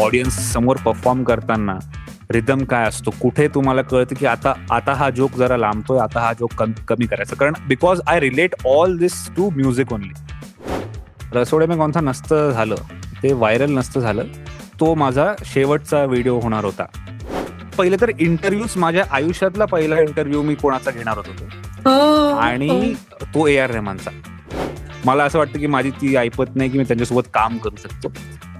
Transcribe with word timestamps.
Audience 0.00 0.36
समोर 0.52 0.76
perform 0.84 1.22
करताना 1.24 1.78
rhythm 2.30 2.64
काय 2.64 2.86
असतो? 2.86 3.10
कुठे 3.20 3.46
तुम्हाला 3.48 3.82
कळतं 3.82 4.14
की 4.14 4.26
आता 4.26 4.52
आता 4.70 4.92
हा 4.94 5.08
जोक 5.10 5.36
जरा 5.38 5.56
लांबतोय 5.56 5.98
आता 6.00 6.20
हा 6.20 6.32
जोक 6.40 6.62
कमी 6.88 7.06
करायचा? 7.06 7.36
कारण 7.36 7.54
because 7.68 8.00
I 8.06 8.20
relate 8.20 8.54
all 8.66 8.96
this 8.98 9.14
to 9.36 9.48
music 9.50 9.92
only 9.92 10.12
रसोडे 11.32 11.66
मे 11.66 11.76
कोणता 11.76 12.00
नसतं 12.00 12.50
झालं 12.50 12.74
ते 13.22 13.32
व्हायरल 13.32 13.72
नसतं 13.72 14.00
झालं 14.00 14.24
तो 14.80 14.94
माझा 14.94 15.32
शेवटचा 15.44 16.04
व्हिडिओ 16.04 16.38
होणार 16.40 16.64
होता. 16.64 16.84
पहिले 17.78 17.96
तर 18.00 18.10
इंटरव्ह्यूज 18.18 18.76
माझ्या 18.76 19.04
आयुष्यातला 19.10 19.64
पहिला 19.64 20.00
इंटरव्ह्यू 20.00 20.42
मी 20.42 20.54
कोणाचा 20.54 20.90
घेणार 20.90 21.16
होतो 21.16 21.30
हो, 21.84 22.36
आणि 22.36 22.68
हो. 22.68 23.24
तो 23.34 23.46
ए 23.46 23.56
आर 23.58 23.70
रेहमानचा 23.70 24.10
मला 25.04 25.24
असं 25.24 25.38
वाटतं 25.38 25.58
की 25.58 25.66
माझी 25.66 25.90
ती 25.90 26.14
ऐपत 26.16 26.56
नाही 26.56 26.70
की 26.70 26.78
मी 26.78 26.84
त्यांच्यासोबत 26.84 27.28
काम 27.34 27.56
करू 27.56 27.76
शकतो. 27.82 28.08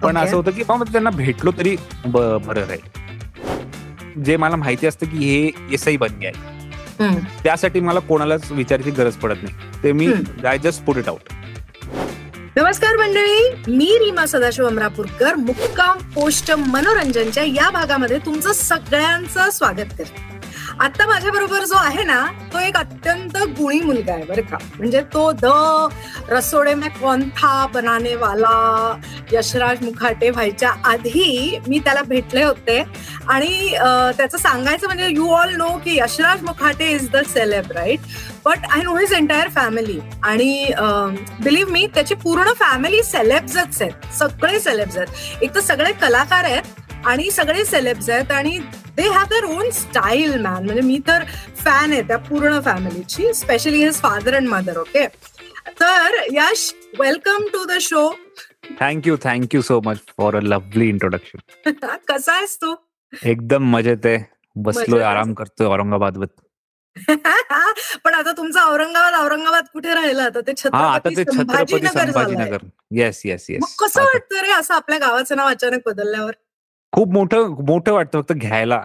पण. 0.03 0.17
असं 0.17 0.37
होतं 0.37 0.51
की 0.51 0.63
बाबा 0.69 0.91
त्यांना 0.93 1.11
भेटलो 1.11 1.51
तरी 1.59 1.77
बरं 2.07 2.65
राहील 2.67 4.23
जे 4.25 4.37
मला 4.37 4.57
माहिती 4.57 4.87
असतं 4.87 5.07
की 5.07 5.17
हे 5.19 5.75
एसआई 5.75 5.97
बनगे 5.97 6.27
आहे. 6.27 6.57
त्यासाठी 7.43 7.81
मला 7.81 8.01
कोणालाच 8.09 8.51
विचारायची 8.53 8.91
गरज 8.93 9.17
पडत 9.17 9.43
नाही 9.43 9.83
ते 9.83 9.93
मी. 9.93 10.07
I 10.47 10.59
just 10.59 10.85
put 10.85 10.97
it 10.99 11.09
out 11.09 11.33
नमस्कार 12.57 12.97
मंडळी 12.97 13.73
मी 13.73 13.87
रीमा 13.99 14.25
सदाशिव 14.27 14.67
अमरापूरकर 14.67 15.35
मुक्काम 15.37 15.99
पोस्ट 16.15 16.51
मनोरंजनच्या 16.59 17.45
या 17.45 17.69
भागामध्ये 17.71 18.19
तुमचं 18.27 18.53
सगळ्यांचं 18.53 19.51
स्वागत 19.51 19.93
करते 19.99 20.27
आता 20.81 21.07
माझ्या 21.07 21.31
बरोबर 21.33 21.65
जो 21.67 21.77
आहे 21.77 22.03
ना 22.05 22.21
तो 22.53 22.59
एक 22.59 22.77
अत्यंत 22.77 23.37
गुणी 23.59 23.81
मुलगा 23.81 24.13
आहे 24.13 24.25
बरं 24.25 24.43
का. 24.51 24.59
म्हणजे 24.79 25.01
तो 25.15 25.31
द 25.43 25.47
रसोडे 26.31 26.75
में 26.75 26.89
कौन 27.01 27.29
था 27.37 27.67
बनाने 27.75 28.15
वाला 28.17 29.01
यशराज 29.33 29.83
मुखाटे 29.85 30.31
व्हायच्या 30.31 30.71
आधी 30.91 31.59
मी 31.67 31.79
त्याला 31.85 32.03
भेटले 32.09 32.43
होते. 32.43 32.79
आणि 33.29 33.69
त्याचं 34.17 34.39
सांगायचं 34.39 34.87
म्हणजे 34.87 35.09
यू 35.11 35.29
ऑल 35.35 35.55
नो 35.57 35.69
की 35.85 35.99
Yashraj 35.99 36.43
Mukhate 36.43 36.91
is 36.93 37.09
the 37.13 37.23
celeb 37.35 37.73
right 37.73 38.01
but 38.45 38.67
I 38.73 38.83
know 38.83 38.97
his 38.97 39.13
entire 39.13 39.49
family 39.55 39.99
आणि 40.25 40.73
बिलीव्ह 41.45 41.73
मी 41.73 41.87
त्याची 41.95 42.15
पूर्ण 42.15 42.53
फॅमिली 42.59 43.03
सेलेब्सच 43.03 43.83
आहेत. 43.83 44.13
सगळे 44.19 44.61
सेलेब्स 44.61 44.97
आहेत. 44.97 45.43
एक 45.43 45.55
तर 45.55 45.61
सगळे 45.61 45.93
कलाकार 46.01 46.45
आहेत. 46.45 46.63
आणि 47.09 47.31
सगळे 47.31 47.65
सेलेब्स 47.65 48.09
आहेत 48.11 48.31
आणि 48.33 48.59
they 48.97 49.09
have 49.09 49.25
their 49.31 49.45
own 49.47 49.71
style 49.71 50.41
man 50.43 50.65
म्हणजे 50.65 50.81
मी 50.81 50.99
तर 51.07 51.23
फॅन 51.57 51.93
आहे 51.93 52.03
त्या 52.03 52.17
पूर्ण 52.19 52.61
फॅमिलीची 52.61 53.33
specially 53.35 53.83
his 53.85 54.01
father 54.01 54.35
and 54.35 54.49
mother 54.49 54.79
okay 54.79 55.07
तर 55.81 56.17
Yash 56.33 56.73
welcome 56.99 57.47
to 57.53 57.65
the 57.65 57.79
show 57.81 58.09
thank you 58.81 59.17
thank you 59.23 59.61
so 59.63 59.81
much 59.85 59.99
for 60.19 60.37
a 60.37 60.41
lovely 60.43 60.89
introduction 60.89 61.73
कसा 62.09 62.33
आहेस 62.33 62.57
तू? 62.57 62.75
एकदम 63.13 63.71
मजेत 63.71 64.07
आहे. 64.07 64.19
बसलोय 64.57 65.03
आराम 65.03 65.33
करतोय 65.35 65.67
औरंगाबाद 65.67 66.25
पण 68.05 68.15
आता 68.15 68.33
तुमचं 68.33 68.61
औरंगाबाद 68.61 69.15
औरंगाबाद 69.15 69.65
कुठे 69.73 69.95
राहिलं? 69.95 70.23
आता 70.23 70.41
ते 70.41 70.53
Chhatrapati 70.55 71.25
Sambhajinagar 71.89 72.65
yes 72.91 73.21
yes 73.25 73.47
yes 73.51 73.77
कसं 73.81 74.03
वाटतं 74.03 74.41
रे 74.43 74.51
असं 74.53 74.75
आपल्या 74.75 74.99
गावाचं 74.99 75.37
नाव 75.37 75.49
अचानक 75.49 75.81
बदलल्यावर? 75.87 76.33
खूप 76.93 77.13
मोठं 77.13 77.55
मोठं 77.67 77.93
वाटतं 77.93 78.21
फक्त 78.21 78.33
घ्यायला. 78.33 78.79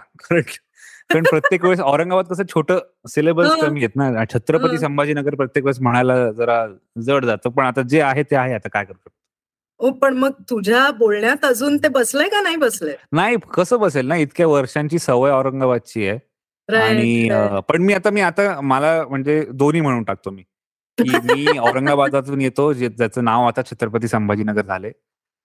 कारण 1.09 1.23
प्रत्येक 1.23 1.63
वेळेस 1.63 1.79
औरंगाबाद 1.79 2.25
कसं 2.25 2.43
छोटं 2.49 2.79
सिलेबस. 3.07 3.49
कमी 3.61 3.79
आहेत 3.79 3.95
ना. 3.95 4.23
छत्रपती. 4.33 4.77
संभाजीनगर 4.77 5.35
प्रत्येक 5.35 5.65
वेळेस 5.65 5.81
म्हणायला 5.81 6.31
जरा 6.31 6.65
जड 7.01 7.25
जातं. 7.25 7.49
पण 7.49 7.65
आता 7.65 7.81
जे 7.81 8.01
आहे 8.01 8.23
ते 8.23 8.35
आहे. 8.35 8.53
आता 8.53 8.69
काय 8.69 8.85
करतो 8.85 9.09
हो 9.79 9.91
पण 9.91 10.13
मग 10.13 10.31
तुझ्या 10.49 10.89
बोलण्यात 10.91 11.45
अजून 11.45 11.77
ते 11.77 11.87
बसलंय 11.87 12.27
का 12.29 12.41
नाही 12.41 12.55
बसलंय? 12.55 12.95
नाही 13.11 13.35
कसं 13.53 13.79
बसेल 13.79 14.07
ना? 14.07 14.15
इतक्या 14.15 14.47
वर्षांची 14.47 14.99
सवय 14.99 15.31
औरंगाबादची 15.31 16.07
आहे. 16.07 16.19
आणि 16.81 17.29
पण 17.69 17.81
मी 17.81 17.93
आता 17.93 18.09
मी 18.09 18.21
आता 18.21 18.61
मला 18.61 18.91
म्हणजे 19.09 19.43
दोन्ही 19.53 19.81
म्हणून 19.81 20.03
टाकतो 20.03 20.31
मी. 20.31 20.41
की 20.97 21.17
मी 21.23 21.45
औरंगाबादातून 21.59 22.41
येतो. 22.41 22.71
जे- 22.73 22.91
ज्याचं 22.91 23.23
नाव 23.23 23.47
आता 23.47 23.61
छत्रपती 23.61 24.07
संभाजीनगर 24.07 24.65
झाले 24.65 24.91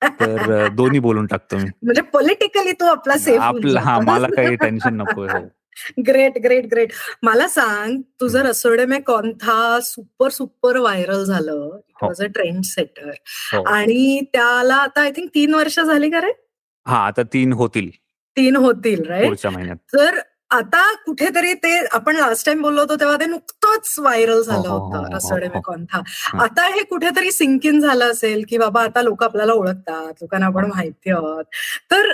तर 0.02 0.68
दोन्ही 0.68 0.98
बोलून 0.98 1.26
टाकतो 1.26 1.56
मी. 1.56 1.68
म्हणजे 1.82 2.02
पॉलिटिकली 2.02 2.72
तू 2.72 2.86
आपला 2.86 3.16
सेफ 3.18 3.40
आपलं 3.40 3.80
हा 3.80 3.98
मला 4.00 4.26
काही 4.36 4.56
टेन्शन 4.56 4.94
नको 4.94 5.22
हो. 5.22 5.38
ग्रेट 6.06 6.38
ग्रेट 6.44 6.66
ग्रेट 6.66 6.92
मला 7.22 7.48
सांग 7.48 8.00
तुझं 8.20 8.42
रसोडे 8.42 8.86
में 8.86 9.00
कोणता 9.02 9.80
सुपर 9.82 10.28
सुपर 10.28 10.76
व्हायरल 10.76 11.24
झालं? 11.24 11.52
हो. 11.52 12.06
Was 12.06 12.22
a 12.22 12.26
trend 12.26 12.62
setter. 12.64 13.10
आणि 13.66 14.20
त्याला 14.32 14.74
आता 14.74 15.00
आय 15.00 15.10
थिंक 15.10 15.28
तीन 15.34 15.54
वर्ष 15.54 15.80
झाली 15.80 16.10
का 16.10 16.20
रे? 16.20 16.32
हा 16.86 17.06
आता 17.06 17.22
तीन 17.22 17.52
होतील. 17.52 17.90
तीन 18.36 18.56
होतील 18.56 19.04
राईट 19.08 19.26
पुढच्या 19.26 19.50
महिन्यात. 19.50 19.76
तर 19.76 20.18
आता 20.50 20.82
कुठेतरी 21.06 21.52
ते 21.54 21.70
आपण 21.92 22.16
लास्ट 22.16 22.46
टाइम 22.46 22.62
बोललो 22.62 22.80
होतो 22.80 22.96
तेव्हा 22.96 23.16
ते 23.16 23.26
नुकतंच 23.26 23.94
व्हायरल 23.98 24.42
झालं 24.42 24.68
हो, 24.68 24.76
हो, 24.78 24.84
हो, 24.86 24.96
होतं 24.96 25.14
रसोडे 25.16 25.48
में 25.48 25.56
हो. 25.56 25.60
कोणता. 25.60 26.00
आता 26.42 26.66
हे 26.66 26.82
कुठेतरी 26.82 27.32
सिंकिन 27.32 27.80
झालं 27.80 28.10
असेल 28.10 28.44
की 28.48 28.58
बाबा 28.58 28.82
आता 28.82 29.02
लोक 29.02 29.24
आपल्याला 29.24 29.52
ओळखतात 29.52 30.12
लोकांना 30.20 30.46
आपण 30.46 30.66
माहिती 30.66 31.10
आहोत. 31.10 31.44
तर 31.90 32.10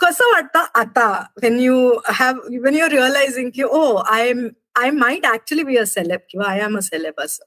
कसं 0.00 0.30
वाटतं 0.32 0.64
आता 0.74 1.08
when 1.42 1.58
you 1.60 1.92
have 2.08 2.40
when 2.62 2.74
you 2.74 2.88
realizing 2.90 3.50
की 3.54 3.62
ओ 3.62 3.94
I 3.96 4.28
am 4.28 4.46
I 4.80 4.90
might 4.90 5.26
actually 5.26 5.62
be 5.64 5.76
a 5.76 5.84
celeb 5.86 6.20
किंवा 6.30 6.50
आय 6.50 6.60
एम 6.60 6.76
अ 6.76 6.80
सेलेब 6.80 7.20
असं. 7.20 7.44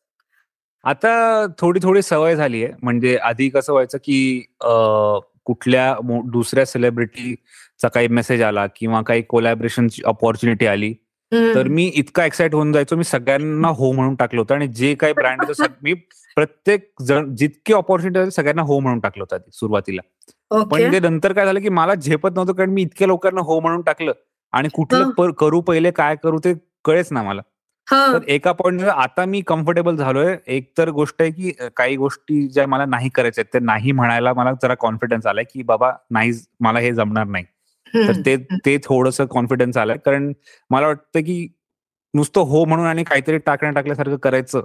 आता 0.84 1.46
थोडी 1.60 1.80
थोडी 1.84 2.02
सवय 2.02 2.36
झाली 2.36 2.64
आहे 2.64 2.74
म्हणजे 2.84 3.16
आधी 3.18 3.50
कसं 3.50 3.74
व्हायचं 3.74 3.98
की 3.98 4.46
कुठल्या 5.46 5.96
दुसऱ्या 6.26 6.66
सेलिब्रिटीचा 6.66 7.88
काही 7.88 8.08
मेसेज 8.08 8.42
आला 8.42 8.66
किंवा 8.76 9.02
काही 9.02 9.22
कोलॅबरेशनची 9.22 10.02
अपॉर्च्युनिटी 10.06 10.66
आली. 10.66 10.94
तर 11.32 11.68
मी 11.68 11.86
इतका 11.96 12.26
एक्साइट 12.26 12.54
होऊन 12.56 12.72
जायचो. 12.74 12.96
मी 12.96 13.04
सगळ्यांना 13.04 13.68
हो 13.68 13.92
म्हणून 13.92 14.16
टाकलं 14.16 14.42
होतं 14.42 14.56
आणि 14.56 14.68
जे 14.68 14.94
काही 14.96 15.14
ब्रँड 15.14 15.52
मी 15.84 15.94
प्रत्येक 16.38 16.90
जण 17.02 17.36
जितकी 17.36 17.74
ऑपॉर्च्युनिटी 17.74 18.20
आली 18.20 18.32
सगळ्यांना 18.32 18.62
हो 18.62 18.80
म्हणून 18.80 19.00
टाकलं 19.00 19.24
होतं 19.24 19.50
सुरुवातीला. 19.52 20.02
पण 20.64 20.92
ते 20.92 21.00
नंतर 21.00 21.34
काय 21.34 21.46
झालं 21.46 21.60
की 21.60 21.70
मला 21.70 21.94
झेपत 21.96 22.30
नव्हतं 22.36 22.54
कारण 22.54 22.70
मी 22.70 22.82
इतक्या 22.82 23.08
लोकांना 23.08 23.42
हो 23.42 23.60
म्हणून 23.60 23.82
टाकलं. 23.82 24.12
आणि 24.54 24.70
कुठलं 24.74 25.32
करू 25.40 25.62
पहिले 25.62 25.92
काय 25.92 26.16
करू 26.24 26.40
ते 26.40 26.54
कळेच 26.86 27.12
ना 27.12 27.24
मला. 27.24 27.42
तर 27.92 28.24
एका 28.28 28.52
पॉईंट 28.52 28.82
आता 28.84 29.26
मी 29.26 29.42
कम्फर्टेबल 29.48 29.96
झालोय. 29.96 30.36
एक 30.48 30.72
तर 30.78 30.90
गोष्ट 30.90 31.22
आहे 31.22 31.32
की 31.32 31.52
काही 31.76 31.96
गोष्टी 31.96 32.48
ज्या 32.48 32.68
मला 32.68 32.86
नाही 32.86 33.10
करायच्या 33.10 33.44
ते 33.54 33.60
नाही 33.60 33.92
म्हणायला 33.92 34.34
मला 34.34 34.52
जरा 34.64 34.74
कॉन्फिडन्स 34.80 35.26
आलाय 35.26 35.44
की 35.54 35.64
बाबा 35.64 35.92
नाही 36.12 36.32
मला 36.60 36.80
हे 36.80 36.92
जमणार 36.94 37.26
नाही. 37.28 37.46
तर 37.94 38.22
ते 38.26 38.36
ते 38.66 38.78
थोडंसं 38.84 39.26
कॉन्फिडन्स 39.26 39.78
आलंय. 39.78 39.98
कारण 40.06 40.32
मला 40.70 40.88
वाटतं 40.88 41.20
की 41.20 41.48
नुसतं 42.14 42.42
हो 42.42 42.64
म्हणून 42.66 42.86
आणि 42.86 43.04
काहीतरी 43.04 43.38
टाकण्या 43.38 43.72
टाकल्यासारखं 43.72 44.16
करायचं. 44.18 44.62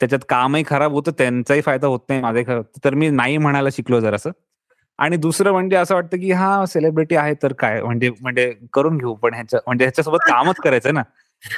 त्याच्यात 0.00 0.20
कामही 0.28 0.64
खराब 0.66 0.92
होतं 0.92 1.12
त्यांचाही 1.18 1.60
फायदा 1.60 1.86
होत 1.86 2.00
नाही 2.08 2.20
माझाही 2.20 2.44
खराब. 2.44 2.64
तर 2.84 2.94
मी 2.94 3.08
नाही 3.10 3.38
म्हणायला 3.38 3.68
शिकलो 3.72 4.00
जरासं. 4.00 4.30
आणि 4.98 5.16
दुसरं 5.16 5.52
म्हणजे 5.52 5.76
असं 5.76 5.94
वाटतं 5.94 6.16
की 6.16 6.30
हा 6.32 6.64
सेलिब्रिटी 6.66 7.16
आहे 7.16 7.34
तर 7.42 7.52
काय? 7.52 7.82
म्हणजे 7.82 8.10
म्हणजे 8.20 8.52
करून 8.72 8.96
घेऊ 8.98 9.14
पण 9.14 9.34
ह्याच्या 9.34 9.60
म्हणजे 9.66 9.84
ह्याच्यासोबत 9.84 10.18
कामच 10.28 10.56
करायचं 10.56 10.94
ना. 10.94 11.02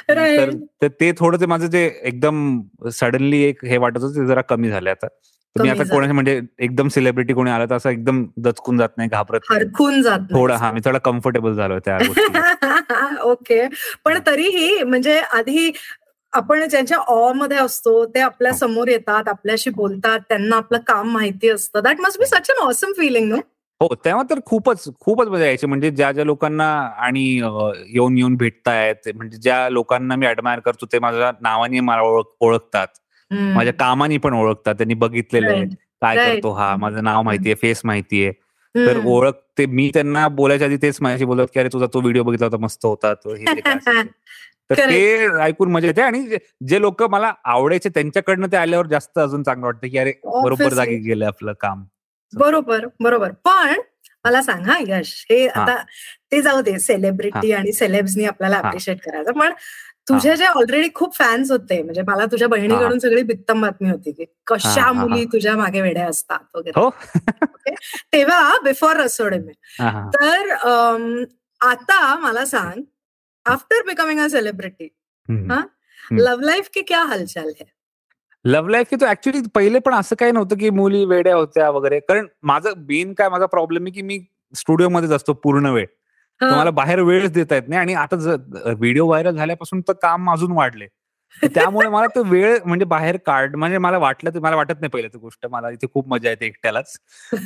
तर 0.09 0.87
ते 0.99 1.11
थोडं 1.11 1.39
ते 1.39 1.45
माझं 1.45 1.67
जे 1.67 1.85
एकदम 2.03 2.61
सडनली 2.91 3.41
एक 3.43 3.65
हे 3.65 3.77
वाटत 3.77 4.01
होतं 4.01 4.15
ते 4.15 4.25
जरा 4.27 4.41
कमी 4.41 4.69
झाले 4.69 4.89
आता. 4.89 5.07
मी 5.55 5.69
आता 5.69 5.77
झालं. 5.77 5.93
कोणाशी 5.93 6.11
म्हणजे 6.11 6.39
एकदम 6.59 6.87
सेलिब्रिटी 6.87 7.33
कोणी 7.33 7.51
आलं 7.51 7.65
तर 7.69 7.75
असं 7.75 7.89
एकदम 7.89 8.23
दचकून 8.37 8.77
जात 8.77 8.89
नाही 8.97 9.09
घाबरत 9.09 9.39
नाही. 9.49 9.59
हरखून 9.59 10.01
जात. 10.01 10.19
थोडं 10.31 10.53
हा 10.55 10.71
मी 10.71 10.79
थोडा 10.85 10.97
कम्फर्टेबल 10.97 11.53
झालोय 11.53 11.79
त्या 11.79 11.97
ओके. 13.23 13.67
पण 14.05 14.19
तरीही 14.27 14.83
म्हणजे 14.83 15.19
आधी 15.19 15.71
आपण 16.33 16.67
ज्यांच्या 16.67 16.97
ऑ 16.97 17.31
मध्ये 17.33 17.57
असतो 17.57 18.05
ते 18.05 18.19
आपल्या. 18.19 18.51
समोर 18.53 18.87
येतात 18.87 19.27
आपल्याशी 19.27 19.69
बोलतात 19.69 20.19
त्यांना 20.29 20.55
आपलं 20.55 20.79
काम 20.87 21.09
माहिती 21.13 21.49
असतं. 21.49 21.79
That 21.83 22.01
must 22.01 22.19
be 22.19 22.25
such 22.25 22.51
an 22.51 22.61
awesome 22.67 22.91
feeling 22.97 23.29
no 23.29 23.39
हो 23.81 23.87
तेव्हा 24.05 24.23
तर 24.23 24.39
खूपच 24.45 24.83
खूपच 24.99 25.27
मजा 25.27 25.45
यायची. 25.45 25.67
म्हणजे 25.67 25.89
ज्या 25.91 26.11
ज्या 26.11 26.23
लोकांना 26.25 26.65
आणि 26.97 27.23
अं, 27.41 27.71
येऊन 27.87 28.17
येऊन 28.17 28.35
भेटतायत 28.35 29.07
म्हणजे 29.15 29.37
ज्या 29.37 29.67
लोकांना 29.69 30.15
मी 30.15 30.25
ऍडमायर 30.27 30.59
करतो 30.59 30.85
ते 30.85 30.99
माझ्या 30.99 31.31
नावाने 31.41 31.79
मला 31.79 32.01
ओळख 32.01 32.25
ओळखतात. 32.41 32.87
माझ्या 33.31 33.73
कामाने 33.73 34.17
पण 34.17 34.33
ओळखतात. 34.33 34.75
त्यांनी 34.75 34.93
बघितलेलं 34.93 35.51
आहे. 35.51 35.65
काय. 36.01 36.15
करतो 36.17 36.51
हा? 36.51 36.75
माझं 36.75 37.03
नाव 37.03 37.21
माहितीये 37.21 37.55
फेस 37.55 37.81
माहितीये 37.83 38.31
तर 38.75 38.99
ओळख 39.05 39.33
ते 39.57 39.65
मी 39.65 39.89
त्यांना 39.93 40.27
बोलायच्या 40.27 40.67
आधी 40.67 40.77
तेच 40.77 40.97
माझ्याशी 41.01 41.25
बोलत 41.25 41.47
की 41.53 41.59
अरे 41.59 41.69
तुझा 41.73 41.85
तो 41.93 41.99
व्हिडिओ 42.01 42.23
बघितला 42.23 42.45
होता 42.45 42.57
मस्त 42.57 42.85
होता 42.85 43.13
तो 43.13 43.33
हे 43.35 43.45
ते 43.45 43.59
काय 43.61 43.73
असेल 43.75 44.01
ते. 44.01 44.09
तर 44.69 44.89
ते 44.89 45.27
ऐकून 45.41 45.71
मजा 45.71 45.87
येते 45.87 46.01
आणि 46.01 46.21
जे- 46.23 46.39
जे 46.67 46.79
लोक 46.81 47.03
मला 47.03 47.33
आवडायचे 47.45 47.89
त्यांच्याकडनं 47.89 48.47
ते 48.51 48.57
आल्यावर 48.57 48.87
जास्त 48.87 49.19
अजून 49.19 49.43
चांगलं 49.43 49.65
वाटतं 49.65 49.87
की 49.87 49.97
अरे 49.97 50.13
बरोबर. 50.25 50.73
जागी 50.73 50.95
गेलं 50.97 51.25
आपलं 51.25 51.53
काम. 51.59 51.83
बरोबर 52.33 52.85
बरोबर. 52.99 53.31
पण 53.45 53.79
मला 54.25 54.41
सांग 54.41 54.65
हा 54.65 54.77
यश 54.87 55.13
हे 55.29 55.45
हा. 55.47 55.61
आता 55.61 55.75
ते 56.31 56.41
जाऊ 56.41 56.61
दे 56.61 56.77
सेलिब्रिटी 56.79 57.51
आणि 57.51 57.71
सेलेब्सनी 57.73 58.25
आपल्याला 58.25 58.55
हा. 58.57 58.67
अप्रिशिएट 58.67 59.01
करायचं. 59.05 59.31
पण 59.31 59.53
तुझे 60.09 60.35
जे 60.35 60.45
ऑलरेडी 60.45 60.89
खूप 60.95 61.15
फॅन्स 61.17 61.51
होते 61.51 61.81
म्हणजे 61.81 62.01
मला 62.07 62.25
तुझ्या 62.25 62.47
बहिणीकडून 62.47 62.99
सगळी 62.99 63.21
बित्तम 63.23 63.61
बातमी 63.61 63.89
होती 63.89 64.11
की 64.11 64.25
कशा 64.47 64.91
मुली 64.91 65.25
तुझ्या 65.25 65.55
मागे 65.55 65.81
वेड्या 65.81 66.07
असतात 66.07 66.55
वगैरे. 66.55 66.79
हो. 66.79 66.89
तेव्हा 68.13 68.57
बिफोर 68.63 68.95
रसोडे 68.95 69.37
मी 69.37 69.53
तर 70.15 70.53
आता 71.61 72.15
मला 72.15 72.45
सांग 72.45 72.81
after 73.45 73.83
becoming 73.85 74.19
a 74.19 74.27
celebrity 74.27 74.87
love 76.11 76.45
life 76.45 76.69
की 76.73 76.81
क्या 76.81 77.01
हालचाल 77.03 77.51
है? 77.59 77.65
लव्ह 78.45 78.69
लाईफ 78.71 78.89
की 78.89 78.95
तो 78.95 79.05
ऍक्च्युली 79.05 79.41
पहिले 79.55 79.79
पण 79.79 79.93
असं 79.93 80.15
काही 80.15 80.31
नव्हतं 80.31 80.57
की 80.57 80.69
मुली 80.69 81.05
वेड्या 81.05 81.35
होत्या 81.35 81.69
वगैरे. 81.69 81.99
कारण 81.99 82.27
माझं 82.43 82.73
मेन 82.77 83.13
काय 83.13 83.29
माझा 83.29 83.45
प्रॉब्लेम 83.45 83.83
आहे 83.83 83.91
की 83.91 84.01
मी 84.01 84.19
स्टुडिओमध्येच 84.55 85.11
असतो 85.11 85.33
पूर्ण 85.33 85.65
वेळ. 85.65 85.85
मला 86.41 86.69
बाहेर 86.71 86.99
वेळच 86.99 87.31
देता 87.31 87.55
येत 87.55 87.63
नाही 87.67 87.81
आणि 87.81 87.93
आता 87.93 88.15
व्हिडिओ 88.73 89.05
व्हायरल 89.07 89.35
झाल्यापासून 89.35 89.81
तर 89.81 89.93
काम 89.93 90.31
अजून 90.31 90.51
वाढले. 90.51 90.87
त्यामुळे 91.55 91.89
मला 91.89 92.07
तो 92.07 92.23
वेळ 92.23 92.57
म्हणजे 92.65 92.85
बाहेर 92.85 93.17
काढ 93.17 93.55
म्हणजे 93.55 93.77
मला 93.77 93.97
वाटलं 93.97 94.39
मला 94.41 94.55
वाटत 94.55 94.79
नाही 94.79 94.89
पहिलं 94.89 95.19
गोष्ट. 95.21 95.45
मला 95.45 95.69
इथे 95.69 95.87
खूप 95.93 96.07
मजा 96.07 96.29
येते 96.29 96.45
एकट्यालाच. 96.45 96.97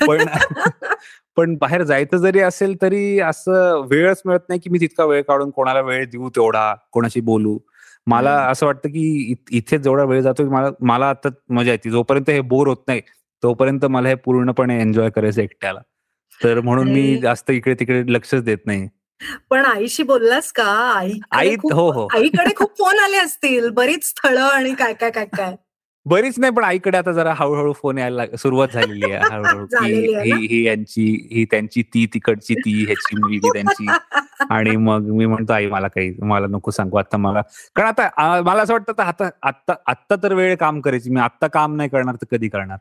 पण 0.08 0.26
पण 1.38 1.56
बाहेर 1.56 1.84
जायचं 1.84 2.18
जरी 2.18 2.40
असेल 2.40 2.76
तरी 2.82 3.20
असं 3.20 3.86
वेळच 3.92 4.22
मिळत 4.26 4.40
नाही 4.50 4.60
की 4.60 4.70
मी 4.70 4.80
तितका 4.80 5.06
वेळ 5.06 5.22
काढून 5.22 5.50
कोणाला 5.50 5.82
वेळ 5.82 6.06
देऊ 6.06 6.30
तेवढा 6.30 6.76
कोणाशी 6.92 7.22
बोलू. 7.22 7.58
मला 8.08 8.32
असं 8.48 8.66
वाटतं 8.66 8.90
की 8.90 9.36
इथे 9.52 9.78
जेवढा 9.78 10.04
वेळ 10.04 10.22
जातो 10.22 10.50
मला 10.50 10.70
मला 10.82 11.10
आता 11.10 11.30
मजा 11.50 11.72
येते. 11.72 11.90
जोपर्यंत 11.90 12.30
हे 12.30 12.42
बोर 12.42 12.68
होत 12.68 12.84
नाही 12.88 13.02
तोपर्यंत 13.44 13.86
मला 13.86 14.10
हे 14.10 14.16
पूर्णपणे 14.16 14.82
एन्जॉय 14.82 15.10
करायचं 15.10 15.42
एकट्याला. 15.42 15.80
तर 16.44 16.60
म्हणून 16.60 16.92
मी 16.92 17.18
जास्त 17.18 17.52
इकडे 17.52 17.74
तिकडे 17.74 18.04
लक्षच 18.14 18.44
देत 18.44 18.58
नाही. 18.66 18.88
पण 19.50 19.66
आईशी 19.66 20.04
बोललास 20.04 20.52
का? 20.52 20.64
आई 20.96 21.12
आई 21.32 21.56
हो 21.56 21.92
हो. 21.92 22.08
आईकडे 22.14 22.54
खूप 22.56 22.78
फोन 22.78 23.00
आले 23.00 23.18
असतील. 23.18 23.70
बरीच 23.70 24.06
स्थळ 24.06 24.38
आणि 24.38 24.74
काय 24.74 24.94
काय 24.94 25.12
काय 25.12 25.26
काय. 25.26 25.56
बरीच 26.06 26.40
नाही 26.40 26.54
पण 26.54 26.64
आईकडे 26.64 26.98
आता 26.98 27.12
जरा 27.12 27.34
हळूहळू 27.34 27.74
फोन 27.74 27.98
यायला 27.98 28.24
सुरुवात 28.38 28.68
झालेली 28.74 29.12
आहे. 29.12 29.34
हळूहळू 29.34 29.66
की 29.72 29.94
ही 30.22 30.48
ही 30.48 30.64
यांची 30.66 31.28
ही 31.32 31.46
त्यांची 31.46 31.82
ती 31.82 32.06
तिकडची 32.06 32.56
ती 32.56 32.84
ह्याची 32.86 33.16
मुलगी 33.16 33.50
त्यांची. 33.54 33.86
आणि 34.50 34.76
मग 34.76 35.10
मी 35.10 35.26
म्हणतो 35.26 35.54
आई 35.54 35.68
मला 35.68 35.88
काही 35.88 36.14
मला 36.22 36.48
नको 36.48 36.72
सांगू 36.72 36.98
आता 36.98 37.18
मला. 37.18 37.42
कारण 37.76 37.88
आता 37.88 38.42
मला 38.42 38.62
असं 38.62 38.74
वाटतं 38.74 39.02
आता 39.04 39.30
आता 39.44 39.74
आत्ता 39.88 40.16
तर 40.24 40.34
वेळ 40.34 40.56
काम 40.56 40.82
करायची. 40.82 41.10
मी 41.10 41.20
आत्ता 41.20 41.48
काम 41.48 41.76
नाही 41.76 41.90
करणार 41.90 42.16
तर 42.16 42.36
कधी 42.36 42.50
करणार? 42.50 42.78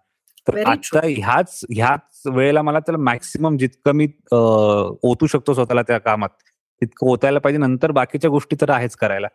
तर 0.48 0.58
आता 0.64 1.00
ह्याच 1.06 1.60
ह्याच 1.70 2.22
वेळेला 2.26 2.62
मला 2.62 2.78
त्याला 2.78 2.98
मॅक्सिमम 2.98 3.56
जितकं 3.56 3.92
मी 3.92 4.06
ओतू 4.32 5.26
शकतो 5.26 5.54
स्वतःला 5.54 5.82
त्या 5.82 5.98
कामात 5.98 6.28
तितकं 6.82 7.06
ओतायला 7.10 7.38
पाहिजे. 7.38 7.58
नंतर 7.58 7.90
बाकीच्या 7.92 8.30
गोष्टी 8.30 8.56
तर 8.60 8.70
आहेच 8.70 8.96
करायला. 8.96 9.28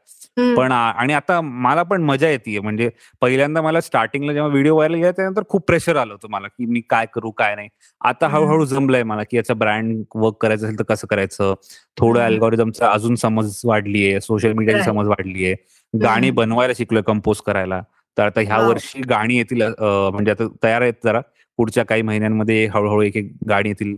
पण 0.57 0.71
आणि 0.71 1.13
आता 1.13 1.39
मला 1.41 1.83
पण 1.83 2.03
मजा 2.03 2.29
येते 2.29 2.59
म्हणजे 2.59 2.89
पहिल्यांदा 3.21 3.61
मला 3.61 3.81
स्टार्टिंगला 3.81 4.33
जेव्हा 4.33 4.49
व्हिडिओ 4.51 4.75
व्हायला 4.75 4.97
गेला 4.97 5.11
त्यानंतर 5.11 5.43
खूप 5.49 5.65
प्रेशर 5.67 5.95
आलं 5.97 6.13
होतं 6.13 6.29
मला 6.31 6.47
की 6.47 6.65
मी 6.65 6.81
काय 6.89 7.05
करू 7.13 7.31
काय 7.37 7.55
नाही. 7.55 7.69
आता 8.01 8.27
हळूहळू 8.27 8.65
जमलंय 8.65 9.03
मला 9.03 9.23
की 9.31 9.37
याचा 9.37 9.53
ब्रँड 9.53 10.03
वर्क 10.15 10.35
करायचं 10.41 10.65
असेल 10.65 10.79
तर 10.79 10.83
कसं 10.89 11.07
करायचं? 11.09 11.53
थोडं 11.97 12.21
अल्गोरिझमचा 12.21 12.89
अजून 12.91 13.15
समज 13.15 13.59
वाढलीये 13.65 14.19
सोशल 14.21 14.53
मीडियाची 14.53 14.83
समज 14.83 15.07
वाढलीये. 15.07 15.55
गाणी 15.93 16.31
बनवायला 16.31 16.73
शिकलोय 16.77 17.01
कंपोज 17.07 17.41
करायला. 17.45 17.81
तर 18.17 18.25
आता 18.25 18.41
ह्या 18.41 18.57
वर्षी 18.67 19.01
गाणी 19.09 19.35
येतील 19.37 19.61
म्हणजे 19.61 20.31
आता 20.31 20.47
तयार 20.63 20.81
आहेत 20.81 20.93
जरा. 21.03 21.21
पुढच्या 21.59 21.83
काही 21.85 22.01
महिन्यांमध्ये 22.01 22.65
हळूहळू 22.73 23.01
एक 23.01 23.15
एक 23.17 23.31
गाणी 23.49 23.69
येतील. 23.69 23.95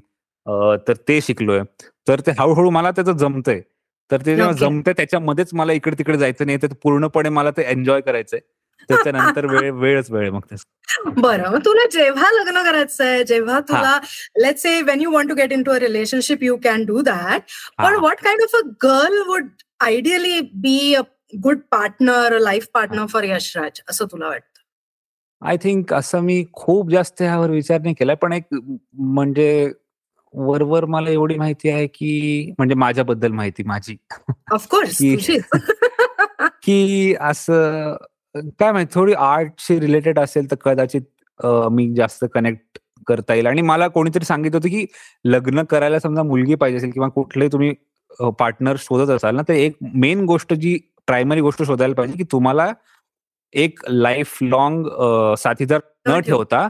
तर 0.88 0.94
ते 1.08 1.22
शिकलोय. 1.22 1.62
तर 2.08 2.20
ते 2.20 2.32
हळूहळू 2.40 2.70
मला 2.70 2.92
त्याचं 2.92 3.18
जमतंय. 3.18 3.62
तर 4.12 4.22
ते 4.26 4.36
जेव्हा 4.36 4.54
जमतंय 4.54 4.94
त्याच्यामध्येच 4.94 5.54
मला 5.54 5.74
इकडे 5.74 5.98
तिकडे 5.98 6.18
जायचं 6.18 6.46
नाही 6.46 6.58
तर 6.62 6.74
पूर्णपणे 6.84 7.30
मला 7.30 7.52
ते 7.52 7.62
एन्जॉय 7.62 8.02
करायचंय. 8.02 8.40
त्याच्यानंतर 8.90 9.46
वेळ 9.46 9.72
वेळच 9.80 10.12
वेळ 10.12 10.30
मग 10.30 10.42
बरं 11.06 11.50
मग 11.52 11.60
तुला 11.66 11.86
जेव्हा 11.92 12.32
लग्न 12.32 12.64
करायचंय 12.64 13.24
जेव्हा 13.24 13.60
तुला 13.60 14.00
let 14.38 14.58
say 14.58 14.82
when 14.82 15.02
you 15.02 15.12
want 15.12 15.30
to 15.30 15.36
get 15.36 15.52
into 15.64 15.72
a 15.72 15.78
relationship 15.80 16.44
you 16.44 16.56
can 16.56 16.86
do 16.86 17.02
that 17.02 17.42
पण 17.78 17.96
what 17.96 18.22
kind 18.24 18.42
of 18.42 18.56
a 18.56 18.62
girl 18.84 19.22
would 19.28 19.48
ideally 19.80 20.40
be 20.54 20.94
a 20.96 21.02
good 21.44 21.60
partner 21.72 22.40
life 22.40 22.68
partner 22.74 23.06
for 23.06 23.24
Yashraj 23.24 23.82
असं 23.90 24.06
तुला 24.06 24.28
वाटतं? 24.28 24.48
आय 25.42 25.58
थिंक 25.58 25.94
असं 25.94 26.20
मी 26.20 26.44
खूप 26.54 26.92
जास्त 26.92 27.22
ह्यावर 27.22 27.50
विचार 27.50 27.82
नाही 27.82 27.96
केलाय. 27.96 28.16
पण 28.16 28.34
एक 28.34 28.44
म्हणजे 28.94 29.72
वरवर 30.34 30.86
मला 30.86 31.10
एवढी 31.10 31.36
माहिती 31.36 31.70
आहे 31.70 31.88
की 31.88 32.54
म्हणजे 32.58 32.76
माझ्याबद्दल 32.76 33.32
माहिती 33.32 33.64
माझी. 33.64 33.96
ऑफकोर्स 34.52 34.98
की 36.64 37.16
असं 37.22 37.96
काय 38.36 38.72
माहिती 38.72 39.00
थोडी 39.00 39.14
आर्टशी 39.14 39.80
रिलेटेड 39.80 40.20
असेल 40.20 40.52
तर 40.52 40.56
कदाचित 40.56 41.02
मी 41.72 41.94
जास्त 41.96 42.26
कनेक्ट 42.34 42.80
करता 43.08 43.34
येईल. 43.34 43.48
आणि 43.48 43.62
मला 43.62 43.88
कोणीतरी 43.88 44.26
सांगितलं 44.26 44.58
होतं 44.58 44.70
की 44.70 44.86
लग्न 45.26 45.64
करायला 45.64 46.00
समजा 46.00 46.24
मुलगी 46.24 46.56
पाहिजे 46.56 46.78
असेल 46.78 46.92
किंवा 46.92 47.08
कुठलेही 47.10 47.52
तुम्ही 47.52 47.74
पार्टनर 48.40 48.76
शोधत 48.80 49.10
असाल 49.10 49.36
ना 49.36 49.42
तर 49.48 49.54
एक 49.54 49.76
मेन 49.96 50.26
गोष्ट 50.26 50.54
जी 50.54 50.78
प्रायमरी 51.08 51.42
गोष्ट 51.42 51.64
शोधायला 51.64 51.94
पाहिजे 51.94 52.18
की 52.18 52.24
तुम्हाला 52.32 52.72
एक 53.54 53.80
लाईफ 53.90 54.38
लॉंग 54.42 54.86
साथीदार 55.38 55.80
न 56.08 56.20
ठेवता 56.20 56.68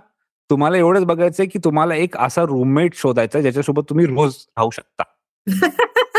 तुम्हाला 0.52 0.78
एवढंच 0.78 1.04
बघायचंय 1.06 1.46
की 1.46 1.60
तुम्हाला 1.64 1.96
एक 1.96 2.18
असा 2.18 2.44
रूममेट 2.44 2.96
शोधायचा 2.96 3.42
ज्याच्यासोबत 3.42 3.90
तुम्ही 3.90 4.06
रोज 4.06 4.36
राहू 4.58 4.70
शकता. 4.70 5.04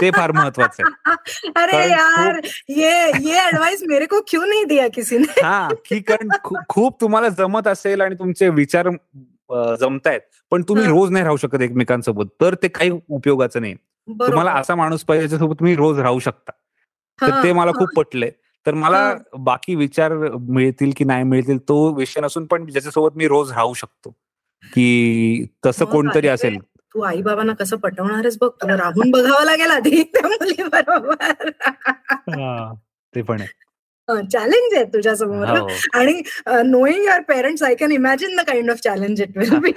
ते 0.00 0.11
फार 0.11 0.32
महत्वाचं 0.32 0.82
आहे. 0.82 1.50
अरे 1.56 1.76
यार 1.90 2.38
ये 2.69 3.11
ये 3.23 3.38
ऍडवाइस 3.40 3.82
मेरे 3.88 4.06
को 4.06 4.20
क्यों 4.29 4.46
नहीं 4.49 4.64
दिया 4.67 4.88
किसी 4.94 5.19
ने? 5.19 5.40
हा 5.43 5.69
की 5.87 6.00
कारण 6.00 6.29
खूप 6.69 7.00
तुम्हाला 7.00 7.29
जमत 7.29 7.67
असेल 7.69 8.00
आणि 8.00 8.14
तुमचे 8.14 8.49
विचार 8.49 8.88
जमतायत 9.81 10.20
पण 10.50 10.62
तुम्ही 10.62 10.84
रोज 10.84 11.11
नाही 11.11 11.25
राहू 11.25 11.37
शकत 11.37 11.61
एकमेकांसोबत. 11.61 12.26
तर 12.40 12.55
ते 12.55 12.69
काही 12.69 12.90
उपयोगाचं 12.90 13.61
नाही. 13.61 13.75
तुम्हाला 14.08 14.52
असा 14.52 14.75
माणूस 14.75 15.05
पाहिजे 15.05 15.29
ज्याच्यासोबत 15.29 15.58
तुम्ही 15.61 15.75
रोज 15.76 15.99
राहू 15.99 16.19
शकता. 16.19 16.52
तर 17.19 17.43
ते 17.43 17.52
मला 17.52 17.73
खूप 17.73 17.88
पटलंय. 17.96 18.31
तर 18.67 18.75
मला 18.75 19.14
बाकी 19.38 19.75
विचार 19.75 20.12
मिळतील 20.41 20.93
की 20.97 21.05
नाही 21.05 21.25
मिळतील 21.25 21.59
तो 21.59 21.94
विषय 21.94 22.20
नसून 22.20 22.47
पण 22.47 22.67
ज्याच्यासोबत 22.67 23.17
मी 23.17 23.29
रोज 23.29 23.53
राहू 23.53 23.75
शकतो. 23.75 24.17
की 24.75 25.47
तसं 25.67 25.85
कोणतरी 25.85 26.29
असेल. 26.29 26.59
तू 26.94 27.00
आई 27.00 27.23
बाबांना 27.23 27.53
कसं 27.53 27.76
पटवणारच 27.76 28.38
बघ. 28.41 28.49
तुला 28.49 28.76
राहून 28.76 29.11
बघावं 29.11 29.44
लागेल 29.44 29.70
आधी. 29.70 30.03
त्या 30.03 30.29
मुली 30.29 30.62
बरोबर 30.62 31.50
ते 33.14 33.23
पण 33.23 33.41
आहे. 33.41 33.49
चॅलेंज 34.20 34.75
आहे 34.75 34.85
तुझ्या 34.85 35.17
समोर 35.17 35.47
हो. 35.47 35.69
आणि 35.94 36.23
knowing 36.47 37.05
your 37.05 37.20
parents 37.20 37.62
I 37.62 37.75
can 37.75 37.93
imagine 37.93 38.37
the 38.37 38.41
kind 38.41 38.70
of 38.70 38.76
challenge 38.76 39.23
it 39.23 39.38
will 39.38 39.59
be 39.59 39.70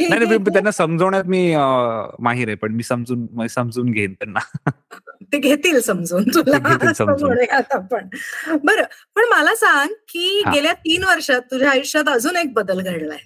त्यांना 0.52 0.72
समजवण्यात 0.72 1.24
मी 1.24 1.56
माहिर 2.20 2.48
आहे 2.48 2.56
पण 2.56 2.72
मी 2.72 2.84
समजून 2.84 3.48
समजून 3.48 3.92
घेईन 3.92 4.14
त्यांना. 4.14 4.40
ते 5.34 5.38
घेतील 5.38 5.80
समजून 5.80 6.24
तुला 6.24 6.58
आता 7.52 7.80
पण 7.80 8.08
बरं 8.64 8.84
पण 9.16 9.24
मला 9.32 9.56
सांग 9.56 9.90
की 9.90 10.42
गेल्या 10.54 10.74
तीन 10.74 11.04
वर्षात 11.04 11.42
तुझ्या 11.42 11.70
आयुष्यात 11.70 12.10
अजून 12.10 12.36
एक 12.36 12.54
बदल 12.54 12.82
घडलाय. 12.82 13.18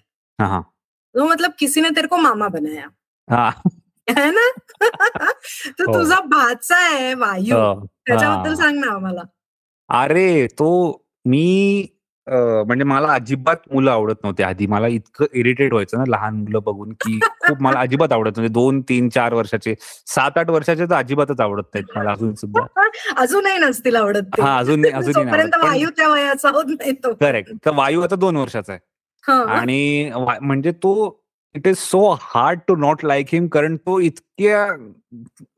तो 1.16 1.28
मतलब 1.28 1.52
किसी 1.60 1.82
ने 1.82 1.90
तेरे 1.90 2.08
को 2.08 2.18
मामा 2.18 2.48
बनाया. 2.48 2.88
है. 3.28 4.32
ना? 4.32 4.50
तो 5.80 5.92
हो. 5.92 6.00
तुझा 6.00 6.20
भाचा 6.20 6.76
आहे 6.76 7.14
वायू. 7.14 7.56
हो. 7.56 7.86
त्याच्याबद्दल 8.08 8.54
सांग 8.54 8.80
ना 8.80 8.92
आम्हाला. 8.92 9.22
अरे! 9.90 10.48
तो 10.48 11.02
मी 11.26 11.88
म्हणजे 12.28 12.84
मला 12.84 13.14
अजिबात 13.14 13.56
मुलं 13.72 13.92
आवडत 13.92 14.16
नव्हते 14.24 14.44
आधी. 14.44 14.66
मला 14.68 14.88
इतकं 14.88 15.26
इरिटेट 15.34 15.72
व्हायचं 15.74 15.98
ना 15.98 16.04
लहान 16.08 16.36
मुलं 16.36 16.60
बघून 16.66 16.92
की 16.94 17.18
खूप 17.48 17.62
मला 17.62 17.80
अजिबात 17.80 18.12
आवडत 18.14 18.38
नव्हते. 18.38 18.54
दोन 18.54 18.82
तीन 18.82 19.08
चार 19.10 19.34
वर्षाचे 19.34 19.74
सात 20.08 20.38
आठ 20.38 20.50
वर्षाचे 20.50 20.86
तर 20.86 20.96
अजिबातच 20.96 21.40
आवडत 21.40 21.64
नाहीत 21.74 21.98
मला 21.98 22.12
अजून 22.12 22.34
सुद्धा. 22.36 22.66
अजूनही 23.18 23.58
नसतील 23.58 23.96
आवडत 23.96 24.40
हा 24.42 24.58
अजून 24.58 24.86
अजून 24.94 25.28
वायू 25.64 25.90
त्या 25.90 26.08
वयाचा 26.08 26.50
होत 26.50 26.66
नाही 26.68 26.94
करेक्ट. 27.20 27.52
तर 27.66 27.72
वायू 27.72 28.02
आता 28.02 28.16
दोन 28.16 28.36
वर्षाचा 28.36 28.74
आहे. 28.74 28.80
आणि 29.44 30.12
म्हणजे 30.42 30.72
तो 30.72 30.94
it 31.56 31.68
is 31.68 31.78
so 31.78 32.10
hard 32.22 32.60
to 32.68 32.76
not 32.76 33.06
like 33.06 33.28
him 33.32 33.48
कारण 33.48 33.76
तो 33.76 34.00
इतक्या 34.00 34.66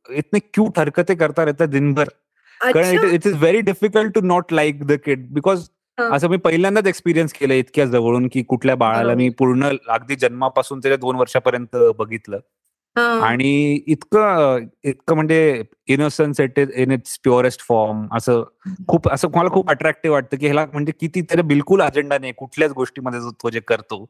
इतने 0.09 0.39
क्यूट 0.39 0.79
हरकते 0.79 1.15
करता 1.15 1.45
रहता 1.45 1.65
दिनभर. 1.65 2.09
कारण 2.63 3.13
it 3.13 3.27
is 3.27 3.35
very 3.35 3.61
difficult 3.61 4.13
to 4.13 4.21
not 4.21 4.53
like 4.53 4.83
the 4.83 4.91
kid 5.05 5.27
because 5.33 5.67
असं 5.97 6.29
मी 6.29 6.37
पहिल्यांदाच 6.37 6.87
एक्सपिरियन्स 6.87 7.33
केलं 7.33 7.53
इतक्या 7.53 7.85
जवळून 7.85 8.27
की 8.27 8.43
कुठल्या 8.43 8.75
बाळाला 8.75 9.15
मी 9.15 9.29
पूर्ण 9.29 9.69
अगदी 9.89 10.15
जन्मापासून 10.15 10.79
त्याच्या 10.79 10.97
दोन 10.97 11.15
वर्षापर्यंत 11.15 11.75
बघितलं. 11.97 12.39
आणि 12.95 13.79
इतकं 13.87 14.65
इतकं 14.83 15.15
म्हणजे 15.15 15.63
innocence 15.87 16.39
it 16.39 16.59
is 16.59 16.71
in 16.75 16.91
its 16.91 17.19
purest 17.19 17.61
form 17.61 18.05
असं 18.15 18.43
खूप 18.87 19.09
असं 19.09 19.27
मला 19.35 19.49
खूप 19.49 19.69
अट्रॅक्टिव्ह 19.69 20.13
वाटतं 20.15 20.37
की 20.37 20.45
ह्याला 20.45 20.65
म्हणजे 20.73 20.91
किती 20.99 21.21
त्याला 21.21 21.43
बिलकुल 21.43 21.81
अजेंडा 21.81 22.17
नाही 22.17 22.33
कुठल्याच 22.37 22.71
गोष्टीमध्ये 22.71 23.19
तो 23.43 23.49
जे 23.49 23.59
करतो. 23.59 24.05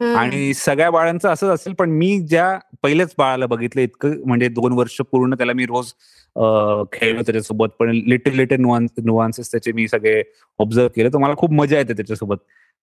आणि 0.00 0.54
सगळ्या 0.54 0.90
बाळांचं 0.90 1.28
असंच 1.28 1.50
असेल 1.50 1.72
पण 1.72 1.90
मी 1.90 2.18
ज्या 2.20 2.58
पहिल्याच 2.82 3.14
बाळाला 3.18 3.46
बघितलं 3.46 3.82
इतकं 3.82 4.12
म्हणजे 4.26 4.48
दोन 4.48 4.72
वर्ष 4.72 5.00
पूर्ण 5.00 5.34
त्याला 5.34 5.52
मी 5.52 5.66
रोज 5.66 5.92
खेळलो 6.92 7.22
त्याच्यासोबत 7.22 7.68
पण 7.78 7.90
लिटिल 7.90 8.34
लिटिल 8.36 8.60
नुवान्सेस 8.60 9.50
त्याचे 9.50 9.72
मी 9.72 9.88
सगळे 9.88 10.22
ऑब्झर्व 10.58 10.88
केले. 10.88 11.08
तर 11.08 11.18
मला 11.18 11.34
खूप 11.34 11.52
मजा 11.52 11.78
येते 11.78 11.92
त्याच्यासोबत. 11.92 12.36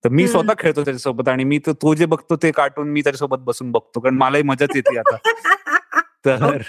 तर 0.03 0.09
मी 0.09 0.27
स्वतः 0.27 0.53
खेळतो 0.59 0.83
त्याच्यासोबत 0.85 1.27
आणि 1.27 1.43
मी 1.43 1.59
तो 1.67 1.93
जे 1.93 2.05
बघतो 2.05 2.35
ते 2.35 2.51
कार्टून 2.51 2.87
मी 2.87 3.01
त्याच्यासोबत 3.01 3.37
बसून 3.37 3.71
बघतो 3.71 3.99
कारण 3.99 4.15
मलाही 4.15 4.43
मजाच 4.43 4.69
येते 4.75 4.97
आता. 4.97 5.17
तर 6.25 6.61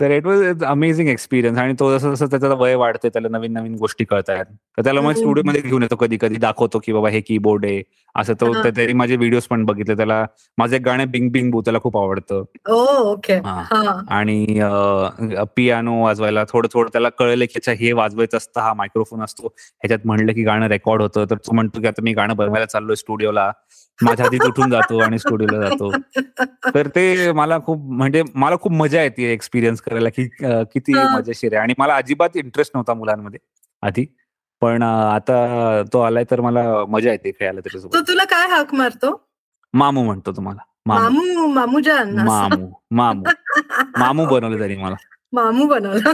तर 0.00 0.10
इट 0.10 0.26
वॉज 0.26 0.64
अमेझिंग 0.64 1.08
एक्सपिरियन्स 1.08 1.58
आणि 1.58 1.74
तो 1.80 1.90
जसं 1.98 2.14
जसं 2.14 2.26
त्याचा 2.30 2.54
वय 2.58 2.74
वाढते 2.74 3.08
त्याला 3.08 3.28
नवीन 3.28 3.52
नवीन 3.52 3.74
गोष्टी 3.80 4.04
कळतायत 4.04 4.44
तर 4.78 4.82
त्याला 4.84 5.00
मग 5.00 5.12
स्टुडिओमध्ये 5.14 5.60
घेऊन 5.60 5.82
येतो 5.82 5.96
कधी 5.96 6.16
कधी 6.20 6.36
दाखवतो 6.36 6.78
की 6.84 6.92
बाबा 6.92 7.08
हे 7.10 7.20
कीबोर्ड 7.20 7.64
आहे. 7.64 7.82
असं 8.14 8.34
तो 8.40 8.52
त्याने 8.62 8.92
माझे 8.92 9.16
व्हिडिओ 9.16 9.40
पण 9.50 9.64
बघितले. 9.64 9.94
त्याला 9.96 10.24
माझे 10.58 10.78
गाणे 10.78 11.04
बिंग 11.04 11.30
बिंग 11.32 11.50
बू 11.50 11.60
त्याला 11.60 11.78
खूप 11.82 11.96
आवडतं. 11.98 12.42
आणि 14.10 14.44
पियानो 15.56 16.00
वाजवायला 16.02 16.44
थोडं 16.52 16.68
थोडं 16.72 16.88
त्याला 16.92 17.08
कळलं 17.18 17.44
की 17.54 17.70
हे 17.80 17.92
वाजवायचं 17.92 18.36
असतं 18.36 18.60
हा 18.60 18.74
मायक्रोफोन 18.74 19.22
असतो. 19.24 19.46
ह्याच्यात 19.46 20.06
म्हणलं 20.06 20.32
की 20.32 20.42
गाणं 20.44 20.66
रेकॉर्ड 20.68 21.02
होतं. 21.02 21.24
तर 21.30 21.36
तो 21.36 21.54
म्हणतो 21.54 21.80
की 21.80 21.86
आता 21.86 22.02
मी 22.02 22.12
गाणं 22.14 22.36
बनवायला 22.36 22.66
चाललोय 22.66 22.96
स्टुडिओला 22.96 23.50
माझ्या 24.02 24.24
हातीत 24.26 24.44
उठून 24.46 24.70
जातो 24.70 24.98
आणि 24.98 25.18
स्टुडिओला 25.18 25.68
जातो. 25.68 25.90
तर 26.74 26.88
ते 26.94 27.32
मला 27.32 27.58
खूप 27.66 27.80
म्हणजे 27.92 28.22
मला 28.34 28.56
खूप 28.62 28.72
मजा 28.72 29.02
येते 29.02 29.32
एक्सपिरियन्स 29.32 29.80
करायला 29.80 30.08
की 30.16 30.26
किती 30.72 30.94
मजेशीर 30.94 31.54
आहे. 31.54 31.62
आणि 31.62 31.74
मला 31.78 31.96
अजिबात 31.96 32.36
इंटरेस्ट 32.36 32.72
नव्हता 32.74 32.94
मुलांमध्ये 32.94 33.38
आधी. 33.82 34.04
पण 34.62 34.82
आता 34.82 35.82
तो 35.92 36.00
आलाय 36.00 36.24
तर 36.30 36.40
मला 36.40 36.62
मजा 36.88 37.10
येते 37.10 37.30
खेळायला 37.30 37.60
त्याच्यासोबत. 37.60 38.08
तुला 38.08 38.24
काय 38.24 38.48
हाक 38.48 38.74
मारतो? 38.74 39.20
मामू 39.74 40.04
म्हणतो 40.04 40.32
तुम्हाला 40.32 40.62
मामू. 40.86 41.46
मामूजान 41.52 42.14
मामू 42.18 42.70
मामू. 42.96 43.24
मामू 43.98 44.24
बनवलं 44.26 44.60
तरी 44.60 44.76
मला. 44.76 44.96
मामू 45.32 45.66
बनवलं. 45.68 46.12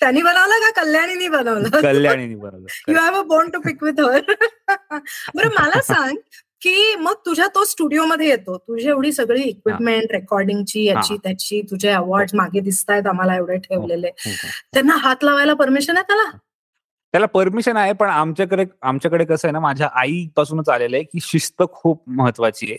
त्यांनी 0.00 0.22
बनवलं 0.22 0.60
का 0.60 0.70
कल्याणीनी 0.80 1.28
बनवलं? 1.28 1.80
कल्याणीनी 1.82 2.34
बनवलं. 2.34 2.66
You 2.88 2.98
have 2.98 3.18
a 3.18 3.22
bond 3.22 3.52
to 3.52 3.60
pick 3.60 3.82
with 3.84 4.00
her 4.00 4.20
बरं 5.34 5.48
मला 5.60 5.80
सांग 5.82 6.16
की 6.62 6.94
मग 6.96 7.14
तुझ्या 7.26 7.46
तो 7.46 7.64
स्टुडिओ 7.64 8.04
मध्ये 8.04 8.28
येतो. 8.28 8.56
तुझी 8.58 8.88
एवढी 8.88 9.12
सगळी 9.12 9.42
इक्विपमेंट 9.42 10.12
रेकॉर्डिंगची 10.12 10.84
याची 10.84 11.16
त्याची 11.16 11.62
तुझे 11.62 11.88
अवॉर्ड 11.88 12.30
मागे 12.34 12.60
दिसत 12.60 12.90
आहेत 12.90 13.06
आम्हाला 13.06 13.36
एवढे 13.36 13.56
ठेवलेले. 13.56 14.06
हो, 14.06 14.30
हो, 14.30 14.34
हो. 14.42 14.48
त्यांना 14.72 14.96
हात 14.96 15.24
लावायला 15.24 15.54
परमिशन 15.54 15.96
आहे 15.96 16.02
त्याला? 16.02 16.30
त्याला 17.14 17.26
परमिशन 17.26 17.76
आहे 17.76 17.92
पण 17.92 18.08
आमच्याकडे 18.08 18.64
आमच्याकडे 18.82 19.24
कसं 19.24 19.48
आहे 19.48 19.52
ना 19.52 19.60
माझ्या 19.60 19.88
आईपासूनच 19.92 20.68
आलेलं 20.68 20.96
आहे 20.96 21.04
की 21.04 21.18
शिस्त 21.22 21.62
खूप 21.72 22.02
महत्वाची 22.06 22.66
आहे. 22.66 22.78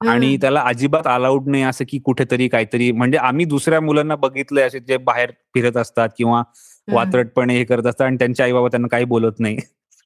आणि 0.00 0.36
त्याला 0.36 0.60
अजिबात 0.60 1.06
अलाउड 1.06 1.48
नाही 1.48 1.62
असं 1.62 1.84
की 1.88 1.98
कुठेतरी 1.98 2.48
काहीतरी 2.48 2.92
म्हणजे 2.92 3.18
आम्ही 3.18 3.44
दुसऱ्या 3.44 3.80
मुलांना 3.80 4.16
बघितलंय 4.16 4.64
असे 4.64 4.80
जे 4.80 4.96
बाहेर 4.96 5.30
फिरत 5.54 5.76
असतात 5.76 6.08
किंवा 6.18 6.42
वात्रटपणे 6.88 7.56
हे 7.56 7.64
करत 7.64 7.86
असतात 7.86 8.06
आणि 8.06 8.16
त्यांचे 8.16 8.42
आई 8.42 8.52
बाबा 8.52 8.68
त्यांना 8.68 8.88
काही 8.88 9.04
बोलत 9.04 9.32
नाही. 9.38 9.56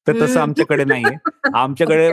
तर 0.06 0.20
तसं 0.20 0.40
आमच्याकडे 0.40 0.84
नाहीये. 0.84 1.16
आमच्याकडे 1.54 2.12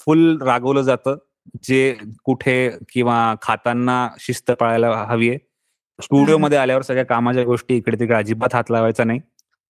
फुल 0.00 0.38
रागवलं 0.42 0.82
जातं 0.82 1.16
जे 1.64 1.94
कुठे 2.24 2.68
किंवा 2.92 3.34
खाताना 3.42 4.08
शिस्त 4.20 4.50
पाळायला 4.50 4.90
हवी 5.08 5.28
आहे 5.28 5.38
स्टुडिओमध्ये 5.98 6.58
आल्यावर 6.58 6.82
सगळ्या 6.82 7.04
कामाच्या 7.04 7.44
गोष्टी 7.44 7.76
इकडे 7.76 7.98
तिकडे 8.00 8.14
अजिबात 8.14 8.54
हात 8.54 8.70
लावायचा 8.70 9.04
नाही. 9.04 9.20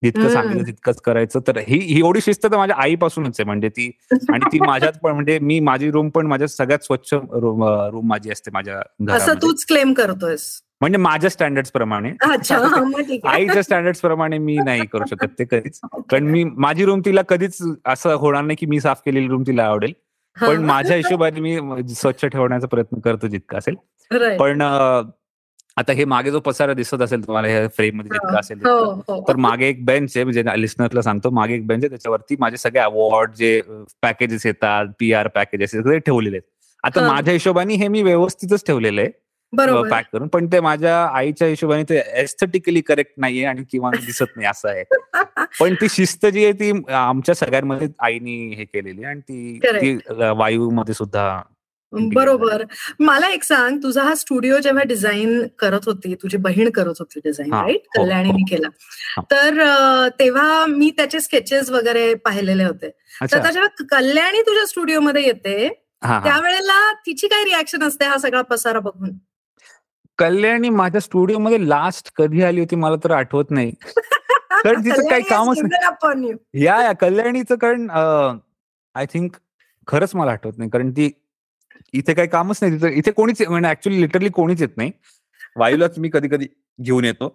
जितकं 0.02 0.28
सांगितलं 0.28 0.66
तितकंच 0.66 1.00
करायचं. 1.00 1.40
तर 1.46 1.56
ही 1.58 1.78
ही 1.78 1.98
एवढी 1.98 2.20
शिस्त 2.20 2.46
तर 2.46 2.56
माझ्या 2.56 2.76
आईपासूनच 2.76 3.36
आहे. 3.40 3.44
म्हणजे 3.44 3.68
ती 3.68 3.90
आणि 4.12 4.50
ती 4.52 4.58
माझ्यात 4.60 4.92
पण 5.02 5.12
म्हणजे 5.12 5.38
मी 5.38 5.58
माझी 5.60 5.90
रूम 5.90 6.08
पण 6.08 6.26
माझ्या 6.26 6.48
सगळ्यात 6.48 6.84
स्वच्छ 6.84 7.14
रूम 7.14 8.06
माझी 8.08 8.30
असते 8.30 8.50
माझ्या 8.50 8.80
असं 9.14 9.34
तूच 9.42 9.64
क्लेम 9.66 9.92
करतोयस. 9.92 10.46
म्हणजे 10.80 10.98
माझ्या 10.98 11.30
स्टँडर्ड 11.30 11.66
प्रमाणे. 11.72 12.10
आईच्या 13.24 13.62
स्टँडर्ड 13.62 13.96
प्रमाणे 13.96 14.38
मी 14.38 14.56
नाही 14.56 14.86
करू 14.86 15.04
शकत 15.10 15.38
ते 15.38 15.44
कधीच. 15.44 15.80
कारण 16.10 16.24
मी 16.24 16.44
माझी 16.44 16.84
रूम 16.84 17.00
तिला 17.04 17.22
कधीच 17.22 17.58
असं 17.84 18.14
होणार 18.14 18.42
नाही 18.42 18.56
की 18.56 18.66
मी 18.66 18.80
साफ 18.80 19.00
केलेली 19.06 19.28
रूम 19.28 19.42
तिला 19.46 19.64
आवडेल. 19.64 19.92
पण 20.36 20.64
माझ्या 20.64 20.96
हिशोबाने 20.96 21.40
मी 21.40 21.58
स्वच्छ 21.94 22.24
ठेवण्याचा 22.24 22.66
प्रयत्न 22.66 22.98
करतो 23.00 23.26
जितका 23.26 23.58
असेल. 23.58 23.74
पण 24.38 24.62
आता 25.76 25.92
हे 25.92 26.04
मागे 26.04 26.30
जो 26.30 26.40
पसारा 26.40 26.72
दिसत 26.74 27.02
असेल 27.02 27.26
तुम्हाला 27.26 27.48
ह्या 27.48 27.68
फ्रेममध्ये 27.68 28.10
जितका 28.12 28.38
असेल 28.38 28.58
हो, 28.66 28.78
हो. 29.08 29.24
तर 29.28 29.36
मागे 29.36 29.68
एक 29.68 29.84
बेंच 29.84 30.16
आहे 30.16 30.24
म्हणजे 30.24 30.42
लिस्नरला 30.56 31.02
सांगतो 31.02 31.30
मागे 31.30 31.54
एक 31.54 31.66
बेंच 31.66 31.82
आहे 31.84 31.88
त्याच्यावरती 31.88 32.36
माझे 32.38 32.56
सगळे 32.56 32.80
अवॉर्ड 32.80 33.34
जे 33.34 33.60
पॅकेजेस 34.02 34.46
येतात 34.46 34.86
पी 34.98 35.12
आर 35.12 35.28
पॅकेजेस 35.28 35.70
ठेवलेले 35.76 36.36
आहेत. 36.36 36.42
आता 36.84 37.06
माझ्या 37.08 37.32
हिशोबाने 37.32 37.74
हे 37.74 37.88
मी 37.88 38.02
व्यवस्थितच 38.02 38.66
ठेवलेलं 38.66 39.00
आहे. 39.00 39.10
पॅक 39.52 40.04
करून 40.12 40.28
पण 40.28 40.46
ते 40.46 40.60
माझ्या 40.60 40.96
आईच्या 41.06 41.48
हिशोबाने 41.48 41.82
ते 41.82 41.98
एस्थेटिकली 42.14 42.80
करेक्ट 42.80 43.12
नाहीये 43.16 43.44
आणि 43.44 43.64
किंवा 43.72 43.90
दिसत 43.90 44.36
नाही 44.36 44.48
असं 44.48 44.68
आहे. 44.68 44.84
पण 45.60 45.74
ती 45.74 45.88
शिस्त 45.88 46.26
जी 46.26 46.44
आहे 46.44 46.52
ती 46.52 46.72
आमच्या 46.88 47.34
सगळ्यांमध्ये 47.34 47.88
आईनी 47.98 48.54
हे 48.54 48.64
केलेली 48.64 49.04
आणि 49.04 49.20
ती 49.20 49.98
वायू 50.36 50.70
मध्ये 50.70 50.94
सुद्धा 50.94 51.40
बरोबर. 51.92 52.62
मला 53.00 53.28
एक 53.28 53.44
सांग 53.44 53.78
तुझा 53.82 54.02
हा 54.02 54.14
स्टुडिओ 54.14 54.58
जेव्हा 54.58 54.82
डिझाईन 54.82 55.46
करत 55.58 55.86
होती 55.86 56.14
तुझी 56.14 56.36
बहीण 56.36 56.70
करत 56.70 56.98
होती 56.98 57.20
डिझाईन 57.24 57.54
राईट? 57.54 57.80
हो, 57.98 58.02
कल्याणीने 58.04 58.40
हो. 58.40 58.44
केला. 58.50 58.68
तर 59.30 60.08
तेव्हा 60.18 60.66
मी 60.66 60.90
त्याचे 60.90 61.20
स्केचेस 61.20 61.70
वगैरे 61.70 62.14
पाहिलेले 62.14 62.64
होते. 62.64 62.90
तर 63.22 63.50
जेव्हा 63.50 63.84
कल्याणी 63.90 64.42
तुझ्या 64.42 64.66
स्टुडिओमध्ये 64.66 65.22
येते 65.22 65.68
त्यावेळेला 66.02 66.92
तिची 67.06 67.28
काय 67.28 67.44
रिॲक्शन 67.44 67.82
असते 67.82 68.04
हा 68.04 68.18
सगळा 68.18 68.42
पसारा 68.42 68.80
बघून? 68.80 69.10
कल्याणी 70.18 70.68
माझ्या 70.68 71.00
स्टुडिओमध्ये 71.00 71.68
लास्ट 71.68 72.10
कधी 72.16 72.42
आली 72.42 72.60
होती 72.60 72.76
मला 72.76 72.96
तर 73.04 73.10
आठवत 73.10 73.50
नाही. 73.50 73.70
कारण 74.64 74.84
तिचं 74.84 75.08
काही 75.10 75.22
कामच 75.22 75.58
नाही. 75.62 76.32
या 76.64 76.80
या 76.82 76.92
कल्याणीचं 76.92 77.56
कारण 77.56 77.88
आय 77.90 79.06
थिंक 79.12 79.36
खरंच 79.88 80.14
मला 80.14 80.32
आठवत 80.32 80.58
नाही. 80.58 80.70
कारण 80.70 80.90
ती 80.90 81.10
इथे 81.92 82.14
काही 82.14 82.28
कामच 82.28 82.58
नाही. 82.62 82.74
तिथं 82.74 82.88
इथे 82.88 83.10
कोणीच 83.10 83.42
म्हणजे 83.48 83.68
ऍक्च्युली 83.70 84.00
लिटरली 84.00 84.28
कोणीच 84.28 84.62
येत 84.62 84.76
नाही. 84.76 84.90
वायूलाच 85.56 85.98
मी 85.98 86.10
कधी 86.12 86.28
कधी 86.28 86.46
घेऊन 86.82 87.04
येतो. 87.04 87.28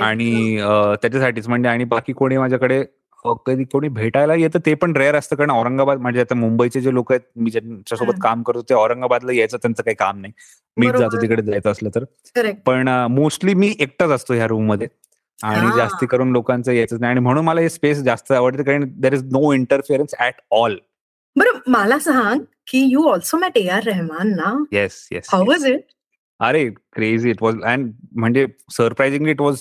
आणि 0.00 0.56
त्याच्यासाठीच. 1.02 1.48
म्हणजे 1.48 1.68
आणि 1.68 1.84
बाकी 1.84 2.12
कोणी 2.12 2.36
माझ्याकडे 2.36 2.84
कधी 3.46 3.64
कोणी 3.64 3.88
भेटायला 3.88 4.34
येतं 4.34 4.58
ते 4.66 4.74
पण 4.74 4.96
रेअर 4.96 5.14
असतं. 5.14 5.36
कारण 5.36 5.50
औरंगाबाद 5.50 5.98
म्हणजे 6.00 6.20
आता 6.20 6.34
मुंबईचे 6.34 6.80
जे 6.80 6.92
लोक 6.94 7.12
आहेत 7.12 7.20
मी 7.36 7.50
ज्यांच्यासोबत 7.50 8.18
काम 8.22 8.42
करतो 8.42 8.62
ते 8.62 8.74
औरंगाबादला 8.74 9.32
यायचं 9.32 9.56
त्यांचं 9.56 9.82
काही 9.82 9.94
काम 9.94 10.20
नाही. 10.20 10.32
मीच 10.76 10.94
जातो 10.94 11.20
तिकडे 11.22 11.42
जायचं 11.42 11.70
असलं 11.70 11.90
तर. 11.94 12.04
पण 12.66 12.88
मोस्टली 13.10 13.54
मी 13.54 13.72
एकटाच 13.78 14.10
असतो 14.10 14.34
ह्या 14.34 14.46
रूममध्ये 14.46 14.88
आणि 15.38 15.76
जास्ती 15.76 16.06
करून 16.06 16.32
लोकांचं 16.32 16.72
यायचं 16.72 16.96
नाही. 17.00 17.10
आणि 17.10 17.20
म्हणून 17.20 17.44
मला 17.44 17.60
हे 17.60 17.68
स्पेस 17.68 18.02
जास्त 18.02 18.32
आवडते 18.32 18.62
कारण 18.62 18.84
there 18.96 19.12
is 19.14 19.24
no 19.32 19.52
interference 19.52 20.14
at 20.20 20.40
all 20.52 20.76
बरं 21.36 21.58
मला 21.70 21.98
सांग 21.98 22.40
की 22.66 22.78
you 22.90 23.02
also 23.10 23.38
met 23.38 23.56
A 23.58 23.66
R 23.68 23.82
Rahman 23.84 24.28
ना? 24.36 24.52
Yes 24.72 25.06
yes 25.12 25.28
how 25.32 25.44
was 25.46 25.66
it 25.66 25.80
अरे 26.40 26.64
क्रेझी 26.92 27.30
इट 27.30 27.42
वॉज 27.42 27.62
अँड 27.64 27.90
म्हणजे 28.12 28.46
surprisingly 28.72 29.30
it 29.30 29.40
was 29.40 29.58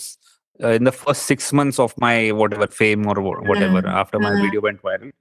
uh, 0.64 0.74
in 0.80 0.84
the 0.84 0.92
first 0.92 1.22
six 1.32 1.54
months 1.54 1.80
of 1.80 1.94
my 2.02 2.32
whatever 2.32 2.68
fame 2.80 3.06
or 3.08 3.16
whatever 3.50 3.82
mm. 3.82 3.94
after 4.02 4.20
my 4.20 4.32
mm. 4.32 4.42
video 4.42 4.62
went 4.62 4.82
viral. 4.82 5.12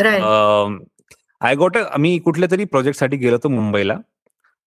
Right. 0.00 0.22
um, 0.22 0.78
I 1.40 1.54
got 1.54 1.76
मी 1.98 2.18
कुठल्या 2.18 2.48
तरी 2.50 2.64
प्रोजेक्टसाठी 2.64 3.16
गेलो 3.16 3.32
होतो 3.32 3.48
मुंबईला 3.48 3.96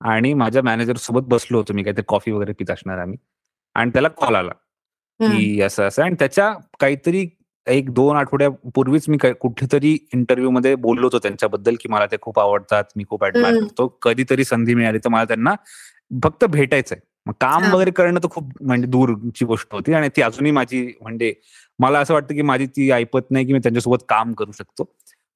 आणि 0.02 0.34
माझ्या 0.34 0.64
मॅनेजर 0.64 0.96
सोबत 0.96 1.22
बसलो 1.22 1.58
होतो 1.58 1.74
मी 1.74 1.84
काहीतरी 1.84 2.04
कॉफी 2.08 2.32
वगैरे 2.32 2.54
पित 2.54 2.72
असणार 2.72 2.98
आम्ही. 2.98 3.18
आणि 3.76 3.90
त्याला 3.90 4.08
कॉल 4.08 4.36
आला 4.36 4.52
की 5.22 5.62
असं 5.62 5.84
असं. 5.84 6.04
आणि 6.04 6.16
त्याच्या 6.20 6.54
काहीतरी 6.80 7.30
एक 7.68 7.90
दोन 7.90 8.18
आठवड्यापूर्वीच 8.18 9.10
मी 9.10 9.18
कुठेतरी 9.40 9.98
इंटरव्ह्यू 10.14 10.50
मध्ये 10.50 10.76
बोललो 10.76 11.06
होतो 11.06 11.20
त्यांच्याबद्दल 11.20 11.76
की 11.82 11.90
मला 11.90 12.06
ते 12.06 12.16
खूप 12.22 12.40
आवडतात 12.40 12.84
मी 12.96 13.04
खूप 13.10 13.26
ऍडमायर 13.26 13.54
करतो. 13.54 13.88
कधीतरी 13.88 14.44
संधी 14.44 14.76
मिळाली 14.76 14.98
तर 14.98 15.10
मला 15.10 15.24
त्यांना 15.24 15.56
फक्त 16.24 16.46
भेटायचंय. 16.46 17.00
मग 17.28 17.34
काम 17.42 17.64
वगैरे 17.74 17.92
करणं 17.92 18.20
तर 18.24 18.28
खूप 18.32 18.52
म्हणजे 18.62 18.88
दूरची 18.88 19.46
गोष्ट 19.46 19.68
होती 19.72 19.94
आणि 19.94 20.10
ती 20.16 20.22
अजूनही 20.22 20.52
माझी 20.52 20.82
म्हणजे 21.02 21.34
मला 21.80 22.00
असं 22.00 22.14
वाटतं 22.14 22.36
की 22.36 22.42
माझी 22.42 22.66
ती 22.76 22.90
ऐपत 22.92 23.32
नाही 23.32 23.46
की 23.46 23.54
मी 23.54 23.60
त्यांच्यासोबत 23.60 24.04
काम 24.10 24.34
करू 24.34 24.52
शकतो. 24.52 24.84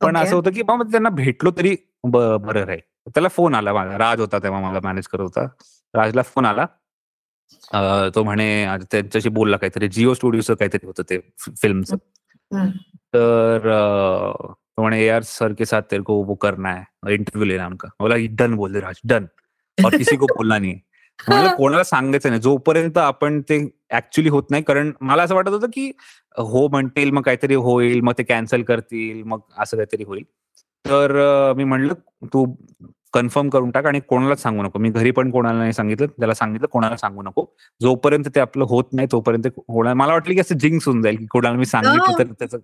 पण 0.01 0.17
असं 0.17 0.35
होतं 0.35 0.51
की 0.51 0.63
मग 0.67 0.91
त्यांना 0.91 1.09
भेटलो 1.09 1.51
तरी 1.57 1.75
बरं 2.03 2.63
राहील. 2.65 2.79
त्याला 3.07 3.27
फोन 3.27 3.55
आला 3.55 3.73
माझा. 3.73 3.97
राज 3.97 4.19
होता 4.19 4.39
तेव्हा 4.43 4.59
मला 4.61 4.79
मॅनेज 4.83 5.07
करत 5.07 5.21
होता. 5.21 5.45
राजला 5.93 6.21
फोन 6.21 6.45
आला. 6.45 6.65
तो 8.15 8.23
म्हणे 8.23 8.65
त्यांच्याशी 8.91 9.29
बोलला 9.29 9.57
काहीतरी. 9.57 9.87
जिओ 9.87 10.13
स्टुडिओचं 10.13 10.55
काहीतरी 10.55 10.85
होतं 10.87 11.03
ते 11.09 11.19
फिल्मचं 11.61 11.97
तर 13.13 13.69
तो 14.77 14.81
म्हणे 14.81 15.03
यार 15.05 15.21
सर 15.23 15.53
के 15.53 15.65
साथ 15.65 15.81
तेरे 15.91 16.03
को 16.03 16.21
वो 16.25 16.35
करना 16.35 16.73
है. 16.73 16.83
इंटरव्यू 17.13 17.45
लेना 17.45 17.65
उनका. 17.67 17.87
बोला 17.99 18.15
डन 18.39 18.55
बोल 18.55 18.75
राज. 18.75 18.99
डन. 19.03 19.25
और 19.77 19.97
किसी 19.97 20.15
को 20.17 20.25
बोलना 20.27 20.57
नहीं 20.59 20.79
म्हणजे 21.27 21.47
कोणाला 21.57 21.83
सांगायचं 21.83 22.29
नाही. 22.29 22.41
जोपर्यंत 22.41 22.97
आपण 22.97 23.41
ते 23.41 23.59
ऍक्च्युली 23.91 24.29
होत 24.29 24.43
नाही 24.49 24.63
कारण 24.63 24.91
मला 25.01 25.23
असं 25.23 25.35
वाटत 25.35 25.49
होतं 25.49 25.67
की 25.73 25.91
हो 26.37 26.67
म्हणतील 26.67 27.11
मग 27.11 27.21
काहीतरी 27.21 27.55
होईल 27.55 27.99
मग 28.01 28.13
ते 28.17 28.23
कॅन्सल 28.23 28.61
करतील 28.63 29.21
मग 29.23 29.39
असं 29.57 29.77
काहीतरी 29.77 30.03
होईल. 30.03 30.23
तर 30.85 31.11
मी 31.53 31.63
म्हणलं 31.63 31.93
तू 32.33 32.45
कन्फर्म 33.13 33.49
करून 33.49 33.71
टाक 33.71 33.85
आणि 33.85 33.99
कोणालाच 33.99 34.41
सांगू 34.41 34.63
नको. 34.63 34.79
मी 34.79 34.89
घरी 34.89 35.11
पण 35.11 35.31
कोणाला 35.31 35.57
नाही 35.59 35.73
सांगितलं. 35.73 36.07
त्याला 36.09 36.33
सांगितलं 36.33 36.67
कोणाला 36.67 36.97
सांगू 36.97 37.21
नको. 37.21 37.45
जोपर्यंत 37.81 38.27
ते 38.35 38.39
आपलं 38.39 38.65
होत 38.69 38.93
नाही 38.93 39.07
तोपर्यंत 39.11 39.47
मला 39.71 40.13
वाटलं 40.13 40.33
की 40.33 40.39
असं 40.39 40.57
जिंक्स 40.57 40.87
होऊन 40.87 41.01
जाईल 41.01 41.17
की 41.17 41.25
कोणाला 41.25 41.57
मी 41.57 41.65
सांगितलं 41.65 42.17
तर 42.19 42.31
त्याचं 42.39 42.57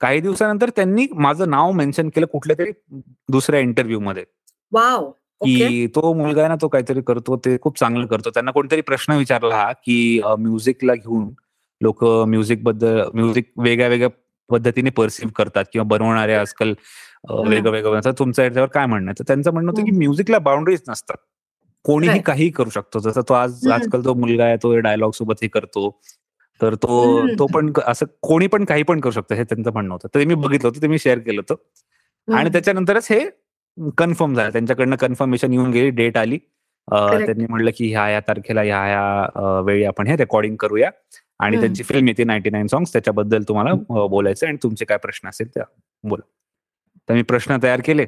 काही 0.00 0.20
दिवसानंतर 0.20 0.70
त्यांनी 0.76 1.06
माझं 1.14 1.50
नाव 1.50 1.70
मेन्शन 1.72 2.08
केलं 2.08 2.26
कुठल्या 2.26 2.56
तरी 2.58 2.70
दुसऱ्या 3.28 3.60
इंटरव्ह्यू 3.60 4.00
मध्ये. 4.00 4.24
की 5.44 5.86
तो 5.86 6.12
मुलगा 6.14 6.40
आहे 6.40 6.48
ना 6.48 6.56
तो 6.62 6.68
काहीतरी 6.68 7.00
करतो 7.06 7.36
ते 7.36 7.56
खूप 7.62 7.78
चांगलं 7.78 8.06
करतो. 8.06 8.30
त्यांना 8.30 8.50
कोणतरी 8.50 8.80
प्रश्न 8.80 9.16
विचारला 9.16 9.56
हा 9.56 9.72
की 9.72 10.20
म्युझिकला 10.38 10.94
घेऊन 10.94 11.28
लोक 11.80 12.04
म्युझिकबद्दल 12.04 13.02
म्युझिक 13.14 13.50
वेगळ्या 13.58 13.88
वेगळ्या 13.88 14.08
पद्धतीने 14.50 14.90
परसिव्ह 14.90 15.32
करतात 15.36 15.64
किंवा 15.72 15.84
बनवणारे 15.88 16.34
आजकाल 16.34 16.74
वेगळं 17.30 17.70
वेगळं 17.70 18.10
तुमचं 18.18 18.42
याच्यावर 18.42 18.68
काय 18.68 18.86
म्हणणं 18.86 19.12
तर 19.18 19.24
त्यांचं 19.26 19.52
म्हणणं 19.52 19.70
होतं 19.70 19.84
की 19.84 19.90
म्युझिकला 19.90 20.38
बाउंड्रीज 20.38 20.80
नसतात. 20.88 21.16
कोणीही 21.84 22.20
काही 22.22 22.48
करू 22.50 22.70
शकतो. 22.70 22.98
जसं 22.98 23.20
तो 23.28 23.34
आज 23.34 23.68
आजकाल 23.68 24.04
तो 24.04 24.14
मुलगा 24.14 24.44
आहे 24.44 24.56
तो 24.56 24.76
डायलॉग 24.78 25.12
सोबत 25.12 25.42
हे 25.42 25.48
करतो. 25.48 25.88
तर 26.60 26.74
तो 26.74 27.26
तो 27.38 27.46
पण 27.46 27.72
असं 27.86 28.06
कोणी 28.22 28.46
पण 28.46 28.64
काही 28.64 28.82
पण 28.82 29.00
करू 29.00 29.12
शकतो 29.12 29.34
हे 29.34 29.44
त्यांचं 29.44 29.72
म्हणणं 29.72 29.92
होतं. 29.92 30.08
ते 30.14 30.24
मी 30.24 30.34
बघितलं 30.34 30.68
होतं 30.68 30.82
ते 30.82 30.86
मी 30.86 30.98
शेअर 30.98 31.18
केलं 31.18 31.40
होतं. 31.40 32.34
आणि 32.36 32.50
त्याच्यानंतरच 32.50 33.06
हे 33.10 33.20
कन्फर्म 33.98 34.34
झालं. 34.34 34.50
त्यांच्याकडनं 34.52 34.96
कन्फर्मेशन 34.96 35.52
येऊन 35.52 35.70
गेली 35.70 35.90
डेट 35.90 36.16
आली. 36.18 36.38
त्यांनी 36.88 37.46
म्हणलं 37.48 37.70
की 37.76 37.90
ह्या 37.92 38.08
या 38.10 38.20
तारखेला 38.20 38.62
ह्या 38.62 38.82
ह्या 38.84 39.60
वेळी 39.60 39.84
आपण 39.84 40.06
हे 40.06 40.16
रेकॉर्डिंग 40.16 40.56
करूया. 40.56 40.90
आणि 41.40 41.60
त्यांची 41.60 41.82
फिल्म 41.82 42.08
येते 42.08 42.24
नाईन्टी 42.24 42.50
नाईन 42.50 42.66
सॉंग्स 42.66 42.92
त्याच्याबद्दल 42.92 43.42
तुम्हाला 43.48 43.72
बोलायचं 44.06 44.46
आणि 44.46 44.56
तुमचे 44.62 44.84
काय 44.84 44.98
प्रश्न 44.98 45.28
असेल 45.28 45.48
त्या 45.48 45.64
बोला. 46.04 46.22
तर 47.08 47.14
मी 47.14 47.22
प्रश्न 47.22 47.56
तयार 47.62 47.80
केले. 47.84 48.04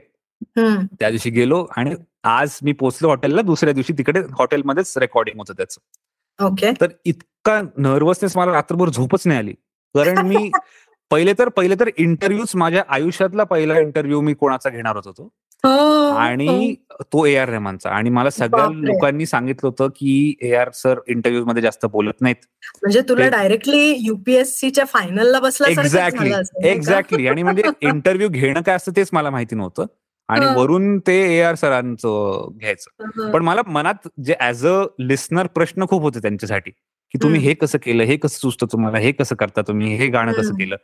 त्या 0.59 1.11
दिवशी 1.11 1.30
गेलो 1.30 1.66
आणि 1.76 1.94
आज 2.25 2.59
मी 2.62 2.73
पोचलो 2.73 3.09
हॉटेलला. 3.09 3.42
दुसऱ्या 3.42 3.75
दिवशी 3.75 3.92
तिकडे 3.92 4.21
हॉटेलमध्येच 4.38 4.97
रेकॉर्डिंग 4.99 5.38
होतं 5.38 5.54
त्याचं. 5.56 6.47
ओके. 6.47 6.71
तर 6.80 6.87
इतका 7.04 7.61
नर्वसनेस 7.76 8.37
मला 8.37 8.52
रात्रभर 8.52 8.88
झोपच 8.88 9.26
नाही 9.26 9.38
आली. 9.38 9.52
कारण 9.94 10.26
मी 10.26 10.50
पहिले 11.11 11.33
तर 11.33 11.49
पहिले 11.49 11.75
तर 11.75 11.89
इंटरव्ह्यूच 11.97 12.57
माझ्या 12.57 12.83
आयुष्यातला 12.89 13.45
पहिला 13.45 13.79
इंटरव्ह्यू 13.79 14.21
मी 14.21 14.35
कोणाचा 14.35 14.71
घेणार 14.71 14.97
होतो. 14.97 15.33
हो, 15.65 16.11
आणि 16.17 16.75
हो. 16.91 17.03
तो 17.03 17.27
ए 17.27 17.37
आर 17.37 17.49
रेहमानचा. 17.49 17.91
आणि 17.91 18.11
मला 18.11 18.31
सगळ्या 18.31 18.67
लोकांनी 18.73 19.27
सांगितलं 19.27 19.69
होतं 19.69 19.89
की 19.89 20.35
ए 20.43 20.55
आर 20.55 20.71
सर 20.75 20.99
इंटरव्ह्यू 21.07 21.45
मध्ये 21.45 21.63
जास्त 21.63 21.87
बोलत 21.87 22.21
नाहीत. 22.21 22.37
म्हणजे 22.83 23.01
तुला 23.01 23.29
डायरेक्टली 23.29 23.97
युपीएससीच्या 23.99 24.85
फायनलला 24.85 25.41
बसला 25.41 25.69
एक्झॅक्टली 25.69 26.33
एक्झॅक्टली 26.69 27.29
आणि 27.29 27.43
म्हणजे 27.43 27.63
इंटरव्ह्यू 27.81 28.29
घेणं 28.29 28.63
काय 28.63 28.77
असतं 28.77 28.93
तेच 28.97 29.09
मला 29.13 29.31
माहिती 29.31 29.57
नव्हतं. 29.57 29.87
आणि 30.29 30.47
वरून 30.47 30.99
ते 30.99 31.39
ए 31.39 31.41
आर 31.43 31.55
सरांचं 31.55 32.49
घ्यायचं. 32.57 33.31
पण 33.33 33.43
मला 33.43 33.61
मनात 33.67 34.09
जे 34.25 34.35
ऍज 34.41 34.67
अ 34.67 34.85
लिस्नर 34.99 35.47
प्रश्न 35.47 35.85
खूप 35.89 36.03
होते 36.03 36.19
त्यांच्यासाठी. 36.19 36.71
की 37.14 37.18
तुम्ही 37.23 37.40
हे 37.40 37.54
कसं 37.54 37.78
केलं 37.78 38.04
हे 38.04 38.16
कसं 38.16 38.38
सुचतं 38.38 38.66
तुम्हाला 38.73 38.99
हे 38.99 39.12
कसं 39.12 39.35
करता 39.37 39.62
तुम्ही 39.62 39.94
हे 39.94 40.06
गाणं 40.06 40.33
कसं 40.33 40.54
केलं? 40.54 40.76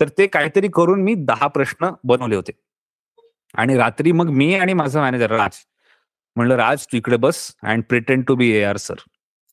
तर 0.00 0.08
ते 0.08 0.26
काहीतरी 0.26 0.68
करून 0.68 1.02
मी 1.02 1.14
दहा 1.14 1.46
प्रश्न 1.46 1.90
बनवले 2.04 2.36
होते. 2.36 2.52
आणि 3.54 3.76
रात्री 3.76 4.12
मग 4.12 4.30
मी 4.30 4.54
आणि 4.54 4.72
माझा 4.72 5.00
मॅनेजर 5.00 5.30
राज 5.30 5.58
म्हणलं 6.36 6.54
राज 6.56 6.84
तू 6.86 6.96
इकडे 6.96 7.16
बस 7.16 7.50
and 7.62 7.82
pretend 7.88 8.24
to 8.24 8.34
be 8.34 8.50
A 8.50 8.62
R 8.62 8.76
sir. 8.76 8.94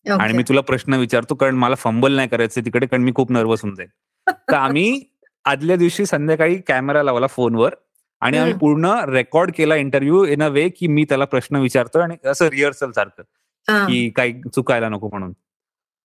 आणि 0.06 0.34
मी 0.34 0.44
तुला 0.48 0.62
प्रश्न 0.62 0.94
विचारतो 0.94 1.36
कारण 1.36 1.56
मला 1.56 1.76
फंबल 1.76 2.16
नाही 2.16 2.28
करायचं 2.28 2.66
तिकडे 2.66 2.86
कारण 2.86 3.04
मी 3.04 3.12
खूप 3.16 3.32
नर्वस 3.32 3.62
होऊन 3.64 3.76
जाईल 3.76 3.90
तर 4.28 4.56
आम्ही 4.56 5.04
आदल्या 5.46 5.76
दिवशी 5.76 6.06
संध्याकाळी 6.06 6.58
कॅमेरा 6.68 7.04
लावला 7.04 7.28
फोनवर 7.28 7.76
आणि 8.22 8.38
आम्ही 8.38 8.54
पूर्ण 8.54 8.86
रेकॉर्ड 9.08 9.52
केला 9.58 9.76
इंटरव्ह्यू 9.76 10.26
इन 10.26 10.44
अ 10.44 10.48
वे 10.48 10.70
की 10.70 10.88
मी 10.88 11.04
त्याला 11.10 11.26
प्रश्न 11.26 11.56
विचारतो 11.56 12.00
आणि 12.00 12.16
असं 12.26 12.48
रिहर्सल 12.48 12.92
सारखं 12.92 13.24
की 13.88 14.10
काही 14.10 14.42
चुकायला 14.56 14.90
नको 14.90 15.10
म्हणून. 15.10 15.34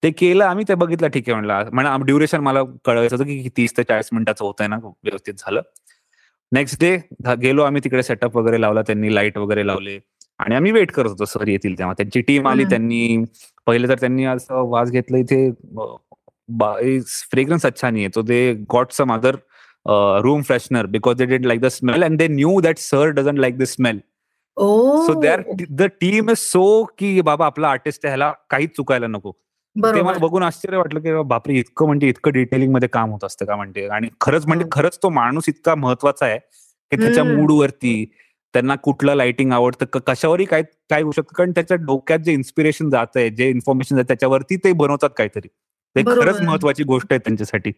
ते 0.02 0.10
केलं 0.18 0.44
आम्ही 0.44 0.64
ते 0.68 0.74
बघितलं 0.74 1.08
ठीक 1.08 1.28
आहे 1.28 1.34
म्हणलं 1.34 1.70
म्हणा 1.74 1.96
ड्युरेशन 2.06 2.40
मला 2.40 2.62
कळवायचं 2.84 3.16
होतं 3.16 3.26
की 3.28 3.48
तीस 3.56 3.76
ते 3.76 3.82
चाळीस 3.82 4.08
मिनिटाचं 4.12 4.44
होतंय 4.44 4.66
ना 4.66 4.76
व्यवस्थित 4.82 5.34
झालं. 5.38 5.60
नेक्स्ट 6.52 6.80
डे 6.80 6.96
गेलो 7.42 7.62
आम्ही 7.62 7.80
तिकडे 7.84 8.02
सेटअप 8.02 8.36
वगैरे 8.36 8.60
लावला 8.60 8.82
त्यांनी 8.86 9.14
लाइट 9.14 9.38
वगैरे 9.38 9.66
लावले. 9.66 9.98
आणि 10.40 10.54
आम्ही 10.54 10.72
वेट 10.72 10.90
करत 10.92 11.08
होतो 11.10 11.24
सर 11.24 11.48
येतील 11.48 11.78
तेव्हा. 11.78 11.94
त्यांची 11.96 12.20
टीम 12.20 12.48
आली 12.48 12.64
त्यांनी 12.70 13.24
पहिले 13.66 13.88
तर 13.88 13.98
त्यांनी 14.00 14.24
असं 14.24 14.68
वाज 14.70 14.90
घेतलं 14.90 15.16
इथे 15.18 15.50
फ्रेग्रन्स 17.30 17.66
अच्छा 17.66 17.90
नाही 17.90 18.08
तो 18.14 18.22
they 18.22 18.52
got 18.72 18.92
some 18.92 19.12
other 19.12 19.36
room 20.22 20.42
freshener 20.42 20.86
because 20.86 21.16
they 21.16 21.24
did 21.26 21.46
like 21.46 21.60
the 21.60 21.66
smell 21.70 22.04
and 22.04 22.18
they 22.18 22.28
knew 22.28 22.60
that 22.60 22.78
sir 22.78 23.08
doesn't 23.10 23.38
like 23.38 23.58
the 23.58 23.64
smell 23.66 23.98
so 24.56 25.20
they 25.20 25.28
are 25.28 25.42
the 25.70 25.86
team 26.00 26.30
is 26.30 26.38
so 26.38 26.84
की 26.98 27.20
बाबा 27.20 27.46
आपला 27.46 27.68
आर्टिस्ट 27.68 28.06
ह्याला 28.06 28.32
काहीच 28.50 28.76
चुकायला 28.76 29.06
नको. 29.06 29.32
ते 29.76 30.02
मला 30.02 30.18
बघून 30.18 30.42
आश्चर्य 30.42 30.76
वाटलं 30.76 31.00
की 31.00 31.12
बापरे 31.28 31.54
इतकं 31.58 31.86
म्हणजे 31.86 32.08
इतकं 32.08 32.32
डिटेलिंगमध्ये 32.32 32.88
काम 32.88 33.10
होत 33.10 33.24
असतं 33.24 33.44
का 33.46 33.56
म्हणजे? 33.56 33.86
आणि 33.88 34.08
खरंच 34.20 34.46
म्हणजे 34.46 34.64
खरंच 34.72 34.98
तो 35.02 35.08
माणूस 35.10 35.48
इतका 35.48 35.74
महत्त्वाचा 35.74 36.26
आहे 36.26 36.38
की 36.38 36.96
त्याच्या 36.96 37.24
मूडवरती 37.24 38.04
त्यांना 38.54 38.74
कुठलं 38.82 39.14
लाइटिंग 39.14 39.52
आवडतं 39.52 39.98
कशावरही 40.06 40.44
काय 40.46 40.62
काय 40.90 41.02
होऊ 41.02 41.12
शकतं. 41.12 41.34
कारण 41.36 41.50
त्याच्या 41.52 41.76
डोक्यात 41.76 42.18
जे 42.18 42.32
इन्स्पिरेशन 42.32 42.90
जात 42.90 43.16
आहे 43.16 43.30
जे 43.30 43.48
इन्फॉर्मेशन 43.50 43.96
जात 43.96 44.04
त्याच्यावरती 44.08 44.56
ते 44.64 44.72
बनवतात 44.72 45.10
काहीतरी. 45.16 45.48
ते 45.96 46.02
खरंच 46.04 46.40
महत्वाची 46.42 46.84
गोष्ट 46.84 47.12
आहे 47.12 47.18
त्यांच्यासाठी. 47.24 47.72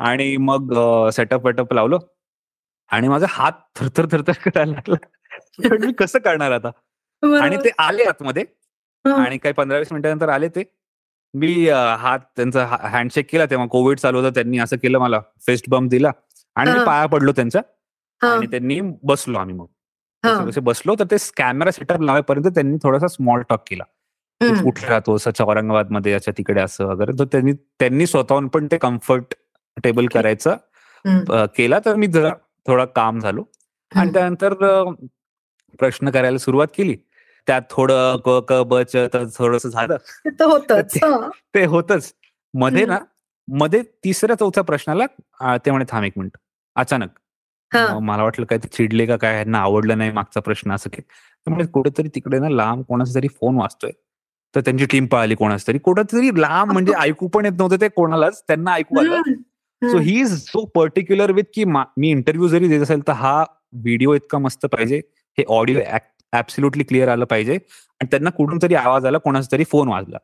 आणि 0.00 0.36
मग 0.40 0.72
सेटअप 1.12 1.46
वेटअप 1.46 1.72
लावलं 1.74 1.98
आणि 2.90 3.08
माझा 3.08 3.26
हात 3.30 3.52
थरथर 3.76 4.06
थरथर 4.12 4.32
करायला 4.44 4.72
लागला. 4.72 5.76
मी 5.80 5.92
कसं 5.98 6.18
करणार 6.18 6.52
आता? 6.52 6.70
आणि 7.42 7.56
ते 7.64 7.70
आले 7.78 8.04
आतमध्ये 8.04 8.44
आणि 9.04 9.38
काही 9.38 9.52
पंधरा 9.52 9.78
वीस 9.78 9.92
मिनिटानंतर 9.92 10.28
आले 10.28 10.48
ते. 10.48 10.62
मी 11.34 11.68
हात 11.98 12.18
त्यांचा 12.36 12.64
हँडशेक 12.82 13.26
केला 13.30 13.46
तेव्हा 13.46 13.66
कोविड 13.66 13.98
चालू 13.98 14.18
होतं 14.18 14.34
त्यांनी 14.34 14.58
असं 14.58 14.76
केलं 14.76 14.98
मला 14.98 15.20
फेस्ट 15.46 15.68
बम्प 15.70 15.90
दिला 15.90 16.10
आणि 16.56 16.70
पाया 16.86 17.06
पडलो 17.06 17.32
त्यांचा 17.32 17.60
आणि 18.22 18.46
त्यांनी 18.46 18.80
बसलो 19.04 19.38
आम्ही 19.38 19.54
मग. 19.54 19.66
बसलो 20.64 20.94
तर 20.98 21.04
ते 21.10 21.16
कॅमेरा 21.36 21.70
सेटअप 21.70 22.00
लावायपर्यंत 22.02 22.46
त्यांनी 22.54 22.76
थोडासा 22.82 23.08
स्मॉल 23.08 23.42
टॉक 23.48 23.62
केला. 23.70 23.84
कुठे 24.62 24.86
राहतो 24.86 25.14
असं 25.16 25.30
औरंगाबादमध्ये 25.44 26.12
याच्या 26.12 26.34
तिकडे 26.38 26.60
असं 26.60 26.86
वगैरे. 26.86 27.12
तर 27.18 27.24
त्यांनी 27.24 27.52
त्यांनी 27.52 28.06
स्वतःहून 28.06 28.48
पण 28.48 28.66
ते 28.72 28.78
कम्फर्टेबल 28.78 30.06
करायचं 30.14 30.56
केला. 31.56 31.78
तर 31.84 31.94
मी 31.94 32.06
जरा 32.06 32.32
थोडा 32.66 32.84
काम 32.84 33.18
झालो. 33.18 33.44
आणि 33.92 34.12
त्यानंतर 34.12 34.54
प्रश्न 35.80 36.10
करायला 36.10 36.38
सुरुवात 36.38 36.68
केली. 36.76 36.96
त्यात 37.46 37.62
थोडं 37.70 38.16
क 38.24 38.38
क 38.48 38.62
ब 38.68 38.80
थोडस 39.38 39.66
झालं. 39.66 39.96
ते 41.54 41.64
होतच 41.64 42.12
मध्ये 42.54 42.84
ना 42.86 42.98
मध्ये 43.48 43.82
तिसऱ्या 44.04 44.36
चौथ्या 44.36 44.62
प्रश्नाला 44.64 45.56
ते 45.64 45.70
म्हणे 45.70 45.84
थांब 45.90 46.04
एक 46.04 46.12
मिनिट. 46.16 46.36
अचानक. 46.76 47.08
मला 47.72 48.22
वाटलं 48.22 48.46
काय 48.46 48.58
ते 48.58 48.68
चिडले 48.72 49.06
का 49.06 49.16
काय 49.16 49.36
यांना 49.36 49.58
आवडलं 49.58 49.98
नाही 49.98 50.10
मागचा 50.12 50.40
प्रश्न 50.40 50.72
असं 50.72 50.90
की 50.92 51.02
म्हणजे 51.46 51.70
कुठेतरी 51.72 52.08
तिकडे 52.14 52.38
ना 52.38 52.48
लांब 52.48 52.82
कोणाचा 52.88 53.14
तरी 53.14 53.28
फोन 53.40 53.56
वाचतोय 53.56 53.90
तर 54.54 54.60
त्यांची 54.60 54.86
टीम 54.90 55.06
पाहिली 55.06 55.34
कोणाच 55.34 55.66
तरी. 55.66 55.78
कुठेतरी 55.78 56.30
लांब 56.40 56.72
म्हणजे 56.72 56.92
ऐकू 56.98 57.28
पण 57.28 57.44
येत 57.44 57.52
नव्हतं 57.58 57.80
ते 57.80 57.88
कोणालाच. 57.88 58.42
त्यांना 58.48 58.72
ऐकू 58.74 58.98
आलं. 59.00 59.32
So 59.82 59.98
he 59.98 60.20
is 60.20 60.32
so 60.42 60.64
particular 60.74 61.30
with 61.32 61.44
की 61.54 61.64
मी 61.64 62.10
इंटरव्ह्यू 62.10 62.48
जरी 62.48 62.68
देत 62.68 62.82
असेल 62.82 63.06
तर 63.08 63.12
हा 63.12 63.40
व्हिडिओ 63.72 64.14
इतका 64.14 64.38
मस्त 64.38 64.66
पाहिजे. 64.66 65.00
हे 65.38 65.44
ऑडिओ 65.48 65.80
ऍब्सोल्युटली 66.38 66.84
क्लिअर 66.84 67.08
आलं 67.08 67.24
पाहिजे. 67.24 67.54
आणि 68.00 68.08
त्यांना 68.10 68.30
कुठून 68.30 68.58
तरी 68.62 68.74
आवाज 68.74 69.06
आला 69.06 69.18
कोणाचा 69.18 69.52
तरी 69.52 69.64
फोन 69.64 69.88
वाजला. 69.88 70.18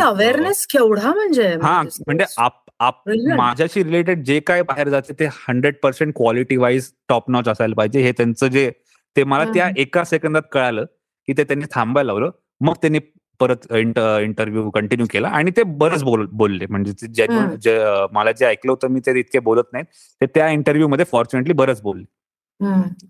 अवेअरनेस 0.00 0.66
केवढा 0.66 1.12
म्हणजे? 1.14 1.46
हा 1.62 1.82
म्हणजे 1.82 3.34
माझ्याशी 3.36 3.82
रिलेटेड 3.84 4.22
जे 4.24 4.38
काय 4.40 4.62
बाहेर 4.62 4.88
जाते 4.88 5.12
ते 5.20 5.26
hundred 5.48 5.74
percent 5.82 6.12
quality 6.16 6.56
wise 6.56 6.90
top 7.08 7.30
notch 7.30 7.48
असायला 7.48 7.74
पाहिजे. 7.74 8.00
हे 8.02 8.12
त्यांचं 8.12 8.46
जे 8.46 8.70
ते 9.16 9.24
मला 9.24 9.44
त्या 9.54 9.70
एका 9.76 10.04
सेकंदात 10.04 10.42
कळालं 10.52 10.84
की 11.28 11.32
ते 11.38 11.44
त्यांनी 11.44 11.64
थांबायला 11.74 12.12
लावलं. 12.12 12.30
मग 12.60 12.74
त्यांनी 12.80 12.98
परत 13.40 13.72
इंटरव्ह्यू 13.72 14.70
कंटिन्यू 14.70 15.06
केला 15.10 15.28
आणि 15.28 15.50
ते 15.56 15.62
बरंच 15.62 16.02
बोल 16.04 16.26
बोलले. 16.32 16.66
म्हणजे 16.70 17.78
मला 18.12 18.32
जे 18.32 18.46
ऐकलं 18.46 18.72
होतं 18.72 18.88
मी 18.88 19.00
ते 19.06 19.18
इतके 19.18 19.38
बोलत 19.38 19.72
नाहीत. 19.72 19.86
ते 20.20 20.26
त्या 20.26 20.48
इंटरव्ह्यू 20.48 20.88
मध्ये 20.88 21.04
फॉर्च्युनेटली 21.10 21.54
बरंच 21.54 21.80
बोलले. 21.82 22.04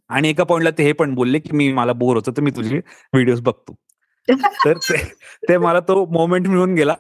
आणि 0.09 0.29
एका 0.29 0.45
पॉइंटला 0.45 0.71
ते 0.71 0.83
हे 0.83 0.93
पण 0.93 1.15
बोलले 1.15 1.39
की 1.39 1.57
मी 1.57 1.73
मला 1.73 1.93
बोर 1.93 2.17
होतो 2.17 2.31
तर 2.37 2.43
मी 2.43 2.51
तुझे 2.51 2.77
व्हिडिओ 3.13 3.37
बघतो. 3.45 3.75
तर 4.65 4.79
ते 5.49 5.57
मला 5.59 5.81
तो 5.81 6.05
मोमेंट 6.13 6.47
मिळून 6.49 6.75
गेला. 6.75 6.95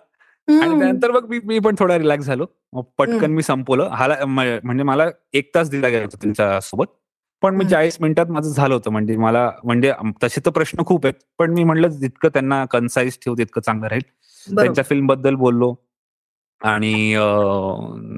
आणि 0.49 0.79
त्यानंतर 0.79 1.11
मग 1.11 1.33
मी 1.45 1.59
पण 1.59 1.75
थोडा 1.79 1.99
रिलॅक्स 1.99 2.27
झालो. 2.27 2.47
पटकन 2.99 3.31
मी 3.31 3.43
संपवलं. 3.43 3.89
हाला 3.93 4.17
म्हणजे 4.27 4.83
मला 4.83 5.07
एक 5.35 5.51
तास 5.55 5.71
दिला 5.71 5.89
गेला 5.89 6.05
होता 6.05 6.17
त्यांच्यासोबत 6.23 6.87
पण 7.43 7.55
मी 7.57 7.65
चाळीस 7.65 7.97
मिनिटात 8.01 8.27
माझं 8.31 8.49
झालं 8.51 8.75
होतं. 8.75 8.91
म्हणजे 8.91 9.17
मला 9.17 9.51
म्हणजे 9.65 9.93
तसे 10.25 10.41
तर 10.47 10.51
प्रश्न 10.51 10.85
खूप 10.87 11.07
आहेत. 11.07 11.15
पण 11.39 11.53
मी 11.55 11.65
म्हणलं 11.65 11.89
जितकं 11.89 12.29
त्यांना 12.29 12.65
कन्साईज 12.71 13.19
ठेवू 13.25 13.37
तितकं 13.39 13.61
चांगलं 13.61 13.87
राहील. 13.89 14.03
त्यांच्या 14.47 14.85
फिल्मबद्दल 14.85 15.35
बोललो. 15.35 15.75
आणि 16.61 17.15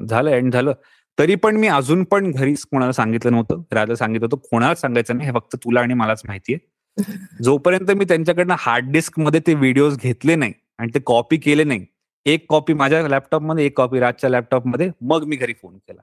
झालं 0.09 0.29
एंड 0.29 0.53
झालं. 0.53 0.73
तरी 1.17 1.35
पण 1.35 1.55
मी 1.57 1.67
अजून 1.67 2.03
पण 2.03 2.31
घरी 2.31 2.53
कोणाला 2.71 2.91
सांगितलं 2.91 3.31
नव्हतं 3.31 3.61
राजा 3.71 3.95
सांगितलं 3.95 4.25
होतं 4.25 4.47
कोणाला 4.51 4.75
सांगायचं 4.75 5.17
नाही 5.17 5.29
हे 5.29 5.33
फक्त 5.33 5.55
तुला 5.55 5.81
आणि 5.81 5.93
मलाच 5.93 6.21
माहितीये. 6.27 6.57
जोपर्यंत 7.43 7.91
मी 7.91 8.05
त्यांच्याकडनं 8.05 8.55
हार्ड 8.59 8.91
डिस्कमध्ये 8.91 9.39
ते 9.47 9.53
व्हिडिओज 9.53 9.97
घेतले 9.97 10.35
नाही 10.35 10.53
आणि 10.79 10.91
ते 10.95 10.99
कॉपी 11.05 11.37
केले 11.37 11.63
नाही 11.63 11.85
एक 12.25 12.45
कॉपी 12.49 12.73
माझ्या 12.73 13.01
लॅपटॉपमध्ये 13.07 13.65
एक 13.65 13.77
कॉपी 13.77 13.99
राजच्या 13.99 14.29
लॅपटॉपमध्ये 14.29 14.89
मग 15.01 15.23
मी 15.27 15.35
घरी 15.35 15.53
फोन 15.53 15.77
केला. 15.77 16.01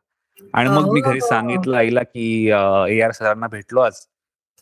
आणि 0.55 0.69
मग 0.71 0.93
मी 0.93 1.01
घरी 1.01 1.21
सांगितलं 1.21 1.77
आईला 1.77 2.03
की 2.03 2.25
ए 2.47 3.01
आर 3.01 3.11
सरांना 3.13 3.47
भेटलो 3.47 3.81
आज 3.81 4.01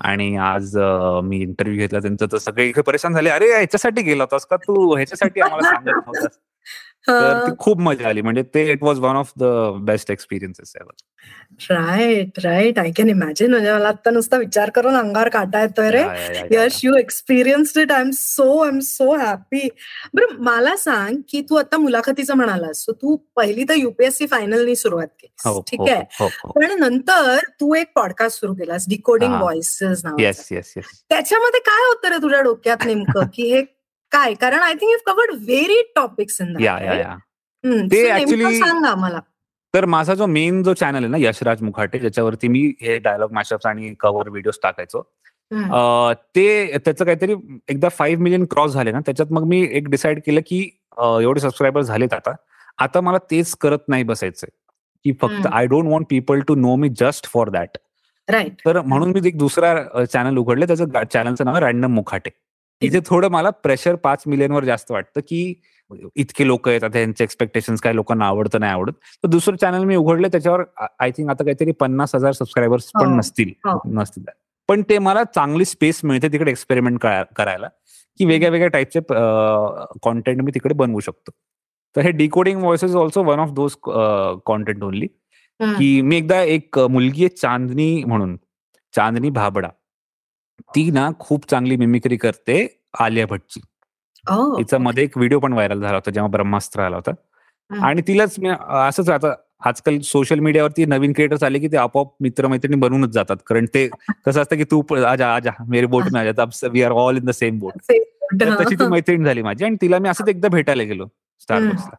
आणि 0.01 0.35
आज 0.39 0.77
मी 1.25 1.41
इंटरव्ह्यू 1.41 1.79
घेतला 1.79 1.99
त्यांचं 1.99 2.27
तर 2.33 2.39
सगळे 2.39 2.69
इथे 2.69 2.83
परेशान 2.83 3.15
झाले. 3.15 3.31
अरे 3.31 3.49
ह्याच्यासाठी 3.51 4.03
गेला 4.03 4.23
होतास 4.23 4.47
का 4.47 4.57
तू? 4.59 4.95
ह्याच्यासाठी 4.95 5.41
आम्हाला 5.41 5.69
सांगत 5.69 5.89
नव्हतास. 5.89 6.39
तर 7.09 7.47
ती 7.47 7.53
खूप 7.59 7.79
मजा 7.81 8.09
आली. 8.09 8.23
म्हणजे 8.23 8.43
ते 8.55 8.71
it 8.73 8.83
was 8.83 8.99
one 8.99 9.17
of 9.17 9.33
the 9.39 9.45
best 9.83 10.11
experiences 10.11 10.73
right 11.71 12.39
right 12.45 12.79
I 12.79 12.91
can 12.97 13.09
imagine 13.09 13.51
म्हणजे 13.51 13.73
मला 13.73 13.89
आता 13.89 14.11
नुसता 14.11 14.37
विचार 14.37 14.71
करून 14.71 14.97
अंगावर 14.97 15.29
काटा 15.29 15.61
येतोय 15.61 15.91
रे. 15.91 16.03
Yash 16.51 16.81
you. 16.85 16.95
Experience 16.97 17.77
it 17.77 17.93
I 17.93 18.01
am 18.01 18.11
so 18.15 18.59
I 18.63 18.69
am 18.69 18.79
so 18.79 19.17
happy 19.17 19.69
बरं 20.15 20.35
मला 20.39 20.77
सांग 20.77 21.17
की 21.31 21.41
तू 21.51 21.57
आता 21.57 21.79
मुलाखतीचं 21.79 22.37
म्हणालास. 22.37 22.85
सो 22.85 22.93
तू 22.93 23.17
पहिली 23.37 23.65
तर 23.69 23.75
युपीएससी 23.75 24.27
फायनलनी 24.27 24.77
सुरुवात 24.77 25.09
केलीस. 25.21 25.47
हो, 25.47 25.61
ठीक 25.61 25.81
हो, 25.81 25.87
आहे? 25.87 26.03
हो. 26.21 26.51
पण 26.51 26.79
नंतर 26.81 27.39
तू 27.61 27.75
एक 27.75 27.93
पॉडकास्ट 27.95 28.41
सुरू 28.41 28.55
केलास. 28.55 28.89
डिकोडिंग. 28.89 29.35
व्हॉइसेस 29.35 30.05
नाव 30.05 30.21
येस 30.21 30.49
येस 30.53 30.73
येस 30.77 31.03
त्याच्यामध्ये 31.09 31.61
काय 31.61 31.89
होतं 31.89 32.09
रे 32.09 32.23
तुझ्या 32.23 32.41
डोक्यात 32.43 32.87
नेमकं? 32.87 33.27
की 33.35 33.53
हे 33.53 33.63
काय? 34.13 34.35
कारण 34.35 34.61
I 34.61 34.75
think 34.75 34.91
you 34.93 34.99
covered 35.07 35.35
very 35.45 35.83
topics 35.97 36.41
in 36.41 36.55
या 36.61 36.79
या 36.85 36.95
या 36.95 37.17
ते 37.65 38.03
actually- 38.11 38.59
सांग 38.59 38.85
आम्हाला. 38.85 39.21
तर 39.75 39.85
माझा 39.85 40.15
जो 40.15 40.27
मेन 40.27 40.63
जो 40.63 40.73
चॅनल 40.75 40.97
आहे 40.97 41.09
ना 41.09 41.17
यशराज 41.21 41.63
मुखाटे 41.63 41.99
ज्याच्यावरती 41.99 42.49
मी 42.49 42.61
हे 42.83 42.99
डायलॉग 42.99 43.33
मॅशअप्स 43.33 43.67
आणि 43.67 43.95
कव्हर 44.01 44.29
व्हिडिओज 44.29 44.59
टाकायचो 44.63 45.03
ते 46.35 46.79
त्याचं 46.79 47.05
काहीतरी 47.05 47.35
एकदा 47.69 47.89
फाईव्ह 47.89 48.23
मिलियन 48.23 48.45
क्रॉस 48.45 48.73
झाले 48.73 48.93
ना 48.93 49.01
त्याच्यात 49.01 49.33
मग 49.33 49.45
मी 49.45 49.61
एक 49.71 49.89
डिसाईड 49.89 50.21
केलं 50.27 50.41
की 50.47 50.59
एवढे 50.99 51.41
सबस्क्रायबर 51.41 51.83
झालेत 51.83 52.13
आता. 52.13 52.33
आता 52.79 53.01
मला 53.01 53.19
तेच 53.31 53.55
करत 53.57 53.89
नाही 53.89 54.03
बसायचंय. 54.03 54.49
की 55.05 55.13
फक्त. 55.23 55.47
I 55.47 55.67
don't 55.67 55.87
want 55.87 56.07
people 56.11 56.41
to 56.41 56.55
know 56.55 56.75
me 56.77 56.89
just 57.01 57.27
for 57.27 57.49
that 57.49 57.77
right 58.29 58.53
तर 58.65 58.81
म्हणून 58.81 59.11
मी 59.11 59.21
एक 59.25 59.39
दुसरा 59.39 60.05
चॅनल 60.05 60.37
उघडलं 60.37 60.67
त्याचं 60.67 61.05
चॅनलचं 61.13 61.45
नाव 61.45 61.57
रॅन्डम 61.57 61.93
मुखाटे 61.93 62.31
इथे 62.83 63.01
थोडं 63.07 63.29
मला 63.31 63.51
प्रेशर 63.51 63.95
पाच 63.95 64.23
मिलियन 64.27 64.53
वर 64.53 64.65
जास्त 64.65 64.91
वाटतं 64.93 65.21
की 65.29 65.55
इतके 66.17 66.47
लोक 66.47 66.69
येतात 66.69 66.91
त्यांचे 66.93 67.25
एक्सपेक्टेशन 67.25 67.75
काय 67.83 67.93
लोकांना 67.95 68.27
आवडतं 68.27 68.61
नाही 68.61 68.73
आवडत? 68.73 68.93
तर 69.23 69.29
दुसरं 69.29 69.57
चॅनल 69.57 69.85
मी 69.85 69.97
उघडलं 69.97 70.29
त्याच्यावर 70.29 70.63
आय 71.01 71.11
थिंक 71.11 71.31
आता 71.31 71.45
काहीतरी 71.45 71.73
पन्नास 71.81 72.15
हजार 72.15 72.33
सबस्क्रायबर्स 72.33 72.91
पण 72.95 73.07
हो, 73.07 73.17
नसतील 73.17 73.53
हो. 73.65 73.79
नसतील. 73.95 74.25
पण 74.69 74.83
ते 74.89 74.99
मला 74.99 75.23
चांगली 75.25 75.65
स्पेस 75.65 76.01
मिळते 76.05 76.29
तिकडे 76.33 76.51
एक्सपेरिमेंट 76.51 76.99
करायला 77.37 77.69
की 78.21 78.25
वेगळ्या 78.27 78.51
वेगळ्या 78.51 78.69
टाईपचे 78.69 79.01
कॉन्टेंट 80.03 80.41
मी 80.43 80.51
तिकडे 80.55 80.75
बनवू 80.75 81.01
शकतो. 81.01 81.31
तर 81.97 82.01
हे 82.03 82.11
decoding 82.11 82.61
voice 82.61 82.85
is 82.85 82.97
also 82.97 83.23
one 83.25 83.39
of 83.41 83.51
those 83.53 83.75
content 84.47 84.83
only 84.85 85.07
की 85.61 86.01
मी 86.03 86.17
एकदा 86.17 86.41
एक 86.43 86.79
मुलगी 86.81 87.25
आहे 87.25 87.37
चांदनी 87.37 88.05
म्हणून 88.07 88.37
चांदनी 88.95 89.31
भाबडा. 89.31 89.69
ती 90.75 90.91
ना 90.91 91.11
खूप 91.21 91.47
चांगली 91.51 91.77
मिमिक्री 91.77 92.17
करते 92.17 92.67
आलिया 93.01 93.27
भट्टची 93.27 93.61
तिचा 94.59 94.79
मध्ये 94.79 95.05
एक 95.05 95.17
व्हिडिओ 95.17 95.39
पण 95.41 95.53
व्हायरल 95.53 95.81
झाला 95.81 95.95
होता 95.95 96.11
जेव्हा 96.11 96.31
ब्रह्मास्त्र 96.31 96.81
आला 96.83 96.97
होता. 96.97 97.11
आणि 97.71 98.03
तिलाच 98.09 98.35
मी 98.39 98.49
असंच 98.49 99.09
आता 99.11 99.35
आजकाल 99.67 99.99
सोशल 100.01 100.39
मीडियावरती 100.39 100.85
नवीन 100.85 101.13
क्रिएटर्स 101.13 101.43
आले 101.43 101.59
की 101.59 101.69
ते 101.69 101.77
आपोआप 101.77 102.13
मित्रमैत्रिणी 102.21 102.77
बनवूनच 102.77 103.11
जातात. 103.11 103.37
कारण 103.47 103.67
ते 103.75 103.89
कसं 104.27 104.41
असतं 104.43 104.57
की 104.57 104.65
तू 104.65 104.83
आजा 104.97 105.35
आजा 105.35 105.51
मेरे 105.69 105.87
बोट 105.87 106.05
में 106.13 106.21
आजा 106.21 106.69
we 106.69 106.83
are 106.83 106.91
all 106.91 107.17
in 107.17 107.25
the 107.25 107.31
same 107.31 107.59
boat 107.59 107.73
तशी 107.83 108.75
ती 108.77 108.87
मैत्रीण 108.91 109.25
झाली 109.25 109.43
माझी 109.43 109.65
आणि 109.65 109.77
तिला 109.83 109.99
मी 109.99 110.09
असंच 110.09 110.29
एकदा 110.29 110.49
भेटायला 110.49 110.83
गेलो 110.83 111.07
स्टारबक्सला 111.41 111.97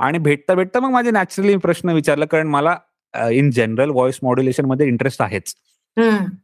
आणि 0.00 0.18
भेटता 0.18 0.54
भेटता 0.54 0.80
मग 0.80 0.90
माझे 0.90 1.10
नॅचरली 1.10 1.56
प्रश्न 1.56 1.90
विचारला 1.90 2.24
कारण 2.24 2.46
मला 2.46 2.76
इन 3.14 3.50
जनरल 3.50 3.90
व्हॉइस 3.90 4.18
मॉड्युलेशनमध्ये 4.22 4.86
इंटरेस्ट 4.86 5.22
आहेच. 5.22 5.54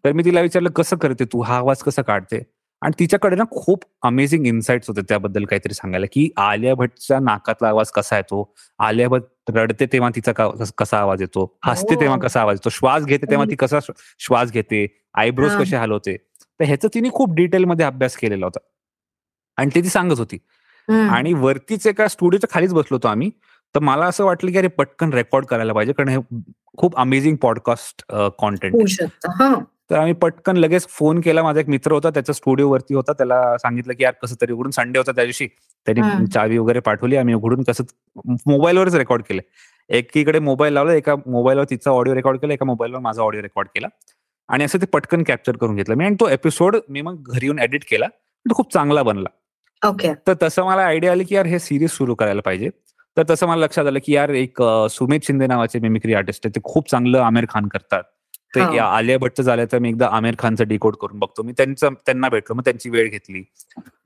तर 0.04 0.12
मी 0.12 0.24
तिला 0.24 0.40
विचारलं 0.40 0.70
कसं 0.70 0.96
करते 0.96 1.24
तू? 1.24 1.42
हा 1.42 1.56
आवाज 1.56 1.78
कसा 1.78 2.02
काढते? 2.02 2.42
आणि 2.82 2.92
तिच्याकडे 2.98 3.36
ना 3.36 3.44
खूप 3.50 3.84
अमेझिंग 4.02 4.46
इन्साइट्स 4.46 4.88
होते 4.88 5.00
त्याबद्दल 5.00 5.44
काहीतरी 5.44 5.74
सांगायला 5.74 6.06
की 6.12 6.30
आलिया 6.36 6.74
भट्टच्या 6.74 7.18
नाकातला 7.18 7.68
आवाज 7.68 7.90
कसा 7.90 8.16
येतो? 8.16 8.54
आलिया 8.78 9.08
भट्ट 9.08 9.50
रडते 9.54 9.86
तेव्हा 9.86 10.10
तिचा 10.16 10.32
कस- 10.32 10.96
आवाज 10.96 11.22
येतो? 11.22 11.58
हसते 11.64 12.00
तेव्हा 12.00 12.18
कसा 12.18 12.40
आवाज 12.40 12.54
येतो? 12.54 12.68
श्वास 12.68 13.04
घेते 13.04 13.30
तेव्हा 13.30 13.46
ती 13.50 13.56
कसा 13.56 13.80
श्व- 13.80 14.00
श्वास 14.18 14.52
घेते? 14.52 15.06
आयब्रोज 15.14 15.52
हा. 15.52 15.60
कसे 15.60 15.76
हलवते 15.76 16.16
तर 16.42 16.64
ह्याचा 16.64 16.88
तिने 16.94 17.10
खूप 17.10 17.34
डिटेलमध्ये 17.34 17.86
अभ्यास 17.86 18.16
केलेला 18.16 18.46
होता. 18.46 18.58
आणि 19.56 19.70
ते 19.74 19.82
ती 19.82 19.88
सांगत 19.88 20.18
होती. 20.18 20.38
आणि 21.08 21.32
वरतीच 21.32 21.86
एका 21.86 22.08
स्टुडिओच्या 22.08 22.54
खालीच 22.54 22.74
बसलो 22.74 22.94
होतो 22.94 23.08
आम्ही. 23.08 23.30
तर 23.74 23.80
मला 23.80 24.06
असं 24.06 24.24
वाटलं 24.24 24.50
की 24.50 24.58
अरे 24.58 24.68
पटकन 24.68 25.12
रेकॉर्ड 25.12 25.46
करायला 25.46 25.72
पाहिजे 25.72 25.92
कारण 25.92 26.08
हे 26.08 26.18
खूप 26.78 26.96
अमेझिंग 26.96 27.36
पॉडकास्ट 27.36 28.04
कॉन्टेंट 28.38 28.74
हा. 29.28 29.54
तर 29.90 29.96
आम्ही 29.96 30.12
पटकन 30.12 30.56
लगेच 30.56 30.86
फोन 30.88 31.20
केला. 31.20 31.42
माझा 31.42 31.60
एक 31.60 31.68
मित्र 31.68 31.92
होता 31.92 32.10
त्याचा 32.10 32.32
स्टुडिओ 32.32 32.68
वरती 32.70 32.94
होता. 32.94 33.12
त्याला 33.12 33.56
सांगितलं 33.58 33.92
की 33.92 34.04
यार 34.04 34.12
कसं 34.22 34.34
तरी 34.40 34.52
उघडून 34.52 34.70
संडे 34.70 34.98
होता 34.98 35.12
त्या 35.12 35.24
दिवशी. 35.24 35.46
त्यांनी 35.86 36.26
चावी 36.26 36.58
वगैरे 36.58 36.80
पाठवली. 36.80 37.16
आम्ही 37.16 37.34
उघडून 37.34 37.62
कसं 37.62 37.84
मोबाईलवरच 38.46 38.94
रेकॉर्ड 38.94 39.22
केलं. 39.22 39.42
एकीकडे 39.90 40.38
मोबाईल 40.38 40.72
लावला 40.72 40.94
एका 40.94 41.14
मोबाईलवर 41.26 41.64
तिचा 41.70 41.90
ऑडिओ 41.90 42.14
रेकॉर्ड 42.14 42.38
केला 42.38 42.52
एका 42.52 42.66
मोबाईलवर 42.66 42.98
माझा 42.98 43.22
ऑडिओ 43.22 43.42
रेकॉर्ड 43.42 43.68
केला. 43.68 43.88
आणि 44.48 44.64
असं 44.64 44.78
ते 44.78 44.86
पटकन 44.86 45.22
कॅप्चर 45.22 45.56
करून 45.56 45.76
घेतलं. 45.76 45.94
मी 45.94 46.04
आणि 46.04 46.16
तो 46.20 46.28
एपिसोड 46.28 46.76
मी 46.88 47.00
मग 47.00 47.22
घरी 47.22 47.46
येऊन 47.46 47.58
एडिट 47.58 47.84
केला. 47.90 48.06
तो 48.46 48.54
खूप 48.54 48.72
चांगला 48.72 49.02
बनला. 49.02 49.28
ओके 49.88 50.12
तर 50.26 50.34
तसं 50.42 50.64
मला 50.64 50.82
आयडिया 50.82 51.12
आली 51.12 51.24
की 51.24 51.34
यार 51.34 51.46
हे 51.46 51.58
सिरीज 51.58 51.90
सुरू 51.90 52.14
करायला 52.14 52.40
पाहिजे. 52.40 52.70
तर 53.16 53.22
तसं 53.30 53.46
मला 53.46 53.64
लक्षात 53.64 53.86
आलं 53.86 53.98
की 54.06 54.14
यार 54.14 54.28
एक 54.30 54.62
अं, 54.62 54.86
सुमेध 54.88 55.20
शिंदे 55.22 55.46
नावाचे 55.46 55.78
मिमिक्री 55.78 56.14
आर्टिस्ट 56.14 56.46
आहे 56.46 56.56
ते 56.56 56.60
खूप 56.64 56.90
चांगलं 56.90 57.20
आमिर 57.20 57.44
खान 57.48 57.66
करतात. 57.66 58.02
ते 58.54 58.78
आलिया 58.78 59.18
भट्टचं 59.18 59.42
झालं 59.42 59.64
तर 59.72 59.78
मी 59.78 59.88
एकदा 59.88 60.08
आमिर 60.12 60.34
खानचं 60.38 60.64
डिकोड 60.68 60.96
करून 60.96 61.18
बघतो. 61.18 61.42
मी 61.42 61.52
त्यांचं 61.52 61.88
त्यांना 62.06 62.28
भेटलो 62.28 62.54
मग 62.54 62.62
त्यांची 62.64 62.90
वेळ 62.90 63.08
घेतली. 63.10 63.42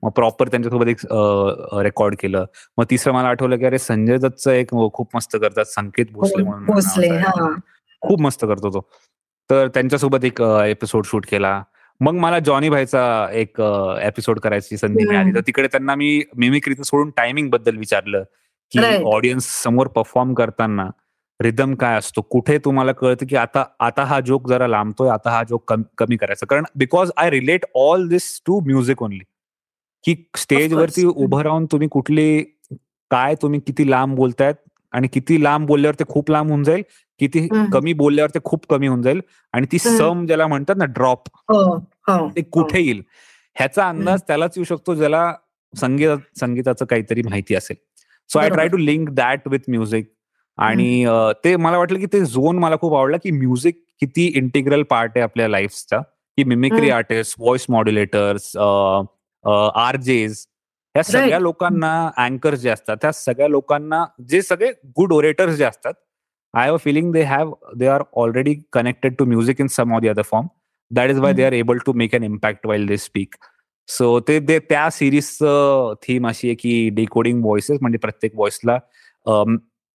मग 0.03 0.09
प्रॉपर 0.09 0.47
त्यांच्यासोबत 0.47 0.87
एक 0.87 0.99
रेकॉर्ड 1.83 2.15
केलं. 2.19 2.45
मग 2.77 2.85
तिसरं 2.89 3.13
मला 3.13 3.27
आठवलं 3.27 3.57
की 3.57 3.65
अरे 3.65 3.77
संजय 3.77 4.17
दत्तचं 4.17 4.51
एक 4.51 4.69
खूप 4.93 5.09
मस्त 5.15 5.35
करतात 5.35 5.65
संकेत 5.65 6.05
भोसले 6.11 6.43
म्हणून 6.43 6.65
खूप 8.01 8.21
मस्त 8.21 8.45
करतो 8.45 8.69
तो. 8.69 8.89
तर 9.49 9.67
त्यांच्यासोबत 9.67 10.25
एक 10.25 10.41
एपिसोड 10.41 11.05
शूट 11.05 11.25
केला. 11.31 11.63
मग 12.01 12.13
मला 12.13 12.39
जॉनी 12.39 12.69
भाईचा 12.69 13.27
एक 13.31 13.61
एपिसोड 14.01 14.39
करायची 14.39 14.77
संधी. 14.77 15.05
मिळाली. 15.07 15.35
तर 15.35 15.39
तिकडे 15.47 15.67
त्यांना 15.67 15.95
मी 15.95 16.23
मिमिक्रीचं 16.37 16.83
सोडून 16.83 17.09
टायमिंगबद्दल 17.09 17.77
विचारलं. 17.77 18.23
की. 18.71 18.79
ऑडियन्स 19.05 19.45
समोर 19.63 19.87
परफॉर्म 19.87 20.33
करताना 20.33 20.89
रिदम 21.39 21.73
काय 21.75 21.97
असतो 21.97 22.21
कुठे 22.23 22.57
तुम्हाला 22.57 22.91
कळतं 22.91 23.25
की 23.25 23.35
आता 23.35 23.63
आता 23.79 24.03
हा 24.03 24.19
जोक 24.19 24.47
जरा 24.49 24.67
लांबतोय 24.67 25.09
आता 25.09 25.31
हा 25.31 25.43
जोक 25.43 25.73
कमी 25.97 26.17
करायचा 26.17 26.45
कारण 26.45 26.63
because 26.75 27.11
I 27.17 27.29
relate 27.29 27.65
all 27.75 28.07
this 28.07 28.29
to 28.45 28.59
music 28.61 29.03
only 29.03 29.23
की 30.05 30.15
स्टेजवरती. 30.37 31.03
उभं 31.05 31.41
राहून 31.41 31.65
तुम्ही 31.65 31.87
कुठली 31.87 32.41
काय 33.11 33.35
तुम्ही 33.41 33.59
किती 33.59 33.89
लांब 33.91 34.15
बोलतायत 34.15 34.55
आणि 34.93 35.07
किती 35.07 35.43
लांब 35.43 35.65
बोलल्यावर 35.67 35.95
ते 35.99 36.03
खूप 36.07 36.29
लांब 36.31 36.49
होऊन 36.49 36.63
जाईल 36.63 36.83
किती 37.19 37.39
हम्म. 37.41 37.69
कमी 37.71 37.93
बोलल्यावर 37.93 38.29
ते 38.29 38.39
खूप 38.43 38.65
कमी 38.69 38.87
होऊन 38.87 39.01
जाईल 39.01 39.21
आणि 39.53 39.67
ती. 39.71 39.79
सम 39.79 40.25
ज्याला 40.25 40.47
म्हणतात 40.47 40.75
ना 40.77 40.85
ड्रॉप 40.85 41.27
हो 41.49 41.61
हो 42.07 42.27
ते 42.35 42.41
कुठे 42.43 42.79
येईल 42.81 43.01
ह्याचा 43.55 43.87
अंदाज 43.89 44.21
त्यालाच 44.27 44.57
येऊ 44.57 44.63
शकतो 44.65 44.95
ज्याला 44.95 45.31
संगीत 45.73 46.37
संगीताचं 46.39 46.85
काहीतरी 46.85 47.21
माहिती 47.21 47.55
असेल 47.55 47.75
so 48.29 48.39
I 48.39 48.49
try 48.49 48.67
to 48.67 48.77
link 48.77 49.09
that 49.09 49.47
with 49.47 49.69
music 49.69 50.11
आणि 50.57 51.05
ते 51.43 51.55
मला 51.55 51.77
वाटलं 51.77 51.99
की 51.99 52.05
ते 52.13 52.23
झोन 52.25 52.57
मला 52.59 52.75
खूप 52.81 52.95
आवडला 52.95 53.17
की 53.23 53.31
म्युझिक 53.31 53.75
किती 54.01 54.25
इंटिग्रल 54.35 54.83
पार्ट 54.83 55.11
आहे 55.15 55.23
आपल्या 55.23 55.47
लाईफचा 55.47 55.99
की 56.37 56.43
mimicry. 56.43 56.89
Artist 56.89 57.35
voice 57.39 57.65
modulators 57.69 58.55
RJs 59.45 60.45
ह्या 60.95 61.03
सगळ्या 61.03 61.27
Right. 61.27 61.41
लोकांना 61.41 62.09
अँकर्स 62.17 62.59
जे 62.59 62.69
असतात 62.69 62.97
त्या 63.01 63.11
सगळ्या 63.11 63.47
लोकांना 63.47 64.03
जे 64.29 64.41
सगळे 64.41 64.71
गुड 64.97 65.13
ओरेटर्स 65.13 65.55
जे 65.55 65.63
असतात 65.65 65.93
I 66.53 66.67
have 66.67 66.77
feeling 66.83 67.11
they 67.11 67.21
have 67.23 67.53
they 67.77 67.87
are 67.87 68.03
already 68.17 68.55
connected 68.73 69.15
to 69.19 69.25
music 69.25 69.61
in 69.61 69.67
some 69.67 69.93
or 69.95 69.99
the 70.01 70.07
other 70.09 70.21
form 70.21 70.47
that 70.91 71.09
is 71.09 71.19
why 71.19 71.33
they 71.33 71.43
are 71.45 71.53
able 71.53 71.77
to 71.85 71.93
make 71.93 72.15
an 72.15 72.23
impact 72.23 72.65
while 72.67 72.87
they 72.87 72.97
speak 72.97 73.35
so 73.87 74.19
ते 74.19 74.39
त्या 74.59 74.89
सिरीजचं 74.89 75.93
theme 76.01 76.27
अशी 76.27 76.47
आहे 76.47 76.55
की 76.55 76.89
decoding 76.93 77.41
voices 77.43 77.77
म्हणजे 77.81 77.97
प्रत्येक 77.97 78.35
व्हॉइसला 78.35 78.77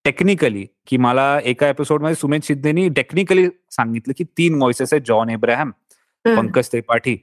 technically 0.05 0.67
की 0.87 0.97
मला 0.97 1.27
एका 1.45 1.69
एपिसोडमध्ये 1.69 2.15
सुमेध 2.15 2.43
शिंदेनी 2.45 2.89
टेक्निकली 2.89 3.47
सांगितलं 3.71 4.15
की 4.19 4.25
तीन 4.39 4.55
व्हॉइसेस 4.55 4.93
आहेत 4.93 5.03
जॉन 5.07 5.31
एब्राहम. 5.31 5.71
पंकज 6.25 6.69
त्रिपाठी. 6.73 7.17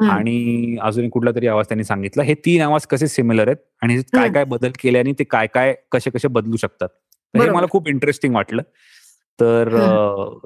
आणि 0.00 0.76
अजून 0.82 1.08
कुठला 1.08 1.30
तरी 1.34 1.46
आवाज 1.46 1.66
त्यांनी 1.68 1.84
सांगितला 1.84 2.22
हे 2.22 2.34
तीन 2.44 2.60
आवाज 2.62 2.86
कसे 2.86 3.06
सिमिलर 3.08 3.48
आहेत 3.48 3.56
आणि 3.82 4.00
काय. 4.12 4.28
काय 4.28 4.44
बदल 4.44 4.70
केल्याने 4.80 5.12
ते 5.18 5.24
काय 5.24 5.46
काय 5.54 5.74
कसे 5.92 6.10
कसे 6.10 6.28
बदलू 6.28 6.56
शकतात 6.56 6.88
हे. 7.34 7.48
मला 7.50 7.66
खूप 7.70 7.88
इंटरेस्टिंग 7.88 8.34
वाटलं 8.34 8.62
तर 9.38 9.68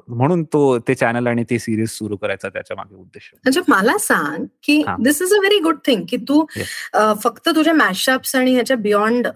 म्हणून 0.09 0.43
तो 0.53 0.79
ते 0.89 0.95
चॅनल 0.95 1.27
आणि 1.27 1.43
ते 1.51 1.59
सिरीज 1.59 1.89
सुरू 1.91 2.17
करायचा 2.17 2.49
त्याच्यामागे 2.49 2.95
उद्देश. 2.97 3.31
म्हणजे 3.35 3.61
मला 3.69 3.97
सांग 3.99 4.45
की 4.63 4.83
this 5.03 5.21
is 5.23 5.33
a 5.35 5.39
very 5.39 5.59
good 5.63 5.79
thing 5.87 6.05
की 6.09 6.17
तू 6.29 6.45
फक्त 7.23 7.49
तुझ्या 7.49 7.75
मॅशअप्स 7.75 8.35
आणि 8.37 8.55
ह्याच्या 8.55 8.77
बियॉन्ड 8.77 9.29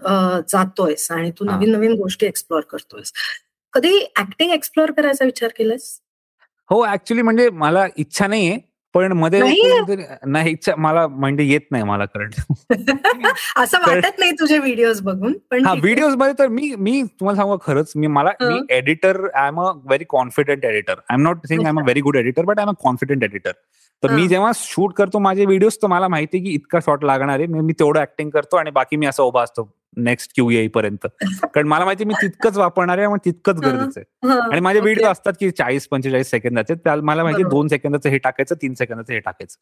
जातोयस 0.49 1.09
आणि 1.11 1.31
तू 1.39 1.45
नवीन 1.45 1.71
नवीन 1.71 1.93
गोष्टी 1.97 2.25
एक्सप्लोर 2.25 2.61
करतोयस. 2.71 3.11
कधी 3.73 3.97
ऍक्टिंग 4.19 4.51
एक्सप्लोर 4.51 4.91
करायचा 4.91 5.25
विचार 5.25 5.49
केलास 5.57 5.99
हो 6.69 6.85
ऍक्च्युली 6.87 7.21
म्हणजे 7.21 7.49
मला 7.49 7.85
इच्छा 7.97 8.27
नाहीये. 8.27 8.57
पण 8.93 9.11
मध्ये 9.11 9.39
नाही? 10.25 10.55
मला 10.77 11.07
म्हणजे 11.07 11.43
येत 11.43 11.61
नाही 11.71 11.83
मला 11.83 12.05
करंट. 12.05 12.33
असं 13.55 13.77
वाटत 13.77 14.19
नाही 14.19 14.31
तुझे 14.31 14.57
व्हिडिओ 14.57 14.91
बघून 15.03 15.33
पण 15.51 15.65
हा 15.65 15.73
व्हिडिओजमध्ये 15.73 16.33
तर 16.39 16.47
मी 16.47 16.73
मी 16.77 17.01
तुम्हाला 17.03 17.35
सांगू 17.35 17.57
खरंच 17.61 17.91
मी 17.95 18.07
मला 18.07 18.31
मी 18.41 18.59
editor 18.69 19.27
I 19.33 19.47
am 19.47 19.61
a 19.61 19.71
very 19.75 20.05
confident 20.09 20.65
editor 20.65 20.93
I 20.93 21.13
am 21.13 21.21
not 21.21 21.45
sing 21.47 21.63
I 21.63 21.69
am 21.69 21.79
a 21.79 21.83
very 21.83 22.01
good 22.01 22.15
editor 22.15 22.43
but 22.43 22.59
I 22.59 22.63
am 22.63 22.69
a 22.69 22.73
confident 22.83 23.23
editor 23.23 23.51
तर 24.03 24.11
मी 24.11 24.27
जेव्हा 24.27 24.51
शूट 24.55 24.93
करतो 24.93 25.19
माझे 25.19 25.45
व्हिडिओज 25.45 25.77
तर 25.81 25.87
मला 25.87 26.07
माहिती 26.07 26.39
की 26.43 26.53
इतका 26.53 26.79
शॉट 26.85 27.03
लागणार 27.03 27.39
आहे. 27.39 27.47
मी 27.47 27.73
तेवढं 27.79 28.01
ऍक्टिंग 28.01 28.29
करतो 28.29 28.57
आणि 28.57 28.71
बाकी 28.71 28.95
मी 28.97 29.05
असं 29.05 29.23
उभा 29.23 29.43
असतो 29.43 29.69
नेक्स्ट 29.97 30.31
क्यू 30.35 30.49
येईपर्यंत. 30.49 31.07
कारण 31.53 31.67
मला 31.67 31.85
माहिती 31.85 32.05
मी 32.05 32.13
तितकंच 32.21 32.57
वापरणार 32.57 32.97
आहे 32.97 33.15
तितकंच 33.25 33.59
गरजेचं 33.61 33.99
आहे. 33.99 34.39
आणि 34.51 34.59
माझे 34.61 34.79
व्हिडिओ 34.79 35.07
असतात 35.07 35.33
की 35.39 35.49
चाळीस 35.51 35.87
पंचेचाळीस 35.87 36.29
सेकंदाचे. 36.31 36.73
मला 37.01 37.23
माहिती 37.23 37.43
दोन 37.49 37.67
सेकंदाचं 37.67 38.09
हे 38.09 38.17
टाकायचं 38.17 38.55
तीन 38.61 38.73
सेकंदाचं 38.73 39.13
हे 39.13 39.19
टाकायचं. 39.19 39.57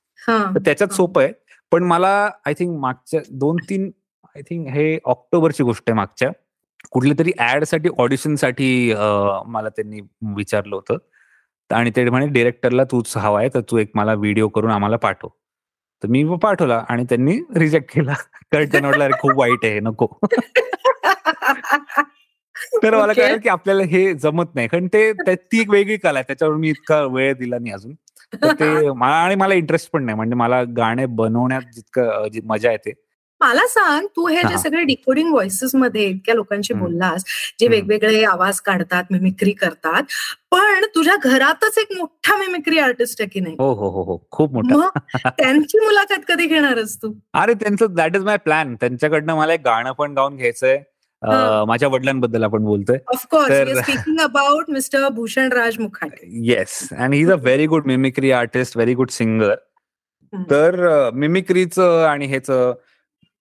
तर 0.56 0.60
त्याच्यात 0.66 0.94
सोपं 0.96 1.22
आहे. 1.24 1.32
पण 1.72 1.84
मला 1.84 2.10
आय 2.46 2.54
थिंक 2.60 2.80
मागच्या 2.80 3.20
दोन 3.32 3.58
तीन 3.70 3.90
आय 4.36 4.42
थिंक 4.42 4.68
हे 4.74 4.98
ऑक्टोबरची 5.06 5.64
गोष्ट 5.64 5.84
आहे 5.88 5.96
मागच्या. 5.96 6.30
कुठल्या 6.92 7.16
तरी 7.20 7.32
ऍडसाठी 7.40 7.90
ऑडिशनसाठी 8.00 8.94
मला 9.48 9.70
त्यांनी 9.70 10.00
विचारलं 10.36 10.76
होतं. 10.76 10.98
आणि 11.72 11.92
ते 11.96 12.10
म्हणे 12.10 12.28
डिरेक्टरला 12.28 12.84
तूच 12.84 13.18
हवा 13.18 13.40
आहे 13.40 13.50
तर 13.54 13.62
तू 13.62 13.78
एक 13.78 13.92
मला 13.96 14.14
व्हिडिओ 14.14 14.48
करून 14.48 14.72
आम्हाला 14.72 14.98
पाठव. 14.98 15.28
तर 16.04 16.08
मी 16.08 16.24
पाठवला 16.44 16.86
आणि 16.90 17.04
त्यांनी 17.04 17.40
रिजेक्ट 17.56 17.94
केला. 17.94 18.14
कारण 18.52 18.66
त्यांना 18.66 18.88
वाटलं 18.88 19.04
अरे 19.04 19.14
खूप 19.20 19.32
वाईट 19.36 19.66
आहे 19.66 19.80
नको. 19.80 20.08
तर 22.84 22.96
मला 22.98 23.14
कळलं 23.14 23.38
की 23.38 23.50
आपल्याला 23.50 23.84
हे 23.84 24.14
जमत 24.14 24.56
नाही. 24.56 24.68
कारण 24.68 24.88
ते 24.88 25.14
ती 25.28 25.62
एक 25.62 25.70
वेगळी 25.70 25.98
कला 25.98 26.20
आहे. 26.20 26.24
त्याच्यावर 26.28 26.56
मी 26.56 26.70
इतका 26.70 27.04
वेळ 27.04 27.34
दिला 27.34 27.60
नाही 27.60 27.74
अजून. 27.74 27.94
ते 28.34 28.40
मला 28.94 29.14
आणि 29.14 29.36
मला 29.36 29.54
इंटरेस्ट 29.54 29.92
पण 29.92 30.04
नाही. 30.04 30.16
म्हणजे 30.16 30.36
मला 30.36 30.64
गाणे 30.64 31.06
बनवण्यात 31.06 31.62
जितकं 31.62 32.28
मजा 32.44 32.72
येते 32.72 32.94
मला 33.42 33.66
सांग 33.68 34.06
तू 34.16 34.28
हे 34.28 34.42
जे 34.48 34.58
सगळे 34.58 34.84
डिकोडिंग 34.84 35.30
व्हॉइसेस 35.32 35.76
मध्ये 35.76 36.06
इतक्या 36.06 36.36
लोकांशी 36.36 36.74
बोललास 36.74 37.24
जे 37.60 37.68
वेगवेगळे 37.68 38.24
आवाज 38.26 38.60
काढतात 38.62 39.04
मिमिक्री 39.12 39.52
करतात 39.52 40.04
पण 40.52 40.86
तुझ्या 40.96 41.16
घरातच 41.24 41.78
एक 41.78 41.96
मोठा 41.98 42.38
मिमिक्री 42.38 42.80
आर्टिस्ट 42.80 43.22
आहे 43.22 43.30
की 43.30 43.40
नाही? 43.40 43.56
हो 43.60 43.74
हो 43.74 43.90
हो 43.90 44.04
हो. 44.04 44.18
खूप 44.32 44.54
मोठा. 44.54 45.30
त्यांची 45.30 45.80
मुलाखत 45.80 46.24
कधी 46.28 46.46
घेणारच 46.46 46.96
तू? 47.02 47.12
अरे 47.34 47.54
त्यांचं 47.54 47.94
दॅट 47.96 48.16
इज 48.16 48.24
माय 48.24 48.38
प्लॅन 48.38 48.76
त्यांच्याकडनं 48.76 49.36
मला 49.38 49.54
एक 49.54 49.62
गाणं 49.66 49.92
पण 49.92 50.14
गाऊन 50.14 50.36
घ्यायचंय. 50.36 50.78
माझ्या 51.68 51.88
वडिलांबद्दल 51.90 52.44
आपण 52.44 52.64
बोलतोय. 52.66 52.98
Of course 53.14 53.80
speaking 53.80 54.20
about 54.22 54.70
mister 54.72 55.08
Bhushan 55.16 55.52
Raj 55.54 55.78
Mukhate 55.80 56.30
yes 56.48 56.78
and 56.92 57.14
he 57.14 57.20
is 57.22 57.32
a 57.32 57.36
very 57.36 57.66
good 57.68 57.88
mimicry 57.88 58.32
artist 58.32 58.78
very 58.78 58.94
good 58.94 59.10
singer 59.12 59.54
तर 60.34 61.10
मिमिक्रीचं 61.14 62.04
आणि 62.08 62.26
ह्याच 62.28 62.50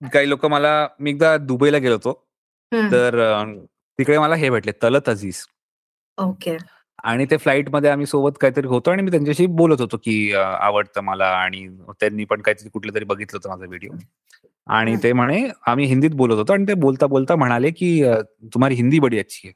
काही 0.03 0.29
लोक 0.29 0.47
मला 0.47 0.73
मी 1.01 1.11
एकदा 1.11 1.37
दुबईला 1.39 1.79
गेलो 1.79 1.95
होतो. 1.95 2.13
तर 2.73 3.19
तिकडे 3.99 4.19
मला 4.19 4.35
हे 4.35 4.51
भेटले 4.51 4.73
तलत 4.83 5.09
अजीज. 5.09 5.45
ओके. 6.19 6.57
आणि 7.05 7.25
ते 7.31 7.37
फ्लाईटमध्ये 7.37 7.91
आम्ही 7.91 8.07
सोबत 8.07 8.33
काहीतरी 8.41 8.67
होतो 8.67 8.91
आणि 8.91 9.03
मी 9.03 9.11
त्यांच्याशी 9.11 9.47
बोलत 9.47 9.81
होतो 9.81 9.97
की 9.97 10.33
आवडतं 10.35 11.01
मला 11.01 11.27
आणि 11.35 11.67
त्यांनी 12.01 12.25
पण 12.25 12.41
काहीतरी 12.41 12.69
कुठलं 12.69 12.95
तरी 12.95 13.05
बघितलं 13.05 13.37
होतं 13.37 13.49
माझा 13.49 13.67
व्हिडिओ. 13.67 13.93
आणि 14.67 14.97
ते 15.03 15.13
म्हणे 15.13 15.47
आम्ही 15.67 15.87
हिंदीत 15.87 16.11
बोलत 16.11 16.37
होतो 16.37 16.53
आणि 16.53 16.65
ते 16.69 16.75
बोलता 16.75 17.07
बोलता 17.07 17.37
म्हणाले 17.37 17.71
की 17.71 18.03
तुम्हाला 18.55 18.75
हिंदी 18.75 18.99
बडी 18.99 19.19
अच्छी 19.19 19.49
आहे 19.49 19.55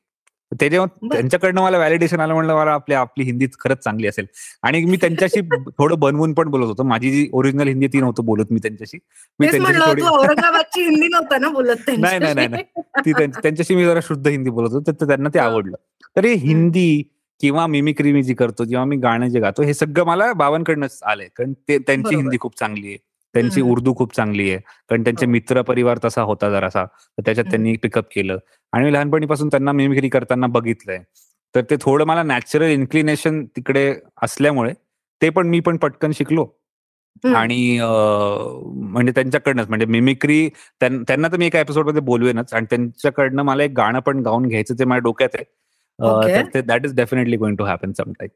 ते 0.60 0.68
जेव्हा 0.68 1.08
त्यांच्याकडनं 1.12 1.62
मला 1.62 1.76
व्हॅलिडेशन 1.76 2.20
आलं 2.20 2.34
म्हणलं 2.34 2.54
मला 2.54 2.70
आपली 2.70 2.94
आपली 2.94 3.24
हिंदी 3.24 3.46
खरंच 3.60 3.78
चांगली 3.78 4.06
असेल. 4.06 4.26
आणि 4.62 4.84
मी 4.84 4.96
त्यांच्याशी 4.96 5.40
थोडं 5.78 5.98
बनवून 5.98 6.32
पण 6.32 6.48
बोलत 6.48 6.66
होतो. 6.66 6.82
माझी 6.82 7.10
जी 7.10 7.28
ओरिजिनल 7.32 7.68
हिंदी 7.68 7.86
ती 7.86 8.00
नव्हतं 8.00 8.24
बोलत 8.24 8.44
मी 8.50 8.58
त्यांच्याशी. 8.58 8.98
मी 9.40 9.46
त्यांच्याशी 9.46 10.82
हिंदी 10.84 11.08
नव्हता 11.08 11.38
ना 11.38 11.48
बोलत 11.48 11.76
नाही 11.98 12.18
नाही 12.18 12.34
नाही 12.34 12.62
ती 13.04 13.12
त्यांच्याशी 13.12 13.74
मी 13.74 13.84
जरा 13.84 14.00
शुद्ध 14.00 14.28
हिंदी 14.28 14.50
बोलत 14.50 14.72
होतो. 14.72 14.92
तर 15.00 15.06
त्यांना 15.06 15.28
ते 15.34 15.38
आवडलं. 15.38 15.76
तर 16.16 16.24
हिंदी 16.24 17.02
किंवा 17.40 17.66
मिमिक्री 17.66 18.12
मी 18.12 18.22
जी 18.22 18.34
करतो 18.34 18.64
किंवा 18.64 18.84
मी 18.84 18.96
गाणं 18.96 19.28
जे 19.28 19.40
गातो 19.40 19.62
हे 19.62 19.74
सगळं 19.74 20.04
मला 20.04 20.32
बाबांकडनंच 20.32 21.00
आलंय. 21.02 21.28
कारण 21.36 21.52
ते 21.52 21.78
त्यांची 21.78 22.16
हिंदी 22.16 22.36
खूप 22.40 22.58
चांगली 22.58 22.88
आहे. 22.88 23.13
त्यांची 23.34 23.60
उर्दू 23.62 23.94
खूप 23.96 24.14
चांगली 24.16 24.50
आहे. 24.50 24.58
कारण 24.90 25.04
त्यांचे 25.04 25.26
हो. 25.26 25.32
मित्र 25.32 25.62
परिवार 25.62 25.98
तसा 26.04 26.22
होता 26.22 26.50
जरासा. 26.50 26.84
तर 26.84 27.22
त्याच्यात 27.26 27.46
त्यांनी 27.50 27.74
पिकअप 27.82 28.04
केलं. 28.14 28.38
आणि 28.72 28.84
मी 28.84 28.92
लहानपणीपासून 28.92 29.48
त्यांना 29.48 29.72
मिमिक्री 29.72 30.08
करताना 30.08 30.46
बघितलंय. 30.46 30.98
तर 31.54 31.62
ते 31.70 31.76
थोडं 31.80 32.04
मला 32.06 32.22
नॅचरल 32.22 32.70
इन्क्लिनेशन 32.70 33.44
तिकडे 33.56 33.92
असल्यामुळे 34.22 34.72
ते 35.22 35.28
पण 35.30 35.48
मी 35.48 35.60
पण 35.60 35.76
पटकन 35.76 36.12
शिकलो. 36.14 36.46
आणि 37.36 37.78
म्हणजे 37.80 39.12
त्यांच्याकडनंच. 39.14 39.68
म्हणजे 39.68 39.86
मिमिक्री 39.86 40.48
त्यांना 40.80 41.28
तर 41.32 41.36
मी 41.36 41.46
एका 41.46 41.60
एपिसोडमध्ये 41.60 42.00
बोलवेनच. 42.02 42.54
आणि 42.54 42.66
त्यांच्याकडनं 42.70 43.42
मला 43.42 43.64
एक 43.64 43.72
गाणं 43.76 44.00
पण 44.00 44.20
गाऊन 44.20 44.46
घ्यायचं 44.48 44.74
ते 44.78 44.84
माझ्या 44.84 45.02
डोक्यात 45.04 45.34
आहे. 45.34 46.60
That 46.60 46.84
is 46.84 46.94
definitely 46.94 47.36
going 47.36 47.56
to 47.56 47.64
happen 47.64 47.92
sometime 47.92 48.28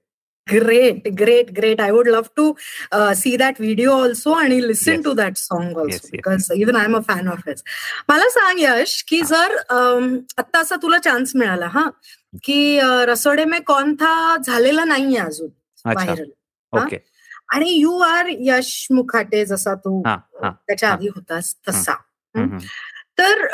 Great, 0.50 1.14
great, 1.14 1.48
great. 1.52 1.80
I 1.80 1.92
would 1.92 2.06
love 2.06 2.28
to 2.36 2.44
uh, 2.92 3.14
see 3.14 3.36
that 3.36 3.58
video 3.58 3.92
also 3.92 4.34
and 4.34 4.54
listen 4.66 4.94
yes. 4.94 5.02
to 5.04 5.12
that 5.14 5.36
song 5.38 5.66
also 5.74 5.90
yes, 5.90 6.10
because 6.10 6.46
yes. 6.50 6.58
even 6.58 6.76
I'm 6.76 6.94
a 6.94 7.02
fan 7.02 7.28
of 7.32 7.42
his. 7.48 7.62
मला 8.08 8.28
सांग 8.36 8.60
यश 8.60 9.02
की 9.08 9.20
जर 9.30 9.56
आता 9.68 10.60
असा 10.60 10.76
तुला 10.82 10.98
chance 10.98 11.36
मिळाला 11.36 11.66
हा 11.66 11.84
की 12.44 12.80
रसोडे 13.08 13.44
में 13.44 13.60
कौन 13.66 13.94
था 14.00 14.14
झालेला 14.46 14.84
नाहीये 14.84 15.18
अजून 15.18 15.50
व्हायरल 15.84 16.96
आणि 17.48 17.70
यू 17.70 17.98
आर 17.98 18.32
यश 18.40 18.86
मुखाटे 18.90 19.44
जसा 19.46 19.74
तू 19.74 20.02
त्याच्या 20.02 20.90
आधी 20.92 21.08
होतास 21.08 21.54
तसा. 21.68 21.94
तर 23.18 23.46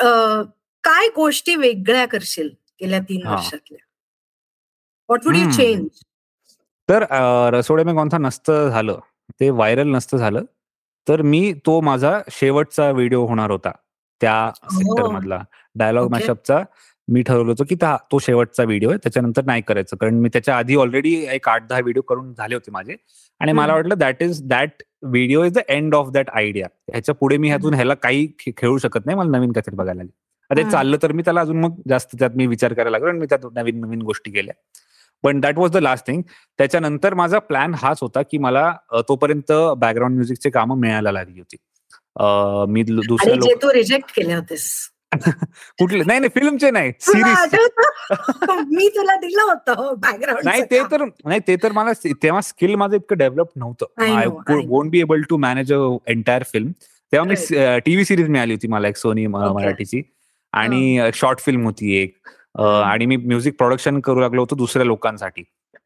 काय 0.84 1.08
गोष्टी 1.16 1.54
वेगळ्या 1.56 2.06
करशील 2.06 2.48
गेल्या 2.80 2.98
तीन 3.08 3.26
वर्षातल्या? 3.26 3.84
व्हॉट 5.08 5.26
वुड 5.26 5.36
यू 5.36 5.50
चेंज 5.50 5.86
तर 6.88 7.04
रसोडे 7.54 7.84
में 7.84 7.94
कोणता 7.94 8.18
नसतं 8.18 8.68
झालं, 8.70 8.98
ते 9.40 9.50
व्हायरल 9.50 9.88
नसतं 9.94 10.16
झालं, 10.16 10.44
तर 11.06 11.22
मी 11.22 11.52
तो 11.66 11.80
माझा 11.80 12.18
शेवटचा 12.30 12.90
व्हिडिओ 12.90 13.26
होणार 13.26 13.50
होता. 13.50 13.70
त्या 14.20 14.50
सेक्टर 14.72 15.08
मधला 15.12 15.38
डायलॉग 15.76 16.10
मॅशअपचा 16.10 16.62
मी 17.08 17.22
ठरवलं 17.22 17.50
होतं, 17.50 17.64
की 17.64 17.74
तो 18.10 18.18
शेवटचा 18.18 18.64
व्हिडिओ 18.64 18.88
आहे. 18.90 18.98
त्याच्यानंतर 19.02 19.44
नाही 19.46 19.62
करायचं. 19.68 19.96
कारण 20.00 20.18
मी 20.20 20.28
त्याच्या 20.32 20.56
आधी 20.58 20.76
ऑलरेडी 20.76 21.14
एक 21.34 21.48
आठ 21.48 21.66
दहा 21.68 21.80
व्हिडिओ 21.80 22.02
करून 22.08 22.32
झाले 22.34 22.54
होते 22.54 22.70
माझे 22.72 22.96
आणि 23.40 23.52
मला 23.52 23.74
वाटलं 23.74 23.98
that 23.98 24.22
is 24.22 24.42
that 24.48 24.82
video 25.02 25.42
is 25.44 25.52
the 25.54 25.58
end 25.68 25.94
of 25.94 26.10
that 26.12 26.30
idea. 26.34 26.66
ह्याच्या 26.90 27.14
पुढे 27.14 27.36
मी 27.36 27.48
ह्यातून 27.48 27.74
ह्याला 27.74 27.94
काही 27.94 28.26
खेळू 28.56 28.78
शकत 28.78 29.06
नाही. 29.06 29.18
मला 29.18 29.36
नवीन 29.38 29.52
काहीतरी 29.52 29.76
बघायला 29.76 30.02
लागेल. 30.02 30.10
ते 30.50 30.70
चाललं 30.70 30.96
तर 31.02 31.12
मी 31.12 31.22
त्याला 31.22 31.40
अजून 31.40 31.60
मग 31.60 31.80
जास्त 31.88 32.16
त्यात 32.18 32.30
मी 32.36 32.46
विचार 32.46 32.72
करायला 32.72 32.90
लागलो 32.90 33.08
आणि 33.08 33.18
मी 33.18 33.26
त्यात 33.26 33.46
नवीन 33.54 33.80
नवीन 33.80 34.02
गोष्टी 34.02 34.30
केल्या. 34.30 34.54
पण 35.24 35.40
that 35.40 35.58
was 35.58 35.70
the 35.70 35.76
last 35.76 36.06
thing 36.06 36.22
त्याच्यानंतर 36.58 37.14
माझा 37.14 37.38
प्लॅन 37.38 37.74
हाच 37.74 37.98
होता 38.00 38.22
की 38.22 38.38
मला 38.38 38.70
तोपर्यंत 39.08 39.52
बॅकग्राऊंड 39.78 40.14
म्युझिकचे 40.14 40.50
कामं 40.50 40.78
मिळायला 40.78 41.12
लागली 41.12 41.38
होती. 41.40 41.56
मी 42.68 42.82
दुसऱ्या 42.82 43.34
लोक 43.34 43.64
रिजेक्ट 43.66 44.10
केले 44.16 44.34
होतेस. 44.34 44.70
कुठले? 45.78 46.02
नाही 46.06 46.20
नाही 46.20 46.30
फिल्मचे 46.34 46.70
नाही 46.70 46.92
सिरीज 47.00 47.54
मी 48.68 48.88
तुला 48.88 49.14
दिलं 49.16 49.42
होतं 49.42 49.94
बॅकग्राऊंड 50.00 50.44
नाही 50.44 50.62
ते 50.62 50.80
तर 50.90 51.04
नाही 51.24 51.40
ते 51.40 51.56
तर 51.62 51.72
मला 51.72 51.92
तेव्हा 52.22 52.40
स्किल 52.40 52.74
माझं 52.74 52.96
इतकं 52.96 53.18
डेव्हलप 53.18 53.50
नव्हतं. 53.56 53.86
I 54.16 54.26
won't 54.66 54.90
be 54.90 55.00
able 55.00 55.22
to 55.30 55.36
manage 55.36 55.72
a 55.72 55.78
entire 56.06 56.42
film 56.52 56.70
तेव्हा 57.12 57.28
मी 57.28 57.34
टीव्ही 57.86 58.04
सिरीज 58.04 58.28
मिळाली 58.28 58.52
होती 58.52 58.68
मला 58.68 58.88
एक 58.88 58.96
सोनी 58.96 59.26
मराठीची. 59.26 60.02
आणि 60.52 61.10
शॉर्ट 61.14 61.40
फिल्म 61.40 61.64
होती 61.64 61.94
एक. 61.96 62.16
आणि 62.54 63.06
मी 63.06 63.16
म्युझिक 63.16 63.56
प्रोडक्शन 63.58 64.00
करू 64.00 64.20
लागलो 64.20 64.42
होतो 64.42 64.56
दुसऱ्या 64.56 64.86
लोकांसाठी. 64.86 65.42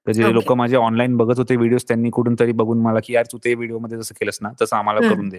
तर 0.07 0.13
जे 0.13 0.33
लोक 0.35 0.53
माझे 0.53 0.77
ऑनलाईन 0.77 1.17
बघत 1.17 1.39
होते 1.39 1.57
व्हिडिओ 1.57 1.79
त्यांनी 1.89 2.11
कुठून 2.11 2.35
तरी 2.41 2.53
बघून 2.53 2.81
मला 2.83 3.01
की 3.05 3.15
यार 3.15 3.25
तू 3.33 3.39
ते 3.45 3.55
व्हिडिओमध्ये 3.55 3.99
जसं 3.99 4.15
केलंस 4.21 4.39
ना 4.43 4.49
तसं 4.61 4.77
आम्हाला 4.77 5.09
करून 5.09 5.29
दे. 5.29 5.39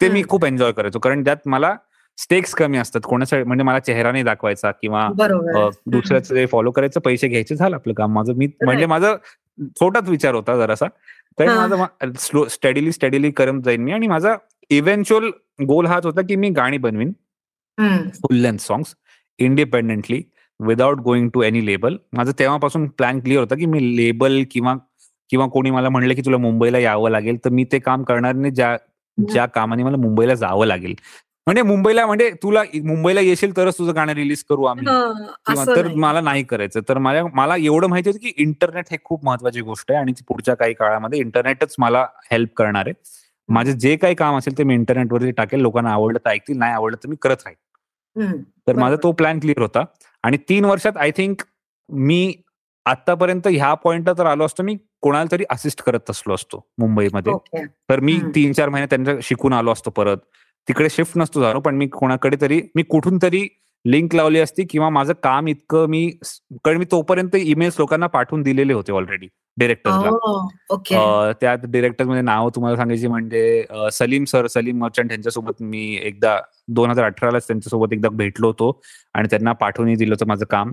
ते 0.00 0.08
मी 0.08 0.22
खूप 0.28 0.44
एन्जॉय 0.44 0.72
करायचो. 0.72 0.98
कारण 0.98 1.24
त्यात 1.24 1.46
मला 1.46 1.74
स्टेक्स 2.18 2.54
कमी 2.54 2.78
असतात. 2.78 3.00
कोणासाठी 3.04 3.44
म्हणजे 3.44 3.64
मला 3.64 3.78
चेहरा 3.78 4.12
नाही 4.12 4.24
दाखवायचा 4.24 4.70
किंवा 4.70 5.08
दुसऱ्याचं 5.86 6.34
जे 6.34 6.46
फॉलो 6.46 6.70
करायचं 6.70 7.00
पैसे 7.00 7.28
घ्यायचे 7.28 7.56
झालं 7.56 7.76
आपलं 7.76 7.94
काम. 7.94 8.12
माझं 8.14 8.34
मी 8.36 8.46
म्हणजे 8.64 8.86
माझं 8.86 9.16
छोटाच 9.80 10.08
विचार 10.08 10.34
होता 10.34 10.56
जरासा. 10.56 10.86
तर 11.38 11.46
माझं 11.56 12.12
स्लो 12.18 12.44
स्टडीली 12.48 12.92
स्टडीली 12.92 13.30
करत 13.30 13.60
जाईन 13.64 13.82
मी. 13.84 13.92
आणि 13.92 14.06
माझा 14.06 14.34
इव्हेंच्युअल 14.70 15.30
गोल 15.68 15.86
हाच 15.86 16.06
होता 16.06 16.22
की 16.28 16.36
मी 16.36 16.50
गाणी 16.50 16.78
बनवीन. 16.78 17.12
Full 18.14 18.36
length 18.36 18.58
songs 18.58 18.94
independently 19.38 20.22
without 20.60 21.00
going 21.00 21.28
to 21.30 21.42
any 21.42 21.64
label 21.66 21.96
माझं 22.12 22.32
तेव्हापासून 22.38 22.86
प्लॅन 22.88 23.20
क्लिअर 23.20 23.40
होता 23.40 23.54
की 23.54 23.66
मी 23.66 23.96
लेबल 23.96 24.42
किंवा 24.50 24.74
किंवा 25.30 25.46
कोणी 25.46 25.70
मला 25.70 25.88
म्हणलं 25.88 26.14
की 26.14 26.22
तुला 26.24 26.36
मुंबईला 26.36 26.78
यावं 26.78 27.10
लागेल 27.10 27.36
तर 27.44 27.50
मी 27.50 27.64
ते 27.64 27.78
काम 27.78 28.02
करणार 28.02 28.34
नाही 28.34 28.52
ज्या 28.54 28.76
ज्या 29.18 29.46
कामाने 29.46 29.82
मला 29.82 29.96
मुंबईला 29.96 30.34
जावं 30.34 30.66
लागेल. 30.66 30.94
म्हणजे 31.46 31.62
मुंबईला 31.62 32.04
म्हणजे 32.06 32.30
तुला 32.42 32.62
मुंबईला 32.84 33.20
येशील 33.20 33.56
तरच 33.56 33.78
तुझं 33.78 33.94
गाणं 33.96 34.12
रिलीज 34.12 34.42
करू 34.44 34.64
आम्ही. 34.64 34.84
किंवा 35.46 35.64
तर 35.76 35.86
मला 35.96 36.20
नाही 36.20 36.42
करायचं. 36.44 36.80
तर 36.88 36.98
मला 36.98 37.22
मला 37.34 37.56
एवढं 37.56 37.88
माहिती 37.88 38.08
होतं 38.10 38.20
की 38.22 38.32
इंटरनेट 38.42 38.84
हे 38.90 38.96
खूप 39.04 39.24
महत्वाची 39.24 39.60
गोष्ट 39.60 39.90
आहे 39.92 40.00
आणि 40.00 40.12
पुढच्या 40.28 40.54
काही 40.54 40.74
काळामध्ये 40.74 41.18
इंटरनेटच 41.20 41.74
मला 41.78 42.04
हेल्प 42.30 42.54
करणार 42.56 42.86
आहे. 42.86 42.94
माझे 43.48 43.72
जे 43.72 43.96
काही 43.96 44.14
काम 44.14 44.36
असेल 44.38 44.58
ते 44.58 44.64
मी 44.64 44.74
इंटरनेटवरती 44.74 45.30
टाकेल. 45.30 45.60
लोकांना 45.60 45.92
आवडलं 45.92 46.18
तर 46.24 46.30
ऐकतील 46.30 46.58
नाही 46.58 46.72
आवडलं 46.72 46.96
तर 47.04 47.08
मी 47.08 47.16
करत 47.22 47.36
राहील. 47.46 47.56
तर 48.66 48.76
माझा 48.76 48.96
तो 49.02 49.12
प्लॅन 49.12 49.38
क्लिअर 49.40 49.62
होता. 49.62 49.84
आणि 50.22 50.36
तीन 50.48 50.64
वर्षात 50.64 50.96
आय 50.96 51.10
थिंक 51.10 51.42
मी 51.88 52.34
आतापर्यंत 52.86 53.46
ह्या 53.46 53.74
पॉइंटला 53.74 54.12
तर 54.18 54.26
आलो 54.26 54.44
असतो 54.44 54.62
मी 54.62 54.76
कोणाला 55.02 55.28
तरी 55.32 55.44
असिस्ट 55.50 55.82
करत 55.82 56.10
असलो 56.10 56.34
असतो 56.34 56.66
मुंबईमध्ये. 56.78 57.64
तर 57.90 58.00
मी 58.00 58.20
तीन 58.34 58.52
चार 58.52 58.68
महिने 58.68 58.86
त्यांच्या 58.86 59.14
शिकून 59.22 59.52
आलो 59.52 59.72
असतो 59.72 59.90
परत. 59.90 60.16
तिकडे 60.68 60.88
शिफ्ट 60.90 61.18
नसतो 61.18 61.40
झालो 61.40 61.60
पण 61.60 61.74
मी 61.74 61.86
कोणाकडे 61.86 62.36
तरी 62.40 62.62
मी 62.74 62.82
कुठून 62.82 63.18
तरी 63.22 63.48
लिंक 63.84 64.14
लावली 64.14 64.38
असती 64.38 64.64
किंवा 64.70 64.88
माझं 64.88 65.12
काम 65.22 65.48
इतकं 65.48 65.86
मी 65.88 66.10
कारण 66.64 66.76
मी 66.76 66.84
तोपर्यंत 66.84 67.36
ईमेल्स 67.36 67.74
लोकांना 67.78 68.06
पाठवून 68.06 68.42
दिलेले 68.42 68.72
होते 68.72 68.92
ऑलरेडी 68.92 69.26
डिरेक्टरला 69.56 71.32
त्यात 71.40 71.58
डिरेक्टरमध्ये 71.64 72.22
नाव 72.22 72.48
तुम्हाला 72.48 72.76
सांगायची 72.76 73.06
म्हणजे 73.06 73.64
सलीम 73.92 74.24
सर 74.24 74.46
सलीम 74.46 74.78
मर्चंट 74.78 75.12
यांच्यासोबत 75.12 75.62
मी 75.62 75.98
एकदा 76.02 76.38
दोन 76.68 76.90
हजार 76.90 77.04
अठरालाच 77.04 77.46
त्यांच्यासोबत 77.46 77.92
एकदा 77.92 78.08
भेटलो 78.08 78.46
होतो 78.46 78.80
आणि 79.14 79.28
त्यांना 79.30 79.52
पाठवून 79.52 79.94
दिलं 79.94 80.14
होतं 80.14 80.26
माझं 80.26 80.44
काम. 80.50 80.72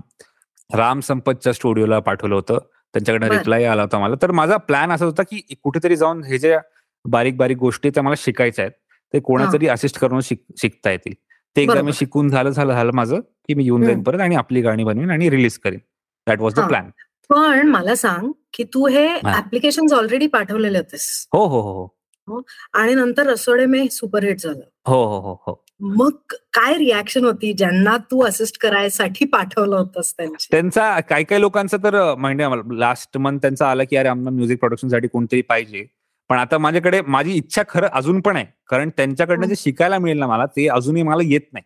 राम 0.70 1.00
संपतच्या 1.00 1.52
स्टुडिओला 1.52 1.98
पाठवलं 2.00 2.34
होतं. 2.34 2.58
त्यांच्याकडे 2.94 3.28
रिप्लाय 3.28 3.64
आला 3.64 3.82
होता 3.82 3.98
मला. 3.98 4.14
तर 4.22 4.30
माझा 4.30 4.56
प्लॅन 4.56 4.92
असा 4.92 5.04
होता 5.04 5.22
की 5.22 5.40
कुठेतरी 5.62 5.96
जाऊन 5.96 6.22
हे 6.24 6.38
ज्या 6.38 6.58
बारीक 7.04 7.36
बारीक 7.36 7.56
गोष्टी 7.58 7.90
त्या 7.90 8.02
मला 8.02 8.14
शिकायच्या 8.18 8.64
आहेत. 8.64 8.72
ते 9.14 9.20
कोणातरी 9.20 9.68
असिस्ट 9.68 9.98
करून 9.98 10.20
शिकता 10.22 10.90
येतील. 10.90 11.12
ते 11.56 11.62
एकदा 11.62 11.82
मी 11.82 11.92
शिकून 11.92 12.28
झालं 12.28 12.50
झालं 12.50 12.72
झालं 12.72 12.92
माझं 12.94 13.20
की 13.20 13.54
मी 13.54 13.64
येऊन 13.64 13.84
जाईन 13.84 14.02
परत 14.02 14.20
आणि 14.20 14.34
आपली 14.34 14.60
गाणी 14.60 14.84
बनवीन 14.84 15.10
आणि 15.10 15.30
रिलीज 15.30 15.58
करीन. 15.58 15.78
दॅट 16.26 16.40
वॉज 16.40 16.54
द 16.54 16.60
प्लॅन 16.60 16.90
पण 17.30 17.68
मला 17.68 17.94
सांग 17.94 18.30
की 18.52 18.64
तू 18.64 18.86
हे 18.86 19.06
ऍप्लिकेशन 19.26 19.94
ऑलरेडी 19.94 20.26
पाठवलेले 20.26 20.78
होतेस. 20.78 21.28
हो 21.32 21.46
हो 21.46 21.60
हो 21.60 21.84
हो. 22.28 22.40
आणि 22.72 22.94
नंतर 22.94 23.26
रसोडे 23.26 23.66
मे 23.66 23.88
सुपरहिट 23.90 24.40
झालं. 24.40 24.60
हो 24.86 25.04
हो 25.04 25.20
हो 25.20 25.42
हो. 25.46 25.64
मग 25.80 26.34
काय 26.52 26.74
रिॲक्शन 26.74 27.24
होती 27.24 27.52
ज्यांना 27.52 27.96
तू 27.96 28.22
असिस्ट 28.24 28.58
करायसाठी 28.60 29.24
पाठवलं 29.24 29.76
होतंस 29.76 30.14
त्यांचा? 30.18 31.00
काही 31.00 31.24
काही 31.24 31.40
लोकांचा 31.40 31.76
तर 31.76 32.14
म्हणजे 32.14 32.46
लास्ट 32.78 33.18
मंथ 33.18 33.38
त्यांचा 33.38 33.70
आला 33.70 33.84
की 33.84 33.96
अरे 33.96 34.08
आम्हाला 34.08 34.30
म्युझिक 34.30 34.58
प्रोडक्शनसाठी 34.58 35.08
कोणतरी 35.08 35.42
पाहिजे. 35.42 35.86
पण 36.30 36.38
आता 36.38 36.58
माझ्याकडे 36.58 37.00
माझी 37.00 37.32
इच्छा 37.32 37.62
खरं 37.68 37.88
अजून 37.92 38.20
पण 38.20 38.36
आहे. 38.36 38.46
कारण 38.68 38.90
त्यांच्याकडनं 38.96 39.46
जे 39.46 39.54
शिकायला 39.56 39.98
मिळेल 39.98 40.18
ना 40.18 40.26
मला 40.26 40.46
ते 40.46 40.66
अजूनही 40.68 41.02
मला 41.02 41.22
येत 41.24 41.40
नाही. 41.52 41.64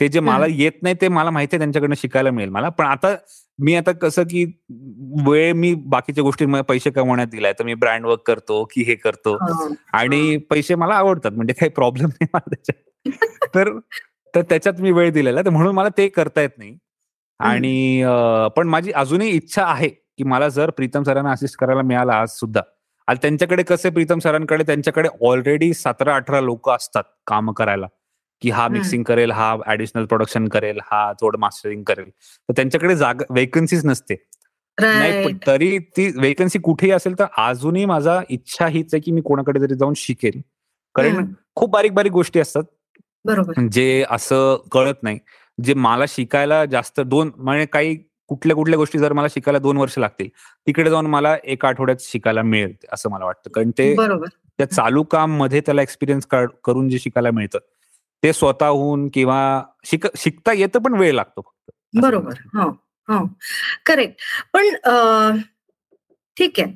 ते 0.00 0.08
जे 0.08 0.20
मला 0.20 0.46
येत 0.48 0.72
नाही 0.82 0.94
ते 1.00 1.08
मला 1.08 1.30
माहिती 1.30 1.56
आहे 1.56 1.58
त्यांच्याकडनं 1.58 1.94
शिकायला 1.94 2.30
मिळेल 2.30 2.50
मला. 2.50 2.68
पण 2.68 2.86
आता 2.86 3.14
मी 3.58 3.74
आता 3.74 3.92
कसं 3.92 4.22
की 4.22 4.44
वेळ 5.26 5.52
मी 5.52 5.74
बाकीच्या 5.74 6.24
गोष्टी 6.24 6.46
पैसे 6.68 6.90
कमवण्यात 6.90 7.28
दिलाय. 7.28 7.52
तर 7.52 7.64
मी 7.64 7.74
ब्रँड 7.74 8.06
वर्क 8.06 8.20
करतो 8.26 8.64
की 8.64 8.82
हे 8.82 8.94
करतो. 8.94 9.36
आणि 9.92 10.36
पैसे 10.50 10.74
मला 10.74 10.94
आवडतात 10.94 11.32
म्हणजे 11.32 11.54
काही 11.54 11.70
प्रॉब्लेम 11.70 12.08
नाही 12.08 12.26
मला 12.34 12.54
त्याच्यात. 12.54 13.04
तर 13.54 13.78
तर 14.34 14.42
त्याच्यात 14.42 14.80
मी 14.80 14.90
वेळ 14.90 15.10
दिलेला 15.10 15.42
तर 15.42 15.50
म्हणून 15.50 15.74
मला 15.74 15.88
ते 15.88 16.08
करता 16.08 16.40
येत 16.40 16.58
नाही. 16.58 16.76
आणि 17.40 18.02
पण 18.56 18.68
माझी 18.68 18.92
अजूनही 18.92 19.30
इच्छा 19.30 19.64
आहे 19.64 19.88
की 19.88 20.24
मला 20.24 20.48
जर 20.48 20.70
प्रीतम 20.70 21.02
सरांना 21.02 21.30
असिस्ट 21.30 21.58
करायला 21.58 21.82
मिळाला 21.82 22.12
आज 22.12 22.28
सुद्धा 22.28 22.60
आणि 23.08 23.18
त्यांच्याकडे 23.22 23.62
कसे 23.62 23.90
प्रीतम 23.90 24.18
सरांकडे 24.18 24.64
त्यांच्याकडे 24.64 25.08
ऑलरेडी 25.26 25.74
सतरा 25.74 26.14
अठरा 26.14 26.40
लोक 26.40 26.70
असतात 26.70 27.04
काम 27.26 27.50
करायला. 27.50 27.86
की 28.42 28.50
हा 28.50 28.68
मिक्सिंग 28.68 29.02
करेल 29.02 29.30
हा 29.30 29.56
ऍडिशनल 29.66 30.04
प्रोडक्शन 30.04 30.48
करेल 30.48 30.78
हा 30.82 31.12
थोडं 31.12 31.38
मास्टरिंग 31.38 31.82
करेल. 31.82 32.10
तर 32.48 32.52
त्यांच्याकडे 32.56 32.96
जागा 32.96 33.24
वेकन्सीच 33.30 33.84
नसते. 33.84 34.14
नाही 34.78 35.32
तरी 35.46 35.78
ती 35.78 36.10
वेकन्सी 36.16 36.58
कुठेही 36.58 36.92
असेल 36.92 37.18
तर 37.18 37.24
अजूनही 37.36 37.84
माझा 37.84 38.20
इच्छा 38.30 38.66
हीच 38.66 38.94
आहे 38.94 39.00
की 39.00 39.12
मी 39.12 39.20
कोणाकडे 39.20 39.60
तरी 39.60 39.74
जाऊन 39.74 39.94
शिकेल. 39.96 40.40
कारण 40.94 41.32
खूप 41.56 41.70
बारीक 41.70 41.92
बारीक 41.92 42.12
गोष्टी 42.12 42.40
असतात. 42.40 42.62
जे 43.72 44.04
असं 44.10 44.56
कळत 44.72 45.02
नाही. 45.02 45.18
जे 45.64 45.74
मला 45.74 46.04
शिकायला 46.08 46.64
जास्त 46.64 47.00
दोन 47.00 47.30
म्हणजे 47.36 47.66
काही 47.66 47.96
कुठल्या 48.28 48.56
कुठल्या 48.56 48.76
गोष्टी 48.76 48.98
जर 48.98 49.12
मला 49.12 49.28
शिकायला 49.30 49.58
दोन 49.58 49.76
वर्ष 49.76 49.98
लागतील 49.98 50.28
तिकडे 50.66 50.90
जाऊन 50.90 51.06
मला 51.06 51.36
एक 51.44 51.64
आठवड्यात 51.64 52.02
शिकायला 52.02 52.42
मिळेल 52.42 52.74
असं 52.92 53.10
मला 53.10 53.24
वाटतं. 53.24 53.50
कारण 53.50 53.70
ते 53.70 53.94
त्या 54.58 54.70
चालू 54.70 55.02
काममध्ये 55.02 55.60
त्याला 55.60 55.82
एक्सपिरियन्स 55.82 56.26
करून 56.64 56.88
जे 56.88 56.98
शिकायला 56.98 57.30
मिळतं 57.30 57.58
ते 58.22 58.32
स्वतःहून 58.32 59.08
किंवा 59.08 59.40
शिक 59.84 60.06
शिकता 60.16 60.52
येतं 60.52 60.82
पण 60.82 60.94
वेळ 60.94 61.12
लागतो 61.14 61.40
फक्त. 61.40 61.70
बरोबर. 62.00 62.70
करेक्ट 63.86 64.16
पण 64.52 65.38
ठीक 66.36 66.60
आहे. 66.60 66.72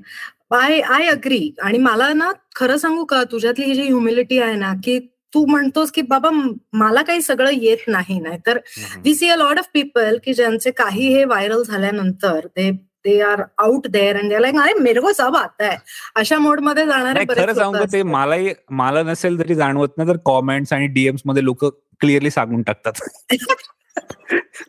आय 0.56 0.80
आय 0.80 1.06
अग्री 1.06 1.54
आणि 1.62 1.78
मला 1.78 2.12
ना 2.12 2.30
खरं 2.56 2.76
सांगू 2.76 3.04
का 3.04 3.22
तुझ्यातली 3.24 3.64
ही 3.64 3.74
जी 3.74 3.82
ह्युमिलिटी 3.82 4.38
आहे 4.38 4.54
ना 4.54 4.72
की 4.84 4.98
तू 5.32 5.44
म्हणतोस 5.46 5.90
की 5.92 6.02
बाबा 6.02 6.30
मला 6.72 7.02
काही 7.02 7.22
सगळं 7.22 7.50
येत 7.52 7.84
नाही. 7.88 8.18
नाही 8.20 8.38
तर 8.46 8.58
we 9.04 9.14
see 9.14 9.28
a 9.28 9.36
lot 9.36 9.58
of 9.58 9.68
people 9.74 10.18
की 10.24 10.34
ज्यांचे 10.34 10.70
काही 10.70 11.06
हे 11.14 11.24
व्हायरल 11.24 11.62
झाल्यानंतर 11.62 12.46
ते 12.46 12.70
they 13.04 13.20
are 13.20 13.42
out 13.58 13.86
there 13.86 14.16
and 14.16 14.32
like 14.32 14.56
अरे 14.56 14.74
मेरे 14.80 15.00
को 15.00 15.12
सब 15.12 15.36
आता 15.36 15.64
आहे 15.64 15.76
अशा 16.16 16.38
मोडमध्ये 16.38 16.84
जाणारे 16.86 17.24
खरं 17.28 17.54
सांगू 17.54 17.84
ते 17.92 18.02
मलाही 18.02 18.52
मला 18.70 19.02
नसेल 19.02 19.38
तरी 19.38 19.54
जाणवत 19.54 19.96
नाही 19.96 20.08
तर 20.08 20.16
कॉमेंट्स 20.24 20.72
आणि 20.72 20.86
डीएम्समध्ये 20.86 21.44
लोक 21.44 21.64
क्लिअरली 22.00 22.30
सांगून 22.30 22.62
टाकतात. 22.62 23.00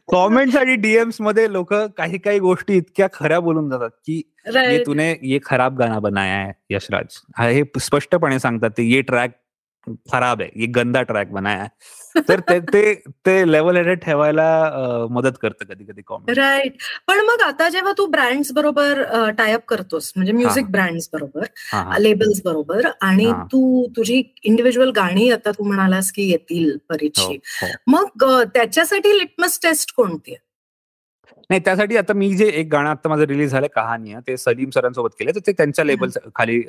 कॉमेंट्स 0.07 0.55
आणि 0.55 0.75
डीएम्समध्ये 0.75 1.51
लोक 1.53 1.73
काही 1.97 2.17
काही 2.17 2.39
गोष्टी 2.39 2.77
इतक्या 2.77 3.07
खऱ्या 3.13 3.39
बोलून 3.39 3.69
जातात 3.69 3.89
की 4.05 4.21
ये 4.55 4.83
तुने 4.85 5.09
ये 5.23 5.39
खराब 5.45 5.77
गाणं 5.79 6.01
बनाया 6.01 6.35
है 6.37 6.51
यशराज. 6.69 7.19
हे 7.39 7.63
स्पष्टपणे 7.79 8.39
सांगतात 8.39 8.71
ते 8.77 8.83
ये 8.83 9.01
ट्रॅक 9.01 9.31
खराब 9.87 10.41
आहे 10.41 10.49
ये 10.55 10.67
गंदा 10.71 11.01
ट्रॅक 11.03 11.31
बनाया 11.31 11.67
तर 12.21 12.39
ते 12.49 12.93
ते 13.25 13.33
लेवल 13.45 13.77
हेडेड 13.77 13.99
ठेवायला 13.99 14.47
मदत 15.11 15.37
करतं 15.41 15.65
कधी 15.65 15.83
कधी 15.83 16.01
कॉमेंट 16.01 16.37
राईट 16.37 16.77
पण 17.07 17.19
मग 17.25 17.41
आता 17.41 17.69
जेव्हा 17.69 17.91
तू 17.97 18.05
ब्रँड्स 18.07 18.51
बरोबर 18.51 19.01
टायअप 19.37 19.65
करतोस 19.67 20.11
म्हणजे 20.15 20.31
म्युझिक 20.33 20.69
ब्रँड्स 20.71 21.09
बरोबर 21.13 21.97
लेबल्स 21.99 22.41
बरोबर 22.45 22.87
आणि 23.01 23.31
तू 23.51 23.85
तुझी 23.95 24.21
इंडिव्हिज्युअल 24.43 24.91
गाणी 24.95 25.29
आता 25.31 25.51
तू 25.51 25.63
म्हणालास 25.63 26.11
की 26.11 26.29
येतील 26.29 26.75
परीक्षी 26.89 27.23
हो, 27.23 27.33
हो. 27.61 27.67
मग 27.87 28.23
त्याच्यासाठी 28.45 29.17
लिटमस 29.17 29.59
टेस्ट 29.63 29.93
कोणती 29.95 30.35
नाही 31.49 31.61
त्यासाठी 31.65 31.97
आता 31.97 32.13
मी 32.13 32.29
जे 32.33 32.47
एक 32.49 32.67
गाणं 32.67 32.89
आता 32.89 33.09
माझं 33.09 33.23
रिलीज 33.23 33.51
झालंय 33.51 33.67
कहाणी 33.67 34.13
ते 34.27 34.35
सलीम 34.37 34.69
सरांसोबत 34.69 35.09
केलं 35.19 35.31
तर 35.31 35.39
ते 35.47 35.51
त्यांच्या 35.51 35.85
लेबल 35.85 36.09
खाली 36.35 36.61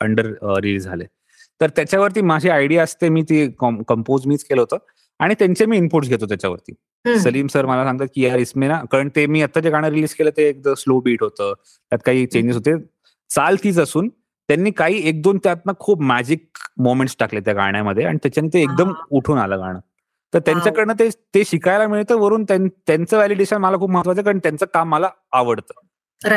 अंडर 0.00 0.32
रिलीज 0.56 0.84
झाले 0.84 1.04
तर 1.62 1.70
त्याच्यावरती 1.76 2.20
माझी 2.20 2.48
आयडिया 2.48 2.82
असते 2.82 3.08
मी 3.08 3.22
ती 3.22 3.46
कंपोज 3.88 4.26
मीच 4.26 4.44
केलं 4.44 4.60
होतं. 4.60 4.76
आणि 5.20 5.34
त्यांचे 5.38 5.66
मी 5.66 5.76
इनपुट्स 5.76 6.08
घेतो 6.08 6.26
त्याच्यावरती. 6.26 6.72
सलीम 7.18 7.46
सर 7.46 7.66
मला 7.66 7.84
सांगतात 7.84 8.06
की 8.14 8.24
यार 8.24 8.38
इसमे 8.38 8.68
ना 8.68 8.80
कारण 8.92 9.08
ते 9.16 9.26
मी 9.26 9.42
आता 9.42 9.60
जे 9.60 9.70
गाणं 9.70 9.88
रिलीज 9.88 10.14
केलं 10.14 10.30
ते 10.36 10.48
एकदम 10.48 10.74
स्लो 10.74 10.98
बीट 11.00 11.22
होतं. 11.22 11.52
त्यात 11.92 11.98
काही 12.06 12.26
चेंजेस 12.26 12.54
होते. 12.54 12.74
चाल 13.30 13.56
तीच 13.64 13.78
असून 13.78 14.08
त्यांनी 14.48 14.70
काही 14.70 15.00
एक 15.08 15.22
दोन 15.22 15.38
त्यातनं 15.44 15.72
खूप 15.80 16.00
मॅजिक 16.02 16.58
मोमेंट्स 16.78 17.16
टाकले 17.20 17.40
त्या 17.40 17.54
गाण्यामध्ये 17.54 18.04
आणि 18.04 18.18
त्याच्याने 18.22 18.48
ते 18.54 18.62
एकदम 18.62 18.92
उठून 19.10 19.38
आलं 19.38 19.58
गाणं. 19.60 19.78
तर 20.32 20.38
त्यांच्याकडनं 20.38 20.92
ते 20.98 21.08
ते 21.34 21.44
शिकायला 21.44 21.86
मिळतं. 21.86 22.16
वरून 22.16 22.44
त्यांचं 22.44 23.16
व्हॅलिडेशन 23.16 23.56
मला 23.56 23.76
खूप 23.76 23.90
महत्वाचं 23.90 24.22
कारण 24.22 24.38
त्यांचं 24.38 24.66
काम 24.74 24.88
मला 24.88 25.08
आवडतं. 25.32 25.74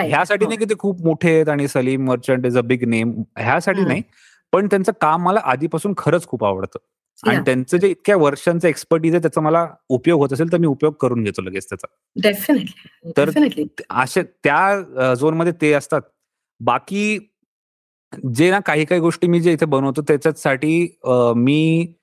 ह्यासाठी 0.07 0.45
नाही 0.45 0.57
की 0.57 0.65
ते 0.65 0.75
खूप 0.79 1.01
मोठे 1.05 1.33
आहेत 1.33 1.49
आणि 1.49 1.67
Salim 1.67 2.05
Merchant 2.07 2.45
is 2.45 2.57
a 2.57 2.61
big 2.61 2.83
name 2.89 3.11
ह्यासाठी 3.37 3.81
नाही. 3.85 4.01
पण 4.55 4.67
त्यांचं 4.67 4.91
काम 5.01 5.23
मला 5.23 5.39
आधीपासून 5.43 5.93
खरंच 5.97 6.27
खूप 6.27 6.43
आवडतं. 6.45 6.79
आणि 7.23 7.37
त्यांचं 7.45 7.77
जे 7.77 7.87
इतक्या 7.87 8.15
वर्षांचं 8.17 8.67
एक्सपर्टीज 8.67 9.13
आहे 9.13 9.21
त्याचा 9.21 9.41
मला 9.41 9.67
उपयोग 9.89 10.19
होत 10.21 10.33
असेल 10.33 10.51
तर 10.51 10.57
मी 10.57 10.67
उपयोग 10.67 10.93
करून 11.01 11.23
घेतो 11.23 11.41
लगेच 11.41 11.65
त्याचा. 11.69 11.87
तर 13.17 13.29
असे 13.89 14.23
त्या 14.23 15.13
झोनमध्ये 15.13 15.53
ते 15.61 15.71
असतात. 15.73 16.01
बाकी 16.61 17.17
जे 18.35 18.49
ना 18.51 18.59
काही 18.65 18.85
काही 18.85 19.01
गोष्टी 19.01 19.27
मी 19.27 19.39
जे 19.41 19.53
इथे 19.53 19.65
बनवतो 19.65 20.01
त्याच्यासाठी 20.01 20.87
मी 21.35 21.93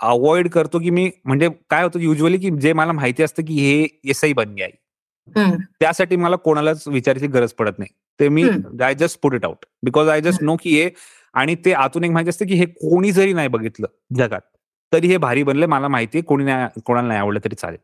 अवॉइड 0.00 0.48
करतो 0.50 0.78
की 0.78 0.90
मी 0.90 1.10
म्हणजे 1.24 1.48
काय 1.70 1.82
होतं 1.82 2.00
युजली 2.00 2.38
की 2.38 2.50
जे 2.60 2.72
मला 2.72 2.92
माहिती 2.92 3.22
असतं 3.22 3.44
की 3.44 3.54
हे 3.60 3.86
एसआई 4.10 4.32
बनली 4.32 4.62
आहे. 4.62 5.56
त्यासाठी 5.80 6.16
मला 6.16 6.36
कोणालाच 6.36 6.86
विचारायची 6.88 7.26
गरज 7.26 7.52
पडत 7.52 7.78
नाही. 7.78 7.90
ते 8.20 8.28
मी 8.28 8.42
I 8.82 8.94
just 8.94 9.18
put 9.22 9.34
it 9.34 9.44
out 9.44 9.64
because 9.84 10.08
I 10.08 10.20
just 10.20 10.42
know 10.42 10.56
की 10.62 10.70
हे 10.74 10.88
आणि 11.34 11.54
ते 11.64 11.72
आतून 11.74 12.04
एक 12.04 12.10
माहिती 12.10 12.30
असतं 12.30 12.46
की 12.46 12.54
हे 12.54 12.64
कोणी 12.66 13.12
जरी 13.12 13.32
नाही 13.32 13.48
बघितलं 13.48 13.86
जगात 14.16 14.40
तरी 14.92 15.08
हे 15.08 15.16
भारी 15.16 15.42
बनले 15.42 15.66
मला 15.66 15.88
माहितीये 15.88 16.22
कोणी 16.24 16.44
नाही 16.44 16.80
कोणाला 16.86 17.08
नाही 17.08 17.20
आवडलं 17.20 17.40
तरी 17.44 17.54
चालेल. 17.54 17.78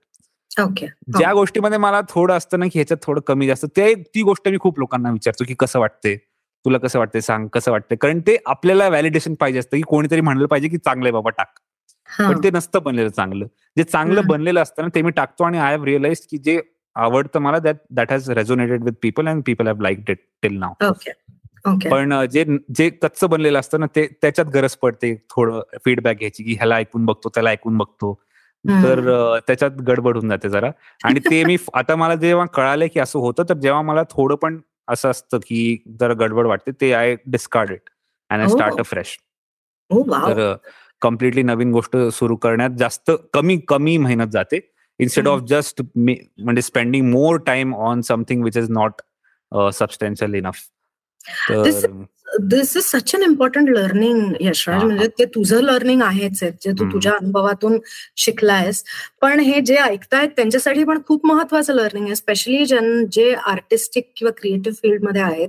ओके 0.62 0.86
ज्या 1.09 1.32
गोष्टीमध्ये 1.32 1.78
मला 1.78 2.01
थोडं 2.09 2.34
असतं 2.34 2.59
ना 2.59 2.66
की 2.66 2.78
ह्याच्यात 2.78 2.99
थोडं 3.03 3.20
कमी 3.26 3.47
जास्त 3.47 3.66
ते 3.76 3.92
ती 3.95 4.22
गोष्ट 4.22 4.49
मी 4.49 4.59
खूप 4.61 4.78
लोकांना 4.78 5.11
विचारतो 5.11 5.45
की 5.45 5.55
कसं 5.59 5.78
वाटते 5.80 6.16
तुला 6.64 6.78
कसं 6.78 6.99
वाटते 6.99 7.20
सांग 7.20 7.47
कसं 7.53 7.70
वाटतं 7.72 7.97
कारण 8.01 8.20
ते 8.26 8.36
आपल्याला 8.47 8.88
व्हॅलिडेशन 8.88 9.34
पाहिजे 9.34 9.59
असतं 9.59 9.76
की 9.76 9.82
कोणीतरी 9.82 10.20
म्हणलं 10.20 10.47
पाहिजे 10.47 10.68
की 10.68 10.78
चांगलंय 10.78 11.12
बाबा 11.12 11.30
टाक. 11.30 11.59
पण 12.09 12.42
ते 12.45 12.51
नसतं 12.51 12.82
बनलेलं 12.82 13.09
चांगलं. 13.09 13.47
जे 13.76 13.84
चांगलं 13.84 14.26
बनलेलं 14.26 14.62
असतं 14.62 14.82
ना 14.82 14.88
ते 14.95 15.03
मी 15.03 15.11
टाकतो 15.11 15.45
आणि 15.45 15.59
आय 15.59 15.72
हॅव 15.72 15.84
रिअलाइज 15.84 16.26
की 16.30 16.38
जे 16.38 16.61
आवडतं 16.97 17.40
मला 17.40 17.59
that 17.59 17.76
that 17.90 18.12
has 18.12 18.30
resonated 18.30 18.84
with 18.84 18.92
people 19.03 19.28
and 19.28 19.42
people 19.47 19.66
have 19.66 19.80
like 19.80 20.11
it 20.11 20.18
till 20.42 20.59
now 20.59 20.72
पण 21.90 22.12
जे 22.32 22.44
जे 22.76 22.88
कच्च 22.90 23.24
बनलेलं 23.24 23.58
असतं 23.58 23.80
ना 23.80 23.86
ते 23.96 24.06
त्याच्यात 24.22 24.46
गरज 24.46 24.74
पडते 24.76 25.14
थोडं 25.30 25.60
फीडबॅक 25.84 26.18
घ्यायची 26.18 26.44
की 26.44 26.52
ह्याला 26.54 26.76
ऐकून 26.76 27.04
बघतो 27.06 27.28
त्याला 27.28 27.50
ऐकून 27.50 27.76
बघतो. 27.78 28.12
तर 28.64 29.38
त्याच्यात 29.46 29.70
गडबड 29.70 30.16
होऊन 30.16 30.28
जाते 30.28 30.48
जरा. 30.48 30.70
आणि 31.04 31.20
ते 31.20 31.42
मी 31.44 31.56
आता 31.74 31.96
मला 31.96 32.14
जेव्हा 32.14 32.46
कळालं 32.46 32.86
की 32.94 33.00
असं 33.00 33.18
होतं 33.18 33.42
तर 33.48 33.54
जेव्हा 33.54 33.82
मला 33.82 34.02
थोडं 34.10 34.34
पण 34.34 34.60
असं 34.88 35.10
असतं 35.10 35.38
की 35.38 35.76
जरा 36.00 36.14
गडबड 36.14 36.46
वाटते 36.46 36.70
ते 36.80 36.92
I 36.92 37.14
discard 37.26 37.70
it 37.72 37.90
and 38.30 38.42
I 38.42 38.48
start 38.48 38.78
a 38.78 38.82
fresh 38.82 39.16
तर 40.26 40.54
कम्प्लिटली 41.02 41.42
नवीन 41.42 41.72
गोष्ट 41.72 41.96
सुरू 42.12 42.36
करण्यात 42.36 42.70
जास्त 42.70 43.10
कमी 43.32 43.56
कमी 43.68 43.96
मेहनत 43.96 44.26
जाते. 44.26 44.58
इन्स्टेड 45.00 45.28
ऑफ 45.28 45.40
जस्ट 45.40 45.82
म्हणजे 45.96 46.62
spending 46.62 47.10
more 47.10 47.38
time 47.38 47.74
on 47.74 48.00
something 48.00 48.44
which 48.44 48.56
is 48.56 48.70
not 48.70 49.00
substantial 49.72 50.34
enough 50.34 50.56
this 52.50 52.76
is 52.76 52.82
such 52.84 53.14
an 53.14 53.22
important 53.22 53.68
learning 53.70 54.32
Yashraj. 54.40 54.82
म्हणजे 54.84 55.06
ते 55.18 55.24
तुझं 55.34 55.60
लर्निंग 55.62 56.02
आहेच 56.02 56.42
आहे 56.42 56.50
जे 56.62 56.72
तू 56.78 56.90
तुझ्या 56.92 57.12
अनुभवातून 57.12 57.78
शिकलायस. 58.16 58.82
पण 59.22 59.40
हे 59.40 59.60
जे 59.60 59.76
ऐकतायत 59.76 60.28
त्यांच्यासाठी 60.36 60.84
पण 60.84 60.98
खूप 61.08 61.26
महत्वाचं 61.26 61.74
लर्निंग 61.74 62.06
आहे 62.06 62.14
स्पेशली 62.16 62.64
जन 62.66 63.04
जे 63.12 63.32
आर्टिस्टिक 63.46 64.10
किंवा 64.16 64.32
क्रिएटिव्ह 64.40 64.76
फील्डमध्ये 64.82 65.22
आहेत 65.22 65.48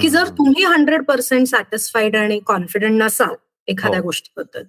की 0.00 0.08
जर 0.08 0.28
तुम्ही 0.38 0.64
हंड्रेड 0.64 1.04
पर्सेंट 1.04 1.46
सॅटिस्फाईड 1.46 2.16
आणि 2.16 2.38
कॉन्फिडंट 2.46 3.02
नसाल 3.02 3.34
एखाद्या 3.68 4.00
गोष्टीबद्दल. 4.00 4.62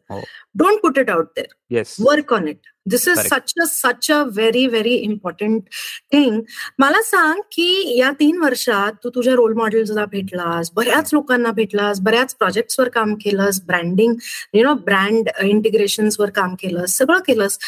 Don't 0.55 0.81
put 0.81 0.97
it 0.97 1.09
out 1.09 1.27
there 1.35 1.83
work 1.99 2.33
on 2.33 2.47
it 2.47 2.67
this 2.85 3.07
is 3.07 3.19
such 3.19 3.53
a 3.61 3.65
such 3.65 4.11
a 4.11 4.21
very 4.25 4.65
very 4.67 4.93
important 4.95 5.63
thing 6.11 6.39
मला 6.79 7.01
सांग 7.01 7.41
की 7.51 7.97
या 7.97 8.11
तीन 8.19 8.37
वर्षात 8.41 9.03
तू 9.03 9.09
तुझ्या 9.15 9.33
रोल 9.35 9.53
मॉडेल्सला 9.57 10.05
भेटलास 10.11 10.71
बऱ्याच 10.75 11.13
लोकांना 11.13 11.51
भेटलास 11.51 11.99
बऱ्याच 12.01 12.35
प्रोजेक्ट्सवर 12.35 12.89
काम 12.89 13.13
केलंस 13.21 13.61
ब्रँडिंग 13.67 14.13
यु 14.53 14.63
नो 14.63 14.73
ब्रँड 14.85 15.29
इंटिग्रेशन्सवर 15.43 16.29
काम 16.29 16.55
केलंस 16.55 16.97
सगळं 16.97 17.19
केलंस. 17.27 17.59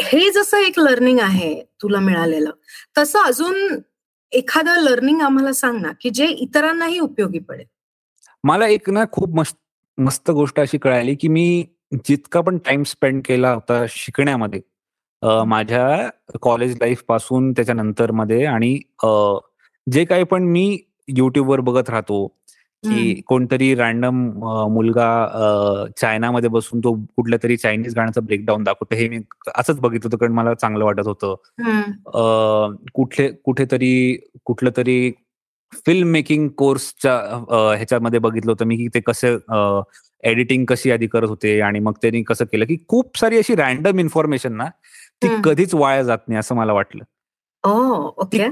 हे 0.00 0.30
जसं 0.30 0.58
एक 0.58 0.78
लर्निंग 0.78 1.18
आहे 1.20 1.54
तुला 1.82 1.98
मिळालेलं 2.00 2.50
तसं 2.98 3.18
अजून 3.20 3.78
एखादं 4.32 4.80
लर्निंग 4.82 5.20
आम्हाला 5.22 5.52
सांग 5.52 5.80
ना 5.80 5.90
की 6.00 6.10
जे 6.10 6.26
इतरांनाही 6.26 6.98
उपयोगी 6.98 7.38
पडेल. 7.38 7.66
मला 8.44 8.66
एक 8.66 8.88
ना 8.90 9.04
खूप 9.12 9.34
मस्त 9.36 9.56
मस्त 10.04 10.30
गोष्ट 10.30 10.60
अशी 10.60 10.78
कळाली 10.78 11.14
की 11.14 11.28
मी 11.28 11.64
जितका 11.92 12.40
पण 12.40 12.58
टाइम 12.58 12.82
स्पेंड 12.82 13.22
केला 13.24 13.52
होता 13.52 13.84
शिकण्यामध्ये 13.88 14.60
माझ्या 15.46 16.10
कॉलेज 16.42 16.76
लाईफपासून 16.76 17.52
त्याच्यानंतरमध्ये 17.52 18.44
आणि 18.44 18.78
जे 19.92 20.04
काही 20.04 20.24
पण 20.24 20.42
मी 20.42 20.78
युट्यूबवर 21.08 21.60
बघत 21.60 21.90
राहतो 21.90 22.26
की 22.84 23.22
कोणतरी 23.26 23.74
रॅन्डम 23.74 24.14
मुलगा 24.72 25.86
चायनामध्ये 26.00 26.50
बसून 26.50 26.80
तो 26.80 26.92
कुठल्या 27.16 27.38
तरी 27.42 27.56
चायनीज 27.56 27.94
गाण्याचं 27.94 28.24
ब्रेकडाऊन 28.24 28.62
दाखवतो 28.62 28.94
हे 28.94 29.08
मी 29.08 29.18
असंच 29.58 29.80
बघितलं 29.80 30.08
होतं 30.08 30.16
कारण 30.16 30.32
मला 30.32 30.54
चांगलं 30.54 30.84
वाटत 30.84 31.06
होतं. 31.06 31.34
कुठले 32.94 33.28
कुठेतरी 33.32 34.20
कुठलं 34.44 34.70
तरी 34.76 35.12
फिल्म 35.86 36.08
मेकिंग 36.08 36.48
कोर्सच्या 36.48 37.14
ह्याच्यामध्ये 37.76 38.20
बघितलं 38.20 38.50
होतं 38.52 38.64
मी 38.64 38.76
की 38.76 38.88
ते 38.94 39.00
कसं 39.00 39.82
एडिटिंग 40.22 40.64
कशी 40.64 40.90
आधी 40.90 41.06
करत 41.06 41.28
होते 41.28 41.60
आणि 41.60 41.78
मग 41.78 41.92
त्यांनी 42.02 42.22
कसं 42.22 42.44
केलं 42.44 42.64
की 42.64 42.76
खूप 42.88 43.18
सारी 43.18 43.38
अशी 43.38 43.54
रॅन्डम 43.54 43.98
इन्फॉर्मेशन 43.98 44.52
ना 44.56 44.66
ती 45.22 45.28
कधीच 45.44 45.74
वाया 45.74 46.02
जात 46.02 46.18
नाही 46.28 46.38
असं 46.38 46.54
मला 46.54 46.72
वाटलं. 46.72 47.04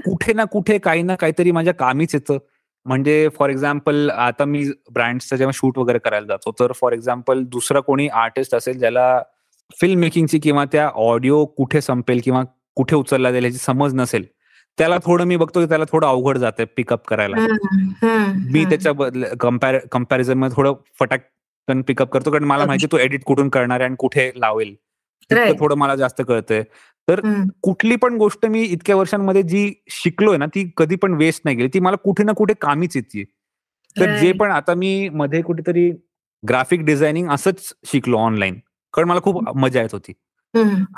कुठे 0.05 0.33
ना 0.33 0.45
कुठे 0.45 0.79
काही 0.79 1.03
ना 1.03 1.15
काहीतरी 1.15 1.51
माझ्या 1.51 1.75
कामीच 1.75 2.15
येतं. 2.15 2.39
म्हणजे 2.87 3.29
फॉर 3.39 3.51
एक्झाम्पल 3.51 4.11
आता 4.11 4.45
मी 4.45 4.65
ब्रँड्सचं 4.93 5.37
जेव्हा 5.37 5.53
शूट 5.55 5.79
वगैरे 5.79 5.99
करायला 5.99 6.27
जातो 6.27 6.53
तर 6.61 6.73
फॉर 6.73 6.93
एक्झाम्पल 6.93 7.43
दुसरा 7.45 7.81
कोणी 7.81 8.09
आर्टिस्ट 8.09 8.55
असेल 8.55 8.79
ज्याला 8.79 9.23
फिल्म 9.81 10.01
मेकिंगची 10.01 10.39
किंवा 10.39 10.65
त्या 10.65 10.89
ऑडिओ 10.89 11.45
कुठे 11.47 11.81
संपेल 11.81 12.21
किंवा 12.25 12.43
कुठे 12.77 12.97
उचलला 12.97 13.31
जाईल 13.31 13.45
याची 13.45 13.59
समज 13.59 13.95
नसेल 13.95 14.25
त्याला 14.81 14.97
थोडं 15.05 15.25
मी 15.25 15.37
बघतो 15.37 15.61
की 15.61 15.67
त्याला 15.67 15.85
थोडं 15.89 16.07
अवघड 16.07 16.39
जाते 16.39 16.65
पिकअप 16.77 17.07
करायला. 17.07 17.37
मी 18.53 18.65
त्याच्या 18.65 18.93
कंपॅरिझनमध्ये 19.93 20.57
थोडं 20.57 20.75
फटाक 21.01 21.27
पिकअप 21.87 22.11
करतो 22.13 22.31
कारण 22.31 22.45
मला 22.45 22.67
माहिती 22.67 22.87
तो 22.93 22.99
एडिट 22.99 23.25
कुठून 23.25 23.49
करणार 23.49 23.81
आहे 23.81 23.87
आणि 23.87 23.97
कुठे 23.99 24.31
लावेल. 24.37 24.75
थोडं 25.59 25.75
मला 25.79 25.95
जास्त 25.97 26.23
कळतंय. 26.29 26.63
तर 27.09 27.21
कुठली 27.63 27.97
पण 27.97 28.17
गोष्ट 28.17 28.47
मी 28.47 28.63
इतक्या 28.63 28.97
वर्षांमध्ये 28.97 29.43
जी 29.43 29.73
शिकलोय 29.91 30.37
ना 30.37 30.47
ती 30.47 30.71
कधी 30.77 30.97
पण 30.97 31.15
वेस्ट 31.15 31.43
नाही 31.45 31.57
गेली. 31.57 31.69
ती 31.75 31.81
मला 31.81 31.97
कुठे 32.05 32.25
ना 32.25 32.33
कुठे 32.37 32.55
कामीच 32.61 32.97
येते 32.97 33.25
तर 33.97 34.17
जे 34.19 34.33
पण 34.33 34.51
आता 34.51 34.75
मी 34.75 35.09
मध्ये 35.13 35.43
कुठेतरी 35.43 35.91
ग्राफिक 36.43 36.85
डिझायनिंग 36.85 37.29
असंच 37.31 37.73
शिकलो 37.87 38.19
ऑनलाईन 38.19 38.59
कारण 38.95 39.09
मला 39.09 39.21
खूप 39.21 39.43
मजा 39.57 39.81
येत 39.81 39.93
होती. 39.93 40.13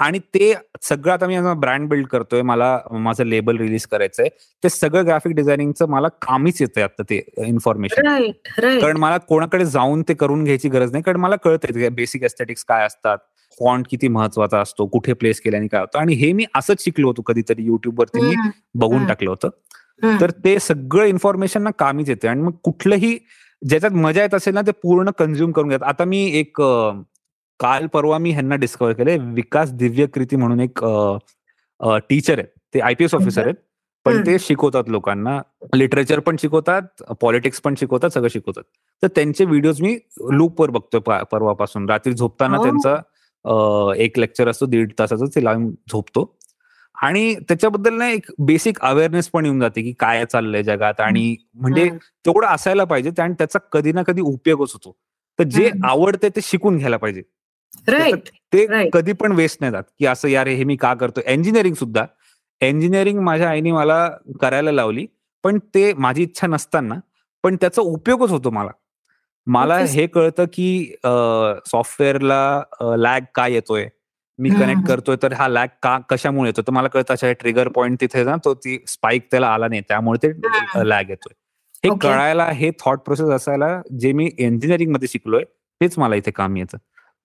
आणि 0.00 0.18
ते 0.34 0.52
सगळं 0.82 1.12
आता 1.12 1.26
मी 1.26 1.38
ब्रँड 1.60 1.88
बिल्ड 1.88 2.06
करतोय 2.06 2.42
मला 2.42 2.78
माझं 2.92 3.24
लेबल 3.24 3.56
रिलीज 3.56 3.86
करायचंय. 3.86 4.28
ते 4.64 4.68
सगळं 4.68 5.06
ग्राफिक 5.06 5.34
डिझायनिंगचं 5.36 5.88
मला 5.90 6.08
कामीच 6.22 6.60
येतंय 6.62 6.84
आता 6.84 7.02
ते 7.10 7.20
इन्फॉर्मेशन 7.38 8.06
कारण 8.80 8.96
मला 8.96 9.18
कोणाकडे 9.18 9.64
जाऊन 9.64 10.02
ते 10.08 10.14
करून 10.14 10.44
घ्यायची 10.44 10.68
गरज 10.68 10.92
नाही 10.92 11.02
कारण 11.02 11.20
मला 11.20 11.36
कळतंय 11.44 11.88
बेसिक 11.90 12.22
एस्थेटिक्स 12.24 12.64
काय 12.64 12.86
असतात 12.86 13.18
फॉन्ट 13.58 13.86
किती 13.90 14.08
महत्त्वाचा 14.08 14.60
असतो 14.60 14.86
कुठे 14.86 15.12
प्लेस 15.12 15.40
केल्याने 15.40 15.66
काय 15.66 15.80
होतं. 15.80 15.98
आणि 15.98 16.14
हे 16.14 16.32
मी 16.32 16.44
असंच 16.54 16.84
शिकलो 16.84 17.06
होतो 17.06 17.22
कधीतरी 17.22 17.64
युट्यूबवरती 17.64 18.20
मी 18.20 18.34
बघून 18.74 19.04
टाकलं 19.06 19.30
होतं. 19.30 19.48
तर 20.20 20.30
ते 20.44 20.58
सगळं 20.60 21.04
इन्फॉर्मेशन 21.06 21.62
ना 21.62 21.70
कामीच 21.78 22.08
येते 22.08 22.28
आणि 22.28 22.42
मग 22.42 22.52
कुठलंही 22.64 23.16
ज्याच्यात 23.62 23.92
मजा 23.94 24.22
येत 24.22 24.34
असेल 24.34 24.54
ना 24.54 24.60
ते 24.66 24.70
पूर्ण 24.82 25.10
कन्झ्युम 25.18 25.50
करून 25.52 25.68
घेतात. 25.68 25.86
आता 25.88 26.04
मी 26.04 26.24
एक 26.38 26.60
काल 27.62 27.86
परवा 27.92 28.18
मी 28.18 28.30
ह्यांना 28.32 28.56
डिस्कवर 28.56 28.92
केले 28.92 29.16
विकास 29.34 29.72
दिव्यकृती 29.72 30.36
म्हणून 30.36 30.60
एक 30.60 30.84
टीचर 32.08 32.38
आहेत. 32.38 32.48
ते 32.74 32.80
आयपीएस 32.80 33.14
ऑफिसर 33.14 33.44
आहेत. 33.44 33.54
पण 34.06 34.24
ते 34.26 34.38
शिकवतात 34.40 34.88
लोकांना. 34.90 35.38
लिटरेचर 35.74 36.20
पण 36.20 36.36
शिकवतात 36.40 37.02
पॉलिटिक्स 37.20 37.60
पण 37.60 37.74
शिकवतात 37.78 38.10
सगळं 38.10 38.28
शिकवतात. 38.32 38.62
तर 39.02 39.08
त्यांचे 39.14 39.44
व्हिडिओज 39.44 39.80
मी 39.82 39.94
लूपवर 40.30 40.70
बघतोय 40.70 41.00
परवापासून. 41.30 41.88
रात्री 41.90 42.12
झोपताना 42.12 42.56
त्यांचा 42.62 43.94
एक 44.02 44.18
लेक्चर 44.18 44.48
असतो 44.48 44.66
दीड 44.66 44.92
तासाचं 44.98 45.26
ते 45.34 45.44
लावून 45.44 45.70
झोपतो. 45.92 46.24
आणि 46.94 47.34
त्याच्याबद्दल 47.48 47.94
ना 47.98 48.08
एक 48.10 48.26
बेसिक 48.46 48.80
अवेअरनेस 48.84 49.28
पण 49.28 49.44
येऊन 49.44 49.60
जाते 49.60 49.82
की 49.82 49.92
काय 50.00 50.24
चाललंय 50.24 50.62
जगात. 50.62 51.00
आणि 51.00 51.34
म्हणजे 51.54 51.88
तेवढं 52.26 52.46
असायला 52.46 52.84
पाहिजे 52.84 53.22
आणि 53.22 53.34
त्याचा 53.38 53.58
कधी 53.72 53.92
ना 53.92 54.02
कधी 54.06 54.20
उपयोगच 54.22 54.72
होतो. 54.72 54.96
तर 55.38 55.44
जे 55.44 55.70
आवडते 55.84 56.28
ते 56.28 56.40
शिकून 56.42 56.76
घ्यायला 56.76 56.96
पाहिजे. 56.96 57.22
राईट 57.88 58.28
ते 58.52 58.88
कधी 58.94 59.12
पण 59.20 59.32
वेस्ट 59.32 59.58
नाही 59.60 59.72
जात. 59.72 59.82
की 59.98 60.06
असं 60.06 60.28
यार 60.28 60.46
हे 60.48 60.64
मी 60.64 60.76
का 60.76 60.92
करतो 60.94 61.20
इंजिनिअरिंग 61.26 61.74
सुद्धा. 61.74 62.04
इंजिनिअरिंग 62.60 63.18
माझ्या 63.20 63.48
आईने 63.50 63.72
मला 63.72 64.08
करायला 64.40 64.72
लावली. 64.72 65.06
पण 65.44 65.58
ते 65.74 65.92
माझी 65.98 66.22
इच्छा 66.22 66.46
नसताना 66.46 66.94
पण 67.44 67.56
त्याचा 67.60 67.82
उपयोगच 67.82 68.30
होतो 68.30 68.50
मला. 68.50 68.70
मला 69.46 69.78
हे 69.78 70.06
कळतं 70.06 70.44
की 70.52 70.94
सॉफ्टवेअरला 71.70 72.62
लॅग 72.98 73.20
का 73.34 73.46
येतोय? 73.48 73.88
मी 74.38 74.50
कनेक्ट 74.50 74.86
करतोय 74.88 75.16
तर 75.22 75.32
हा 75.32 75.48
लॅग 75.48 75.68
का 75.82 75.98
कशामुळे 76.10 76.48
येतो 76.48 76.62
तर 76.66 76.72
मला 76.72 76.88
कळतं 76.88 77.12
अच्छा 77.14 77.32
ट्रिगर 77.40 77.68
पॉईंट 77.68 78.00
तिथे 78.00 78.22
ना 78.24 78.36
तो 78.44 78.54
ती 78.54 78.78
स्पाईक 78.88 79.26
त्याला 79.30 79.48
आला 79.54 79.68
नाही. 79.68 79.80
त्यामुळे 79.88 80.26
ते 80.26 80.88
लॅग 80.88 81.10
येतोय. 81.10 81.34
हे 81.84 81.90
कळायला 82.02 82.46
हे 82.50 82.70
थॉट 82.80 82.98
प्रोसेस 82.98 83.28
असायला 83.30 83.80
जे 84.00 84.12
मी 84.12 84.30
इंजिनिअरिंगमध्ये 84.38 85.08
शिकलोय 85.08 85.44
तेच 85.80 85.98
मला 85.98 86.14
इथे 86.16 86.30
काम 86.30 86.56
येतं. 86.56 86.78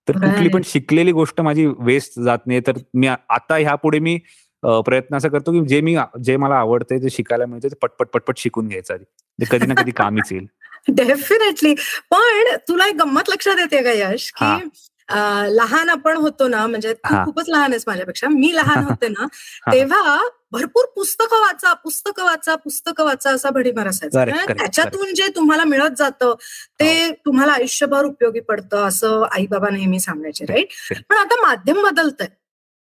तर 0.08 0.18
कुठली 0.18 0.50
पण 0.50 0.62
शिकलेली 0.66 1.12
गोष्ट 1.12 1.42
माझी 1.42 1.66
वेस्ट 1.80 2.20
जात 2.20 2.38
नाही. 2.48 2.60
तर 2.68 2.74
मी 2.94 3.08
आता 3.08 3.56
ह्या 3.56 3.76
पुढे 3.76 4.00
मी 4.00 4.18
प्रयत्न 4.64 5.16
असा 5.16 5.28
करतो 5.28 5.52
की 5.52 5.66
जे 5.68 5.82
मी 5.82 5.96
जे 6.24 6.38
मला 6.38 6.56
आवडते 6.56 7.00
जे 7.00 7.10
शिकायला 7.10 7.46
मिळते 7.46 7.68
ते 7.68 7.76
पटपट 7.82 8.08
पटपट 8.08 8.38
शिकून 8.38 8.68
घ्यायचं 8.68 8.94
आधी. 8.94 9.46
कधी 9.52 9.66
ना 9.66 9.74
कधी 9.82 9.92
कामीच 9.92 10.32
येईल. 10.32 10.46
डेफिनेटली 10.90 11.74
पण 12.12 12.56
तुला 12.68 12.88
एक 12.88 12.96
गंमत 12.96 13.30
लक्षात 13.30 13.56
येते 13.60 13.84
का 13.84 13.92
यश? 13.92 14.32
की 14.32 14.70
लहान 15.10 15.90
आपण 15.90 16.18
होतो 16.18 16.48
ना 16.48 16.66
म्हणजे 16.68 16.94
तू 16.94 17.24
खूपच 17.26 17.50
लहान 17.50 17.72
आहेस 17.72 17.84
माझ्यापेक्षा 17.88 18.28
मी 18.30 18.56
लहान 18.56 18.84
होते 18.88 19.08
ना 19.08 19.26
तेव्हा 19.72 20.18
भरपूर 20.52 20.86
पुस्तकं 20.96 21.40
वाचा 21.42 21.74
पुस्तकं 21.74 22.26
वाचा 22.26 22.56
पुस्तकं 22.56 23.06
वाचा 23.06 23.32
असा 23.32 23.50
भडीमार 23.50 23.88
असायचा. 23.88 24.24
त्याच्यातून 24.48 25.14
जे 25.14 25.28
तुम्हाला 25.28 25.64
मिळत 25.64 25.98
जातं 25.98 26.34
ते 26.80 27.06
हो. 27.06 27.12
तुम्हाला 27.26 27.54
आयुष्यभर 27.54 28.06
उपयोगी 28.06 28.40
पडतं 28.40 28.88
असं 28.88 29.26
आई 29.32 29.46
बाबा 29.48 29.70
नेहमी 29.70 30.00
सांगायचे 30.00 30.46
राईट 30.46 30.74
पण 31.10 31.18
आता 31.18 31.42
माध्यम 31.42 31.82
बदलतंय. 31.84 32.28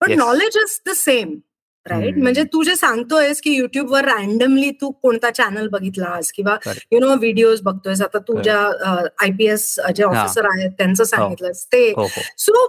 पण 0.01 0.13
knowledge 0.19 0.57
is 0.57 0.79
the 0.87 0.93
same 0.95 1.35
right? 1.87 2.19
म्हणजे 2.19 2.43
तू 2.53 2.63
जे 2.63 2.75
सांगतोयस 2.77 3.41
की 3.41 3.55
युट्यूबवर 3.55 4.05
रॅन्डमली 4.05 4.71
तू 4.81 4.91
कोणता 5.03 5.31
चॅनल 5.31 5.69
बघितलास 5.69 6.33
किंवा 6.33 6.57
यु 6.93 7.01
नो 7.01 7.15
व्हिडिओज 7.15 7.61
बघतोयस 7.63 8.03
आता 8.03 8.19
तू 8.19 8.41
ज्या 8.43 8.61
आयपीएस 9.23 9.75
जे 9.97 10.05
ऑफिसर 10.05 10.47
आहेत 10.47 10.71
त्यांचं 10.71 11.03
हो. 11.03 11.09
सांगितलंस 11.09 11.65
ते. 11.67 11.93
सो 12.39 12.67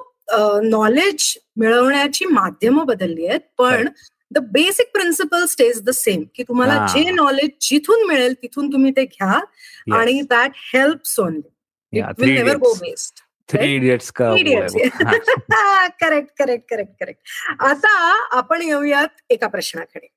नॉलेज 0.63 1.33
मिळवण्याची 1.57 2.25
माध्यमं 2.25 2.85
बदलली 2.85 3.27
आहेत 3.27 3.39
पण 3.57 3.87
the 4.31 4.37
basic 4.51 4.87
principle 4.93 5.45
stage 5.45 5.81
the 5.83 5.89
same 5.89 6.23
की 6.35 6.43
तुम्हाला 6.43 6.85
जे 6.95 7.09
नॉलेज 7.11 7.49
जिथून 7.61 8.07
मिळेल 8.07 8.33
तिथून 8.33 8.71
तुम्ही 8.73 8.91
ते 8.91 9.03
घ्या 9.05 9.39
आणि 9.97 10.21
that 10.21 10.51
help 10.73 11.19
only 11.21 11.99
it 11.99 12.19
will 12.19 12.33
never 12.33 12.57
go 12.57 12.73
waste 12.81 13.24
three 13.49 13.73
idiots 13.75 14.11
का 14.11 14.29
करेक्ट 16.01 16.31
करेक्ट 16.39 16.69
करेक्ट 16.69 16.93
करेक्ट 16.99 17.61
आता 17.63 17.89
आपण 18.37 18.61
येऊयात 18.61 19.21
एका 19.29 19.47
प्रश्नाकडे. 19.47 20.07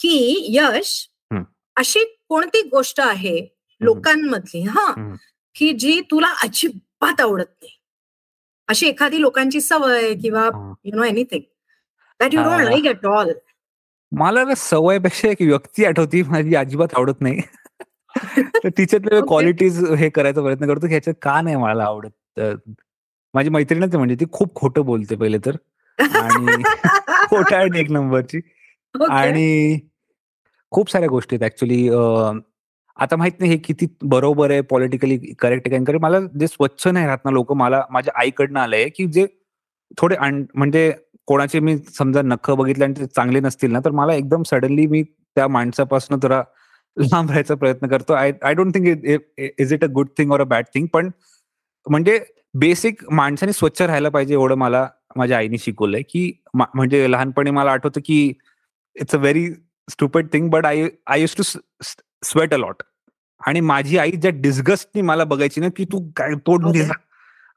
की 0.00 0.46
यश 0.56 0.90
अशी 1.76 2.04
कोणती 2.28 2.60
गोष्ट 2.62 3.00
आहे 3.00 3.36
लोकांमधली 3.80 4.62
हा 4.62 4.92
की 5.56 5.72
जी 5.72 6.00
तुला 6.10 6.28
अजिबात 6.42 7.20
आवडत 7.20 7.44
नाही? 7.62 7.78
अशी 8.68 8.86
एखादी 8.88 9.20
लोकांची 9.20 9.60
सवय 9.60 10.12
किंवा 10.14 10.44
you 10.84 10.96
know 10.96 11.02
anything 11.04 11.42
that 12.20 12.34
you 12.34 12.42
don't 12.42 12.60
like 12.64 12.86
at 12.86 13.06
all 13.06 13.32
मला 14.12 14.44
सवयपेक्षा 14.56 15.28
एक 15.28 15.40
व्यक्ती 15.42 15.84
आठवती 15.84 16.22
माझी 16.22 16.54
अजिबात 16.54 16.94
आवडत 16.96 17.20
नाही. 17.20 17.40
तिच्यातले 18.66 19.20
क्वालिटीज 19.28 19.84
हे 19.92 20.08
करायचा 20.10 20.42
प्रयत्न 20.42 20.66
करतो 20.66 20.86
की 20.86 20.92
ह्याच्यात 20.92 21.14
का 21.22 21.40
नाही 21.40 21.56
मला 21.56 21.84
आवडत. 21.84 22.10
माझी 23.34 23.50
मैत्रीणच 23.50 23.94
म्हणजे 23.96 24.14
ती 24.14 24.24
खूप 24.32 24.54
खोटं 24.54 24.84
बोलते 24.84 25.16
पहिले 25.16 25.38
तर. 25.38 25.56
आणि 25.98 26.62
खोट 27.30 27.52
आहे 27.52 27.80
एक 27.80 27.90
नंबरची. 27.90 28.40
आणि 29.10 29.78
खूप 30.70 30.90
साऱ्या 30.90 31.08
गोष्टी 31.08 31.36
आहेत 31.36 31.44
ऍक्च्युली 31.44 31.88
आता 32.96 33.16
माहीत 33.16 33.32
नाही 33.40 33.52
हे 33.52 33.58
किती 33.58 33.86
बरोबर 34.02 34.50
आहे 34.50 34.60
पॉलिटिकली 34.60 35.16
करेक्ट 35.16 35.68
आहे 35.72 35.84
कारण 35.84 35.98
मला 36.02 36.20
जे 36.20 36.46
स्वच्छ 36.46 36.88
नाही 36.88 37.06
राहत 37.06 37.18
ना 37.24 37.30
लोक 37.30 37.52
मला 37.52 37.82
माझ्या 37.90 38.12
आईकडनं 38.20 38.60
आलंय 38.60 38.88
की 38.88 39.06
जे 39.06 39.26
थोडे 39.98 40.16
म्हणजे 40.54 40.92
कोणाचे 41.26 41.60
मी 41.60 41.76
समजा 41.98 42.22
नख 42.22 42.50
बघितले 42.50 42.84
आणि 42.84 42.94
ते 42.94 43.06
चांगले 43.06 43.40
नसतील 43.40 43.72
ना 43.72 43.80
तर 43.84 43.90
मला 43.90 44.14
एकदम 44.14 44.42
सडनली 44.42 44.86
मी 44.86 45.02
त्या 45.02 45.48
माणसापासून 45.48 46.18
जरा 46.20 46.42
लांब 46.96 47.28
राहायचा 47.28 47.54
प्रयत्न 47.54 47.86
करतो. 47.86 48.12
I 48.12 48.32
I 48.42 48.54
don't 48.54 48.74
think 48.74 48.86
is 49.58 49.72
it 49.72 49.84
a 49.84 49.86
good 49.86 50.08
thing 50.18 50.32
or 50.32 50.40
a 50.40 50.44
bad 50.44 50.64
thing 50.74 50.86
पण 50.92 51.10
म्हणजे 51.86 52.18
बेसिक 52.54 53.04
माणसाने 53.10 53.52
स्वच्छ 53.52 53.82
राहायला 53.82 54.08
पाहिजे 54.08 54.34
एवढं 54.34 54.54
मला 54.54 54.86
माझ्या 55.16 55.36
आईने 55.38 55.58
शिकवलंय 55.58 56.02
की 56.02 56.32
म्हणजे 56.54 57.10
लहानपणी 57.10 57.50
मला 57.50 57.72
आठवतं 57.72 58.00
की 58.04 58.32
it's 58.96 59.14
a 59.14 59.18
very 59.18 59.50
stupid 59.88 60.26
thing 60.32 60.48
but 60.50 60.66
I 60.66 60.88
I 61.06 61.20
use 61.20 61.36
to 61.36 61.42
sweat 61.42 62.54
a 62.54 62.56
lot 62.56 62.82
आणि 63.40 63.60
माझी 63.60 63.98
आई 63.98 64.10
ज्या 64.10 64.30
डिस्गस्टनी 64.34 65.02
मला 65.02 65.24
बघायची 65.24 65.60
ना 65.60 65.68
की 65.76 65.84
तू 65.84 66.00
काय 66.16 66.34
तोड 66.46 66.66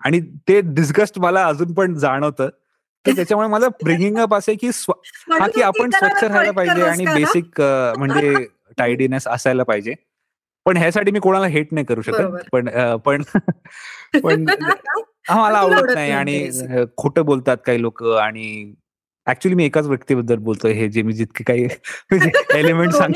आणि 0.01 0.19
ते 0.47 0.59
डिस्गस्ट 0.61 1.19
मला 1.19 1.45
अजून 1.45 1.73
पण 1.73 1.93
जाणवतं. 1.95 2.49
तर 3.05 3.11
त्याच्यामुळे 3.15 3.47
मला 3.47 3.67
ब्रिंगिंग 3.83 4.17
अप 4.17 4.33
असे 4.35 4.55
की 4.55 4.67
हा 5.31 5.47
की 5.47 5.61
आपण 5.61 5.89
स्वच्छ 5.89 6.23
राहायला 6.23 6.51
पाहिजे 6.51 6.81
आणि 6.81 7.05
बेसिक 7.05 7.61
म्हणजे 7.97 8.33
टायडीनेस 8.77 9.27
असायला 9.27 9.63
पाहिजे. 9.63 9.93
पण 10.65 10.77
ह्यासाठी 10.77 11.11
मी 11.11 11.19
कोणाला 11.19 11.47
हेट 11.47 11.67
नाही 11.71 11.85
करू 11.85 12.01
शकत. 12.01 12.49
पण 12.51 12.69
पण 12.97 13.21
पण 14.23 14.45
मला 15.29 15.57
आवडत 15.57 15.93
नाही 15.93 16.11
आणि 16.11 16.49
खोटं 16.97 17.25
बोलतात 17.25 17.57
काही 17.65 17.81
लोक 17.81 18.03
आणि 18.03 18.73
ऍक्च्युली 19.27 19.55
मी 19.55 19.65
एकाच 19.65 19.87
व्यक्तीबद्दल 19.87 20.35
बोलतोय 20.35 20.71
हे 20.71 20.89
जे 20.89 21.01
मी 21.01 21.13
जितके 21.13 21.43
काही 21.43 21.67
एलिमेंट 22.55 22.91
सांग 22.91 23.13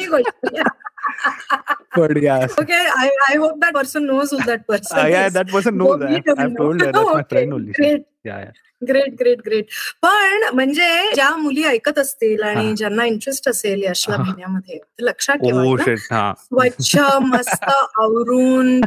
but 1.96 2.22
yeah. 2.22 2.48
Okay, 2.60 2.88
I, 2.96 3.12
I 3.30 3.36
hope 3.36 3.60
that 3.62 3.74
person 3.74 4.06
knows 4.06 4.32
who 4.32 4.38
that 4.38 4.68
person 4.68 4.98
uh, 4.98 5.06
yeah, 5.06 5.28
is. 5.28 5.34
that 5.34 5.48
person 5.48 5.78
knows. 5.78 6.02
I, 6.02 6.24
I've 6.38 6.58
told 6.58 6.82
her. 6.82 6.92
That's 6.92 6.98
okay, 6.98 7.14
my 7.14 7.24
friend 7.24 7.54
only. 7.54 7.72
Great. 7.74 8.06
Yeah, 8.24 8.40
yeah. 8.40 8.52
Great 8.88 9.16
great 9.20 9.40
great 9.46 9.66
पण 10.02 10.44
म्हणजे 10.54 11.12
ज्या 11.16 11.36
मुली 11.36 11.64
ऐकत 11.64 12.00
असतील 12.00 12.44
आणि 12.44 12.74
ज्यांना 12.76 13.06
interest 13.06 13.50
असेल 13.50 13.84
यशला 13.84 14.16
घेण्यामध्ये 14.16 14.80
लक्षात 15.00 15.36
ठेवा 15.36 16.34
स्वच्छ 16.38 17.00
मस्त 17.20 17.64
आवरून 17.64 18.82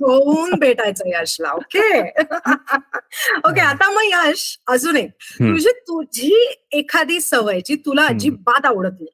होऊन 0.00 0.50
भेटायचं 0.58 1.04
यशला 1.06 1.52
ओके 1.52 2.00
ओके 3.48 3.60
आता 3.60 3.90
मग 3.90 4.02
यश 4.04 4.58
अजून 4.66 4.96
एक 4.96 5.10
तुझी 5.10 5.70
तुझी 5.70 6.54
एखादी 6.72 7.20
सवय 7.20 7.60
जी 7.60 7.76
तुला 7.76 8.06
अजिबात 8.06 8.66
आवडत 8.66 8.92
नाही 8.92 9.10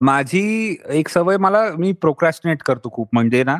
माझी 0.00 0.76
एक 0.90 1.08
सवय 1.08 1.36
मला 1.36 1.62
मी 1.78 1.92
प्रोक्रॅस्टिनेट 1.92 2.62
करतो 2.62 2.90
खूप. 2.92 3.08
म्हणजे 3.12 3.42
ना 3.44 3.56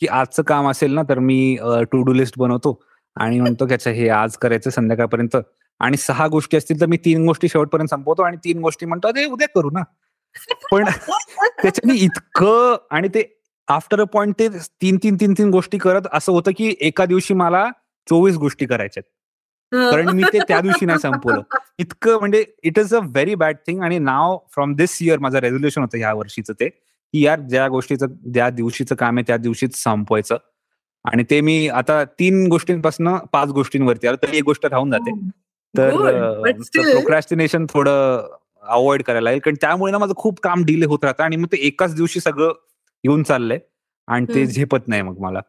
की 0.00 0.06
आजचं 0.06 0.42
काम 0.46 0.68
असेल 0.70 0.94
ना 0.94 1.02
तर 1.08 1.18
मी 1.18 1.56
टू 1.92 2.02
डू 2.04 2.12
लिस्ट 2.12 2.38
बनवतो 2.38 2.80
आणि 3.16 3.40
म्हणतो 3.40 3.66
की 3.66 3.74
अच्छा 3.74 3.90
हे 3.90 4.08
आज 4.08 4.36
करायचं 4.36 4.70
संध्याकाळपर्यंत. 4.70 5.36
आणि 5.80 5.96
सहा 5.96 6.26
गोष्टी 6.28 6.56
असतील 6.56 6.80
तर 6.80 6.86
मी 6.86 6.96
तीन 7.04 7.26
गोष्टी 7.26 7.48
शेवटपर्यंत 7.48 7.88
संपवतो 7.88 8.22
आणि 8.22 8.36
तीन 8.44 8.60
गोष्टी 8.62 8.86
म्हणतो 8.86 9.08
अरे 9.08 9.24
उद्या 9.24 9.48
करू 9.54 9.70
ना. 9.72 9.82
पण 10.72 10.84
त्याच्याने 11.62 11.94
इतकं 12.04 12.76
आणि 12.96 13.08
ते 13.14 13.22
आफ्टर 13.68 14.00
अ 14.00 14.04
पॉइंट 14.12 14.34
ते 14.38 14.48
तीन 14.82 14.96
तीन 15.02 15.16
तीन 15.20 15.32
तीन 15.38 15.50
गोष्टी 15.50 15.78
करत 15.78 16.06
असं 16.12 16.32
होतं 16.32 16.50
की 16.56 16.74
एका 16.80 17.04
दिवशी 17.06 17.34
मला 17.34 17.64
चोवीस 18.06 18.36
गोष्टी 18.36 18.66
करायच्यात. 18.66 19.02
कारण 19.72 20.08
मी 20.10 20.22
ते 20.32 20.38
त्या 20.48 20.60
दिवशी 20.60 20.86
नाही 20.86 20.98
संपवलं. 20.98 21.40
इतकं 21.78 22.18
म्हणजे 22.20 22.44
it 22.62 22.78
is 22.78 22.94
a 22.94 22.98
very 23.04 23.34
bad 23.34 23.56
thing 23.66 23.82
आणि 23.82 23.98
नाव 23.98 24.36
फ्रॉम 24.54 24.74
दिस 24.74 24.98
इयर 25.02 25.18
माझं 25.18 25.38
रेझोल्युशन 25.38 25.80
होतं 25.80 25.98
ह्या 25.98 26.12
वर्षीचं 26.12 26.52
ते 26.52 26.68
की 26.68 27.24
यार 27.24 27.40
ज्या 27.40 27.66
गोष्टीचं 27.68 28.06
ज्या 28.32 28.48
दिवशीचं 28.50 28.94
काम 28.94 29.16
आहे 29.18 29.24
त्या 29.26 29.36
दिवशीच 29.36 29.76
संपवायचं. 29.82 30.36
आणि 31.04 31.22
ते 31.30 31.40
मी 31.40 31.68
आता 31.68 32.02
तीन 32.18 32.46
गोष्टींपासून 32.48 33.08
पाच 33.32 33.48
गोष्टींवरती 33.48 34.06
आलो 34.06 34.16
तर 34.22 34.34
एक 34.34 34.44
गोष्ट 34.44 34.66
राहून 34.66 34.90
जाते. 34.90 35.12
तर 35.74 35.90
प्रोक्रॅस्टिनेशन 36.92 37.66
थोडं 37.70 38.26
अवॉइड 38.62 39.02
करायला 39.02 39.24
लागेल. 39.24 39.40
कारण 39.40 39.56
त्यामुळे 39.60 39.92
ना 39.92 39.98
माझं 39.98 40.14
खूप 40.16 40.40
काम 40.40 40.64
डिले 40.64 40.86
होत 40.86 41.04
राहतं 41.04 41.22
आणि 41.24 41.36
मग 41.36 41.46
ते 41.52 41.56
एकाच 41.66 41.94
दिवशी 41.94 42.20
सगळं 42.20 42.52
येऊन 43.04 43.22
चाललंय. 43.22 43.58
आणि 44.08 44.26
ते 44.34 44.46
झेपत 44.46 44.88
नाही 44.88 45.02
मग 45.02 45.18
मला. 45.20 45.40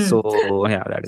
So 0.00 0.20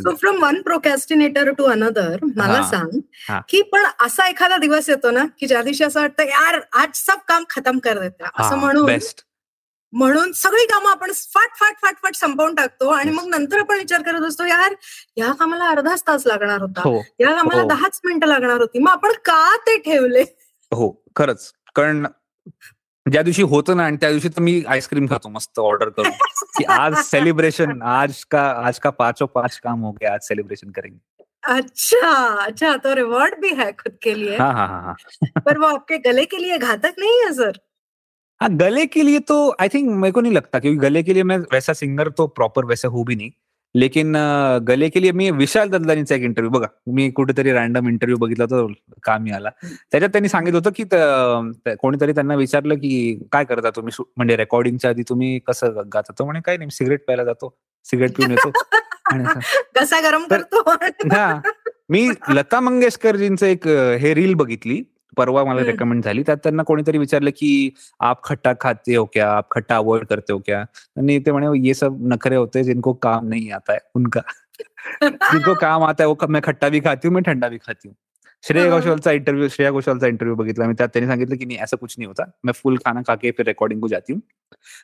so 0.03 0.15
from 0.15 0.43
one 0.43 0.63
procrastinator 0.63 1.51
to 1.51 1.65
another 1.65 2.17
मला 2.37 2.63
सांग 2.63 3.01
की 3.49 3.63
पण 3.63 3.87
असा 4.01 4.29
एखादा 4.29 4.57
दिवस 4.57 4.89
येतो 4.89 5.11
ना 5.11 5.25
की 5.41 5.47
ज्या 5.47 5.63
दिवशी 5.63 5.85
असं 5.85 6.01
वाटतं 6.01 6.23
यार 6.23 6.61
आज 6.73 6.89
सब 6.95 7.19
काम 7.29 7.45
खतम 7.51 7.79
कर 7.79 7.99
देते. 7.99 8.25
असं 8.39 8.57
म्हणून 8.57 8.91
म्हणून 9.93 10.33
सगळी 10.33 10.67
कामं 10.67 10.91
आपण 10.91 11.13
फाट 11.13 11.49
फाट 11.57 11.75
फाट 11.83 11.95
फाट 12.03 12.15
संपवून 12.15 12.55
टाकतो 12.55 12.89
आणि 12.89 13.11
मग 13.11 13.27
नंतर 13.27 13.59
आपण 13.59 13.79
विचार 13.79 14.03
करत 14.03 14.21
असतो 14.21 14.45
यार 14.45 14.75
या 15.17 15.33
कामाला 15.33 15.65
अर्धाच 15.65 16.03
तास 16.07 16.27
लागणार 16.27 16.61
होता. 16.61 16.81
हो. 16.81 17.03
या 17.21 17.33
कामाला 17.33 17.63
हो. 17.63 17.69
दहाच 17.69 18.01
मिनिटं 18.05 18.27
लागणार 18.27 18.61
होती. 18.61 18.79
मग 18.79 18.91
आपण 18.91 19.13
का 19.13 19.57
ते 19.57 19.79
ठेवले? 19.79 20.23
हो 20.73 21.03
खरंच. 21.17 21.53
कारण 21.75 22.07
ज्या 23.11 23.23
दिवशी 23.23 23.43
होतं 23.43 23.77
ना 23.77 23.85
आणि 23.85 23.97
त्या 24.01 24.11
दिवशी 24.11 24.29
तर 24.29 24.41
मी 24.43 24.63
आईस्क्रीम 24.69 25.07
खातो 25.07 25.29
मस्त 25.29 25.59
ऑर्डर 25.59 25.89
करून. 25.89 26.11
की 26.59 26.65
आज 26.65 26.95
सेलिब्रेशन 27.05 27.83
आज 27.83 28.25
का 28.31 28.43
आज 28.67 28.79
का 28.79 28.91
पाचो 28.91 29.27
पाच 29.27 29.59
काम 29.65 29.81
हो 29.81 29.93
गया 29.93 30.13
आज 30.15 30.21
सेलिब्रेशन 30.29 30.71
करेंगे. 30.71 30.99
अच्छा 31.45 32.09
अच्छा. 32.45 32.77
तो 32.77 32.95
रिवॉर्ड 32.95 33.35
भी 33.41 33.55
है 33.55 33.71
खुद 33.73 33.93
के 34.03 34.15
लिए. 34.15 34.37
हाँ 34.37 34.53
हाँ 34.53 34.67
हाँ, 34.69 34.83
हाँ। 34.83 35.43
पर 35.47 35.59
वो 35.59 35.67
आपके 35.67 35.99
गले 35.99 36.25
के 36.25 36.39
लिए 36.39 36.59
घातक 36.59 36.95
नहीं 36.99 37.21
है 37.25 37.33
सर 37.33 37.59
हाँ 38.41 38.51
गले 38.57 38.87
के 38.87 39.03
लिए 39.03 39.19
तो 39.29 39.37
आई 39.61 39.69
थिंक 39.69 39.91
मेरे 39.91 40.13
को 40.13 40.21
नहीं 40.21 40.33
लगता 40.33 40.59
क्योंकि 40.59 40.79
गले 40.79 41.03
के 41.03 41.15
लिए 41.15 41.23
मैं 41.23 41.39
वैसा 41.53 41.73
सिंगर 41.73 42.09
तो 42.09 42.27
प्रॉपर 42.27 42.65
वैसे 42.65 42.89
हूँ 42.89 43.05
भी 43.05 43.17
नहीं. 43.17 43.31
लेकिन 43.75 44.17
गले 44.69 44.89
के 44.89 45.01
लिए 45.03 45.13
मी 45.13 45.31
विशाल 45.31 45.69
ददलानीचा 45.71 46.15
एक 46.15 46.23
इंटरव्ह्यू 46.23 46.51
बघा 46.51 46.67
मी 46.95 47.11
कुठेतरी 47.11 47.53
रॅन्डम 47.53 47.89
इंटरव्ह्यू 47.89 48.17
बघितला 48.19 48.45
तो 48.47 48.67
कामी 49.03 49.31
आला. 49.31 49.51
त्याच्यात 49.91 50.11
त्यांनी 50.13 50.29
सांगितलं 50.29 50.59
होतं 50.59 50.71
की 50.77 51.75
कोणीतरी 51.81 52.13
त्यांना 52.13 52.35
विचारलं 52.35 52.75
की 52.75 53.19
काय 53.33 53.45
करता 53.45 53.71
तुम्ही? 53.77 54.03
म्हणजे 54.17 54.37
रेकॉर्डिंगच्या 54.37 54.91
आधी 54.91 55.03
तुम्ही 55.09 55.39
कसं 55.47 55.81
गाता 55.95 56.13
तो? 56.19 56.25
म्हणे 56.25 56.41
काय 56.45 56.57
नाही 56.57 56.71
सिगरेट 56.71 57.05
प्यायला 57.05 57.25
जातो. 57.25 57.55
सिगरेट 57.87 58.17
पिऊन 58.17 58.31
येतो. 58.31 58.51
कसा 59.81 60.01
गरम 60.01 60.25
करतो? 60.31 60.63
हा 61.13 61.41
मी 61.91 62.09
लता 62.31 62.61
मंगेशकरजींचं 62.61 63.47
एक 63.47 63.67
हे 64.01 64.15
रील 64.15 64.35
बघितली. 64.35 64.83
परवा 65.19 65.45
मला 65.45 65.65
रेकमेंड 65.65 66.05
झाली. 66.05 66.23
त्यात 66.23 66.37
त्यांना 66.37 66.63
कोणीतरी 66.63 66.99
विचारलं 66.99 67.31
की 67.31 67.71
आप 68.01 68.25
खट्टा 68.25 68.53
खाते 68.61 68.97
हो 68.97 69.05
क्या? 69.05 69.31
आप 69.33 69.47
खट्टा 69.51 69.77
अवॉइड 69.77 70.07
करते 70.07 70.33
हो 70.33 70.39
क्या? 70.39 70.61
आणि 70.97 71.19
ते 71.19 71.33
म्हणे 71.33 71.69
ये 71.69 71.75
सब 71.75 71.97
नखरे 72.01 72.37
होते 72.37 72.65
जिनको 72.65 72.93
काम 72.93 73.29
नहीं 73.29 73.53
आता 73.53 73.73
है 73.73 73.79
उनका. 73.95 74.21
जिनको 75.03 75.55
काम 75.55 75.83
आता 75.85 76.05
है 76.05 76.09
वो 76.09 76.17
मैं 76.29 76.43
खट्टा 76.43 76.69
भी 76.69 76.81
खाती 76.81 77.09
हूँ 77.09 77.15
मैं 77.15 77.23
ठंडा 77.23 77.49
भी 77.49 77.59
खाती 77.59 77.89
हूँ. 77.89 77.97
श्रेया 78.45 78.71
घोषालचा 78.71 79.13
इंटरव्ह्यू 79.13 79.49
श्रेया 79.49 79.71
घोषालचा 79.71 80.07
इंटरव्ह्यू 80.07 80.37
बघितला 80.37 80.67
मी. 80.67 80.75
त्यात 80.75 80.89
त्यांनी 80.89 81.09
सांगितलं 81.09 81.37
की 81.37 81.45
नाही 81.45 81.59
असं 81.59 81.77
कुछ 81.77 81.95
नाही 81.99 82.07
होता. 82.07 82.25
मैं 82.45 82.53
फुल 82.53 82.77
खाना 82.77 83.01
खा 83.09 83.15
के 83.15 83.31
फिर 83.31 83.47
रेकॉर्डिंग 83.47 83.81
को 83.81 83.89
जाती 83.89 84.13
हूँ. 84.13 84.21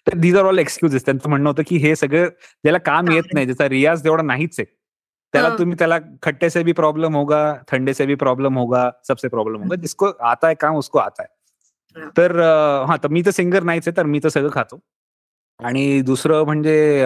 तर 0.06 0.18
दीज 0.18 0.36
आर 0.36 0.44
ऑल 0.44 0.58
एक्सक्युजेस 0.58 1.04
त्यांचं 1.04 1.28
म्हणणं 1.28 1.48
होतं 1.50 1.62
की 1.66 1.76
हे 1.76 1.96
सगळं 1.96 2.26
ज्याला 2.64 2.78
काम 2.78 3.10
येत 3.10 3.34
नाही 3.34 3.46
ज्याचा 3.46 3.68
रियाज 3.68 4.04
तेवढा 4.04 4.22
नाहीच 4.22 4.60
आहे. 4.60 4.83
त्याला 5.34 5.56
तुम्ही 5.58 5.76
त्याला 5.78 5.98
खट्टे 6.22 6.50
से 6.50 6.62
भी 6.62 6.72
प्रॉब्लम 6.72 7.16
होगा 7.16 7.40
ठंडे 7.70 7.94
से 7.94 8.06
भी 8.06 8.14
प्रॉब्लम 8.14 8.58
होगा 8.58 8.90
सबसे 9.08 9.28
प्रॉब्लम 9.28 9.62
होगा. 9.62 9.76
जिसको 9.76 10.10
आता 10.22 10.48
है 10.48 10.54
काम 10.60 10.76
उसको 10.76 10.98
आता 10.98 11.22
है. 11.22 11.28
तर 12.16 12.40
हा 12.88 12.96
तर 13.02 13.08
मी 13.08 13.22
तर 13.26 13.30
सिंगर 13.30 13.62
नाहीच 13.62 13.88
आहे 13.88 13.96
तर 13.96 14.06
मी 14.06 14.20
तर 14.24 14.28
सगळं 14.28 14.50
खातो. 14.52 14.78
आणि 15.60 16.00
दुसरं 16.02 16.44
म्हणजे 16.44 17.04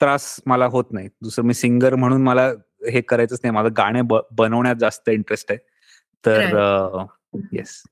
त्रास 0.00 0.34
मला 0.46 0.66
होत 0.66 0.92
नाही. 0.92 1.08
दुसरं 1.22 1.44
मी 1.44 1.54
सिंगर 1.54 1.94
म्हणून 1.94 2.22
मला 2.22 2.46
हे 2.90 3.00
करायचंच 3.00 3.40
नाही. 3.42 3.54
माझं 3.54 3.72
गाणे 3.76 4.02
बनवण्यात 4.32 4.76
जास्त 4.80 5.08
इंटरेस्ट 5.08 5.50
आहे. 5.50 5.58
तर 6.24 6.40
येस 7.52 7.82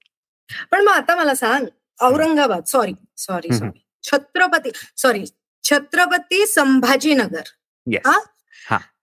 पण 0.71 0.85
मग 0.85 0.93
आता 0.93 1.15
मला 1.17 1.35
सांग 1.35 1.67
Aurangabad 2.01 2.65
sorry 2.67 2.93
sorry 3.19 3.55
sorry 3.55 3.81
Chhatrapati 4.05 4.71
sorry 4.97 5.25
Chhatrapati 5.65 6.45
Sambhajinagar. 6.47 7.43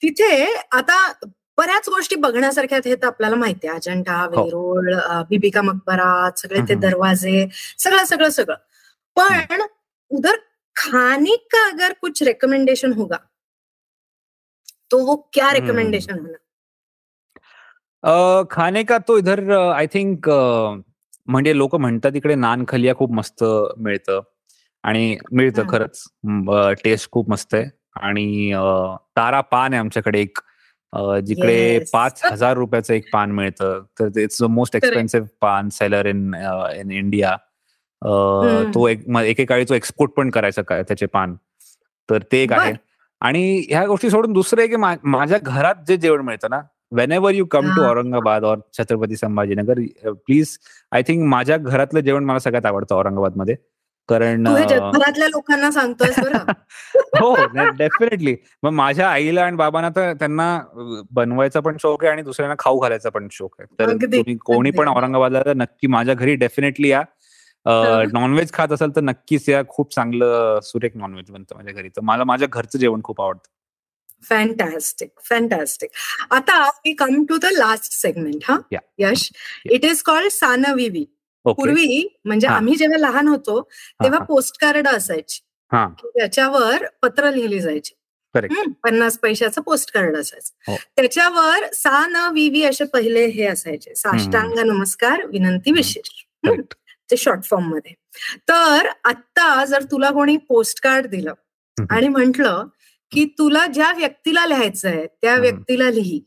तिथे 0.01 0.45
आता 0.71 1.11
बऱ्याच 1.57 1.89
गोष्टी 1.89 2.15
बघण्यासारख्या 2.15 2.79
आहेत 2.85 2.97
तर 3.01 3.07
आपल्याला 3.07 3.35
माहिती 3.35 3.67
आहे. 3.67 3.75
अजंठा 3.77 4.15
हो. 4.23 4.43
वेरूळ 4.43 4.95
बिबिका 5.29 5.61
मकबरा 5.61 6.29
सगळे 6.37 6.61
ते 6.69 6.75
दरवाजे 6.75 7.47
सगळं 7.79 8.03
सगळं 8.03 8.29
सगळं. 8.29 8.55
पण 9.17 9.61
उधर 10.11 10.35
खाने 10.75 11.35
का 11.51 11.67
अगर 11.67 11.93
कुछ 12.01 12.23
रिकमेंडेशन 12.23 12.93
होगा? 12.93 13.17
तो 14.91 14.97
वो 15.05 15.15
क्या 15.33 15.53
रिकमेंडेशन 15.53 16.19
होना 16.19 16.37
खाने 18.51 18.83
का 18.83 18.97
तो 18.97 19.17
इधर 19.17 19.49
आय 19.51 19.87
थिंक 19.87 20.29
म्हणजे 20.29 21.57
लोक 21.57 21.75
म्हणतात 21.75 22.11
तिकडे 22.13 22.35
नान 22.35 22.65
खलिया 22.67 22.95
खूप 22.95 23.11
मस्त 23.11 23.43
मिळतं. 23.77 24.19
आणि 24.83 25.17
मिळतं 25.31 25.63
खरंच. 25.69 26.03
टेस्ट 26.83 27.11
खूप 27.11 27.29
मस्त 27.29 27.53
आहे. 27.53 27.65
आणि 27.95 28.51
तारा 29.17 29.41
पान 29.41 29.73
आहे 29.73 29.79
आमच्याकडे 29.79 30.21
एक 30.21 30.39
जिकडे 31.25 31.79
पाच 31.93 32.21
हजार 32.25 32.57
रुपयाचं 32.57 32.93
एक 32.93 33.05
पान 33.13 33.31
मिळतं. 33.31 33.81
तर 33.99 34.19
it's 34.19 34.41
the 34.41 34.45
most 34.49 34.75
expensive 34.75 35.27
paan 35.41 35.69
seller 35.71 36.05
in 36.05 36.33
in 36.75 36.91
India 36.91 37.35
तो 38.73 38.87
एक 38.87 39.03
एकेकाळी 39.17 39.65
तो 39.69 39.73
एक्सपोर्ट 39.73 40.11
पण 40.15 40.29
करायचा 40.29 40.61
काय 40.61 40.83
त्याचे 40.83 41.05
पान. 41.05 41.35
तर 42.09 42.23
ते 42.31 42.41
एक 42.43 42.53
आहे. 42.53 42.73
आणि 43.21 43.65
ह्या 43.69 43.85
गोष्टी 43.85 44.09
सोडून 44.09 44.33
दुसरं 44.33 44.61
आहे 44.61 44.69
की 44.69 44.75
माझ्या 45.09 45.37
घरात 45.41 45.75
जे 45.87 45.97
जेवण 45.97 46.21
मिळतं 46.21 46.49
ना 46.49 46.59
whenever 47.11 47.33
you 47.33 47.45
come 47.51 47.69
to 47.75 47.83
Aurangabad 47.83 48.43
और 48.45 48.57
Chhatrapati 48.77 49.15
Sambhajinagar 49.15 49.79
please 50.25 50.57
I 50.91 51.01
think 51.07 51.23
माझ्या 51.29 51.57
घरातलं 51.57 51.99
जेवण 51.99 52.23
मला 52.25 52.39
सगळ्यात 52.39 52.65
आवडतं 52.65 52.95
औरंगाबादमध्ये 52.95 53.55
कारण 54.09 54.43
घरातल्या 54.43 55.27
लोकांना 55.27 55.71
सांगतोय 55.71 56.09
हो 57.21 57.35
डेफिनेटली 57.77 58.35
मग 58.63 58.71
माझ्या 58.71 59.09
आईला 59.09 59.43
आणि 59.43 59.55
बाबांना 59.57 59.89
तर 59.89 60.13
त्यांना 60.13 60.47
बनवायचा 61.11 61.59
पण 61.59 61.77
शौक 61.81 62.03
आहे 62.03 62.11
आणि 62.11 62.21
दुसऱ्यांना 62.21 62.55
खाऊ 62.59 62.79
घालायचा 62.79 63.09
पण 63.09 63.27
शौक 63.31 63.55
आहे. 63.59 63.67
तर 63.79 63.91
तुम्ही 63.95 64.35
कोणी 64.35 64.71
पण 64.71 64.87
औरंगाबादला 64.87 65.41
तर 65.41 65.53
नक्की 65.53 65.87
माझ्या 65.87 66.13
घरी 66.13 66.35
डेफिनेटली 66.35 66.89
या. 66.89 67.01
नॉनव्हेज 68.13 68.51
खात 68.53 68.71
असाल 68.71 68.89
तर 68.95 69.01
नक्कीच 69.01 69.49
या. 69.49 69.61
खूप 69.67 69.93
चांगलं 69.95 70.59
सुरेख 70.63 70.91
नॉनव्हेज 70.95 71.31
बनतं 71.31 71.55
माझ्या 71.55 71.73
घरी. 71.73 71.89
तर 71.89 72.01
मला 72.01 72.23
माझ्या 72.23 72.47
घरचं 72.51 72.79
जेवण 72.79 73.01
खूप 73.03 73.21
आवडतं. 73.21 73.49
फॅन्टॅस्टिक 74.23 75.09
फॅन्टॅस्टिक 75.29 75.89
आता 76.31 76.61
we 76.85 76.93
come 76.93 77.23
to 77.29 77.37
the 77.37 77.45
last 77.45 77.91
segment 77.91 78.43
हा? 78.43 78.57
यश 78.99 79.29
इट 79.71 79.85
इज 79.85 80.01
कॉल्ड 80.03 80.31
सानविवी 80.31 81.05
पूर्वी 81.53 82.17
म्हणजे 82.25 82.47
आम्ही 82.47 82.75
जेव्हा 82.75 82.97
लहान 82.97 83.27
होतो 83.27 83.61
तेव्हा 84.03 84.19
पोस्ट 84.19 84.61
कार्ड 84.61 84.87
असायची. 84.87 85.39
त्याच्यावर 86.05 86.85
पत्र 87.01 87.31
लिहिली 87.31 87.59
जायची. 87.59 87.93
पन्नास 88.83 89.17
पैशाचं 89.17 89.61
पोस्ट 89.61 89.93
कार्ड 89.93 90.15
असायचं. 90.15 90.71
हो. 90.71 90.77
त्याच्यावर 90.95 91.65
सा 91.73 92.07
न 92.07 92.15
विवी 92.33 92.63
असे 92.63 92.83
पहिले 92.83 93.25
हे 93.25 93.45
असायचे. 93.45 93.95
साष्टांग 93.95 94.59
नमस्कार 94.59 95.25
विनंती 95.25 95.71
विशेष. 95.71 96.09
ते 97.11 97.17
शॉर्ट 97.17 97.43
फॉर्ममध्ये. 97.43 97.93
तर 98.49 98.87
आता 99.03 99.65
जर 99.65 99.83
तुला 99.83 100.09
कोणी 100.09 100.37
पोस्ट 100.37 100.81
कार्ड 100.83 101.07
दिलं 101.07 101.33
आणि 101.89 102.07
म्हंटल 102.07 102.47
की 103.11 103.25
तुला 103.25 103.67
ज्या 103.67 103.93
व्यक्तीला 103.97 104.45
लिहायचंय 104.45 105.07
त्या 105.21 105.35
व्यक्तीला 105.35 105.89
लिही. 105.89 106.19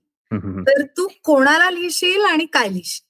तर 0.67 0.83
तू 0.83 1.09
कोणाला 1.25 1.71
लिहिशील 1.71 2.21
आणि 2.21 2.47
काय 2.47 2.69
लिहिशील? 2.69 3.08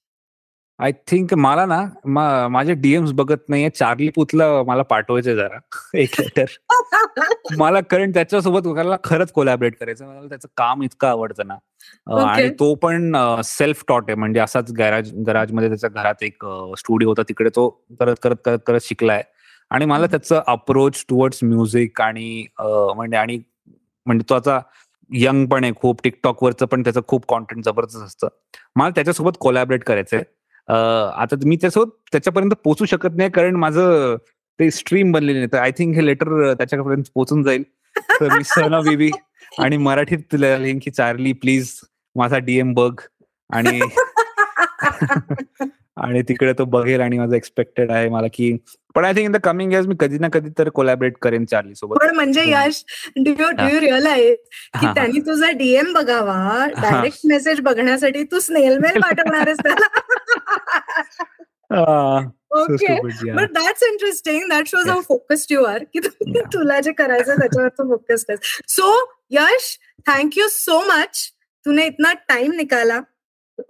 आय 0.80 0.92
थिंक 1.08 1.32
मला 1.34 1.64
ना 1.66 2.48
माझे 2.48 2.74
डीएम्स 2.74 3.12
बघत 3.12 3.48
नाहीये. 3.48 3.70
चार्ली 3.70 4.08
पुतला 4.16 4.46
मला 4.62 4.82
पाठवायचंय 4.82 5.34
जरा. 5.34 5.58
एक 5.94 6.20
लेटर 6.20 6.44
मला 7.58 7.80
कारण 7.80 8.10
त्याच्यासोबत 8.10 8.66
मला 8.68 8.96
खरंच 9.04 9.32
कोलॅबरेट 9.32 9.76
करायचं. 9.80 10.06
मला 10.06 10.28
त्याचं 10.28 10.48
काम 10.56 10.82
इतकं 10.82 11.08
आवडतं 11.08 11.46
ना. 11.46 11.54
आणि 12.22 12.48
तो 12.50 12.74
पण 12.74 13.16
सेल्फ 13.44 13.82
टॉट 13.88 14.04
आहे. 14.08 14.14
म्हणजे 14.14 14.40
असाच 14.40 14.72
गॅराज 14.72 15.12
गॅराजमध्ये 15.26 15.68
त्याच्या 15.68 15.90
घरात 15.90 16.22
एक 16.22 16.44
स्टुडिओ 16.78 17.08
होता. 17.08 17.22
तिकडे 17.22 17.50
तो 17.56 17.68
करत 18.00 18.16
करत 18.22 18.36
करत 18.44 18.58
करत 18.66 18.80
शिकलाय. 18.82 19.22
आणि 19.70 19.84
मला 19.84 20.06
त्याचं 20.06 20.42
अप्रोच 20.46 21.04
टुवर्ड्स 21.08 21.44
म्युझिक 21.44 22.00
आणि 22.00 22.44
म्हणजे 22.60 23.16
आणि 23.16 23.38
म्हणजे 24.06 24.24
तो 24.30 24.34
आता 24.34 24.60
यंग 25.10 25.46
पण 25.46 25.64
आहे. 25.64 25.72
खूप 25.76 26.00
टिकटॉकवरचं 26.04 26.66
पण 26.66 26.82
त्याचं 26.82 27.00
खूप 27.08 27.26
कॉन्टेंट 27.28 27.64
जबरदस्त 27.64 28.02
असतं. 28.04 28.28
मला 28.76 28.90
त्याच्यासोबत 28.90 29.32
कोलॅबरेट 29.40 29.84
करायचंय. 29.84 30.22
आता 30.68 31.36
मी 31.44 31.56
त्यासोबत 31.56 31.90
त्याच्यापर्यंत 32.12 32.50
पोहोचू 32.50 32.84
शकत 32.84 33.16
नाही 33.16 33.30
कारण 33.30 33.56
माझं 33.56 34.16
ते 34.60 34.70
स्ट्रीम 34.70 35.12
बनलेले 35.12 35.38
नाही 35.38 35.48
तर 35.52 35.58
आय 35.58 35.70
थिंक 35.70 35.94
हे 35.94 36.06
लेटर 36.06 36.54
त्याच्यापर्यंत 36.54 37.04
पोहोचून 37.14 37.42
जाईल. 37.42 37.62
तर 38.20 38.36
मी 38.36 38.44
सना 38.44 38.80
बेबी 38.80 39.10
आणि 39.58 39.76
मराठीत 39.76 40.34
लिहिन 40.34 40.78
की 40.82 40.90
चार्ली 40.90 41.32
प्लीज 41.32 41.72
माझा 42.16 42.38
डीएम 42.38 42.74
बघ. 42.74 43.00
आणि 43.50 43.80
आणि 46.04 46.22
तिकडे 46.28 46.52
तो 46.58 46.64
बघेल 46.64 47.00
आणि 47.00 47.18
माझं 47.18 47.34
एक्सपेक्टेड 47.36 47.90
आहे 47.90 48.08
मला 48.08 48.26
की 48.34 48.56
पण 48.94 49.04
I 49.04 49.12
think 49.12 49.24
in 49.26 49.32
the 49.32 49.36
coming 49.44 49.72
years 49.72 49.86
मी 49.86 49.94
कधी 50.00 50.18
ना 50.18 50.28
कधी 50.32 50.50
तर 50.58 50.68
कोलॅबरेट 50.68 51.16
करेन 51.22 51.44
चार्ली 51.44 51.74
सोबत. 51.74 51.96
पण 52.00 52.14
म्हणजे 52.14 52.42
Yash 52.46 52.84
do 53.16 53.30
you 53.40 53.50
do 53.50 53.68
you 53.72 53.80
realise 53.80 54.36
की 54.80 54.86
त्यांनी 54.86 55.20
तुझा 55.20 55.50
डीएम 55.50 55.92
बघावा 55.92 56.66
डायरेक्ट 56.66 57.20
मेसेज 57.24 57.60
बघण्यासाठी 57.60 58.22
तू 58.22 58.40
स्नेल 58.40 58.78
मेल 58.78 59.00
पाठवणार 59.00 59.52
त्याला 59.52 59.86
okay 62.60 62.94
but 63.32 63.52
that's 63.52 63.82
interesting 63.82 64.48
that 64.48 64.66
shows 64.66 64.88
how 64.88 65.00
focused 65.00 65.52
you 65.52 65.64
are 65.64 65.84
की 65.92 65.98
तुला 66.54 66.80
जे 66.80 66.92
करायचं 66.92 67.34
त्याच्यावर 67.34 67.68
तू 67.68 67.88
फोकस्ड 67.88 68.30
आहेस. 68.30 68.40
So 68.68 68.94
Yash 69.30 69.78
thank you 70.06 70.48
so 70.50 70.80
much 70.80 71.32
तूने 71.64 71.86
इतना 71.86 72.12
टाइम 72.28 72.52
निकाला. 72.52 73.00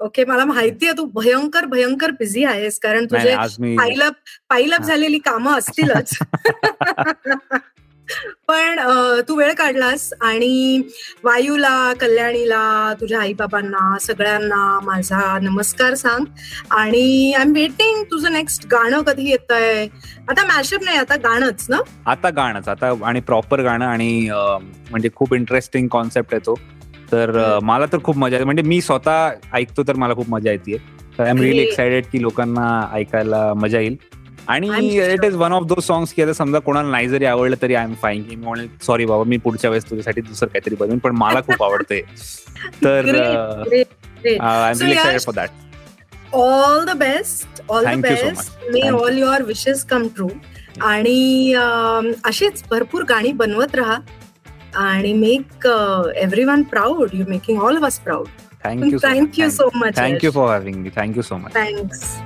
ओके 0.01 0.24
मला 0.24 0.45
माहिती 0.45 0.86
आहे 0.86 0.97
तू 0.97 1.05
भयंकर 1.14 1.64
भयंकर 1.66 2.11
बिझी 2.11 2.45
आहेस 2.45 2.78
कारण 2.78 3.05
तुझे 3.05 3.34
पायलप 3.76 4.14
पायलप 4.51 4.82
झालेली 4.82 5.18
कामं 5.18 5.59
असतीलच. 5.59 6.18
पण 8.49 8.78
तू 9.28 9.34
वेळ 9.36 9.53
काढलास 9.53 10.12
आणि 10.20 10.82
वायूला 11.24 11.93
कल्याणीला 11.93 12.93
तुझ्या 13.01 13.20
आई 13.20 13.32
बाबांना 13.32 13.99
सगळ्यांना 14.01 14.78
माझा 14.82 15.39
नमस्कार 15.39 15.95
सांग. 15.95 16.24
आणि 16.70 17.32
आय 17.36 17.43
एम 17.43 17.53
वेटिंग 17.53 18.03
तुझं 18.05 18.32
नेक्स्ट 18.32 18.66
गाणं 18.66 19.03
कधी 19.03 19.28
येत 19.30 19.53
आहे 19.53 19.84
आता 20.28 20.47
मॅशअप 20.47 20.82
नाही 20.84 20.99
आता 20.99 21.16
गाणंच 21.16 21.66
ना? 21.68 21.80
आता 22.07 22.30
गाणंच 22.30 22.68
आता 22.68 22.93
आणि 23.05 23.20
प्रॉपर 23.20 23.62
गाणं 23.62 23.84
आणि 23.84 24.28
म्हणजे 24.91 25.09
खूप 25.14 25.34
इंटरेस्टिंग 25.34 25.89
कॉन्सेप्ट 25.89 26.34
आहे 26.34 26.47
तो. 26.47 26.59
तर 27.12 27.59
मला 27.62 27.86
तर 27.92 27.98
खूप 28.04 28.16
मजा 28.18 28.36
येते. 28.36 28.44
म्हणजे 28.44 28.62
मी 28.62 28.80
स्वतः 28.80 29.30
ऐकतो 29.54 29.82
तर 29.88 29.96
मला 29.96 30.14
खूप 30.14 30.30
मजा 30.30 30.50
येते. 30.50 30.76
आय 31.18 31.28
एम 31.30 31.40
रिअली 31.40 31.62
एक्सायटेड 31.62 32.04
की 32.12 32.22
लोकांना 32.22 32.68
ऐकायला 32.92 33.52
मजा 33.54 33.80
येईल. 33.80 33.96
आणि 34.48 34.68
it 34.96 35.24
is 35.24 35.34
one 35.36 35.52
of 35.52 35.64
those 35.66 35.82
songs 35.84 36.12
की 36.12 36.22
आता 36.22 36.32
समजा 36.32 36.59
कोणाला 36.59 36.90
नाही 36.90 37.09
जरी 37.09 37.24
आवडलं 37.24 37.56
तरी 37.62 37.74
आय 37.74 37.84
एम 37.84 37.94
फाईन 38.02 38.22
की 38.22 38.36
मी 38.36 38.66
सॉरी 38.82 39.04
बाबा 39.06 39.24
मी 39.24 39.36
पुढच्या 39.36 39.70
वेळेस 39.70 39.88
तुझ्यासाठी 39.90 40.20
दुसरं 40.20 40.48
काहीतरी 40.48 40.74
बनवेन 40.74 40.98
पण 40.98 41.16
मला 41.16 41.40
खूप 41.40 41.62
आवडते 41.62 42.00
तर 42.84 43.09
I 43.14 44.70
am 44.70 44.78
really 44.80 44.90
excited 44.90 45.20
for 45.20 45.34
that 45.34 46.34
all 46.34 46.84
the 46.84 46.96
best 46.96 47.62
all 47.68 47.84
the 47.86 48.00
best 48.00 48.70
may 48.72 48.88
all 48.88 49.18
your 49.18 49.42
wishes 49.42 49.84
come 49.84 50.06
true 50.16 50.28
आणि 50.82 51.52
अशीच 52.24 52.62
भरपूर 52.70 53.02
गाणी 53.02 53.32
बनवत 53.32 53.74
राहा. 53.74 53.96
and 54.78 55.20
make 55.20 55.64
uh, 55.64 56.12
everyone 56.16 56.64
proud. 56.64 57.12
You're 57.12 57.26
making 57.26 57.58
all 57.58 57.76
of 57.76 57.82
us 57.82 57.98
proud. 57.98 58.28
Thank 58.62 58.84
you. 58.92 58.98
Thank 58.98 59.38
you 59.38 59.50
so 59.50 59.70
much. 59.74 59.94
Thank 59.94 60.22
you 60.22 60.32
for 60.32 60.52
having 60.52 60.82
me. 60.82 60.90
Thank 60.90 61.16
you 61.16 61.22
so 61.22 61.38
much. 61.38 61.52
Thanks. 61.52 62.20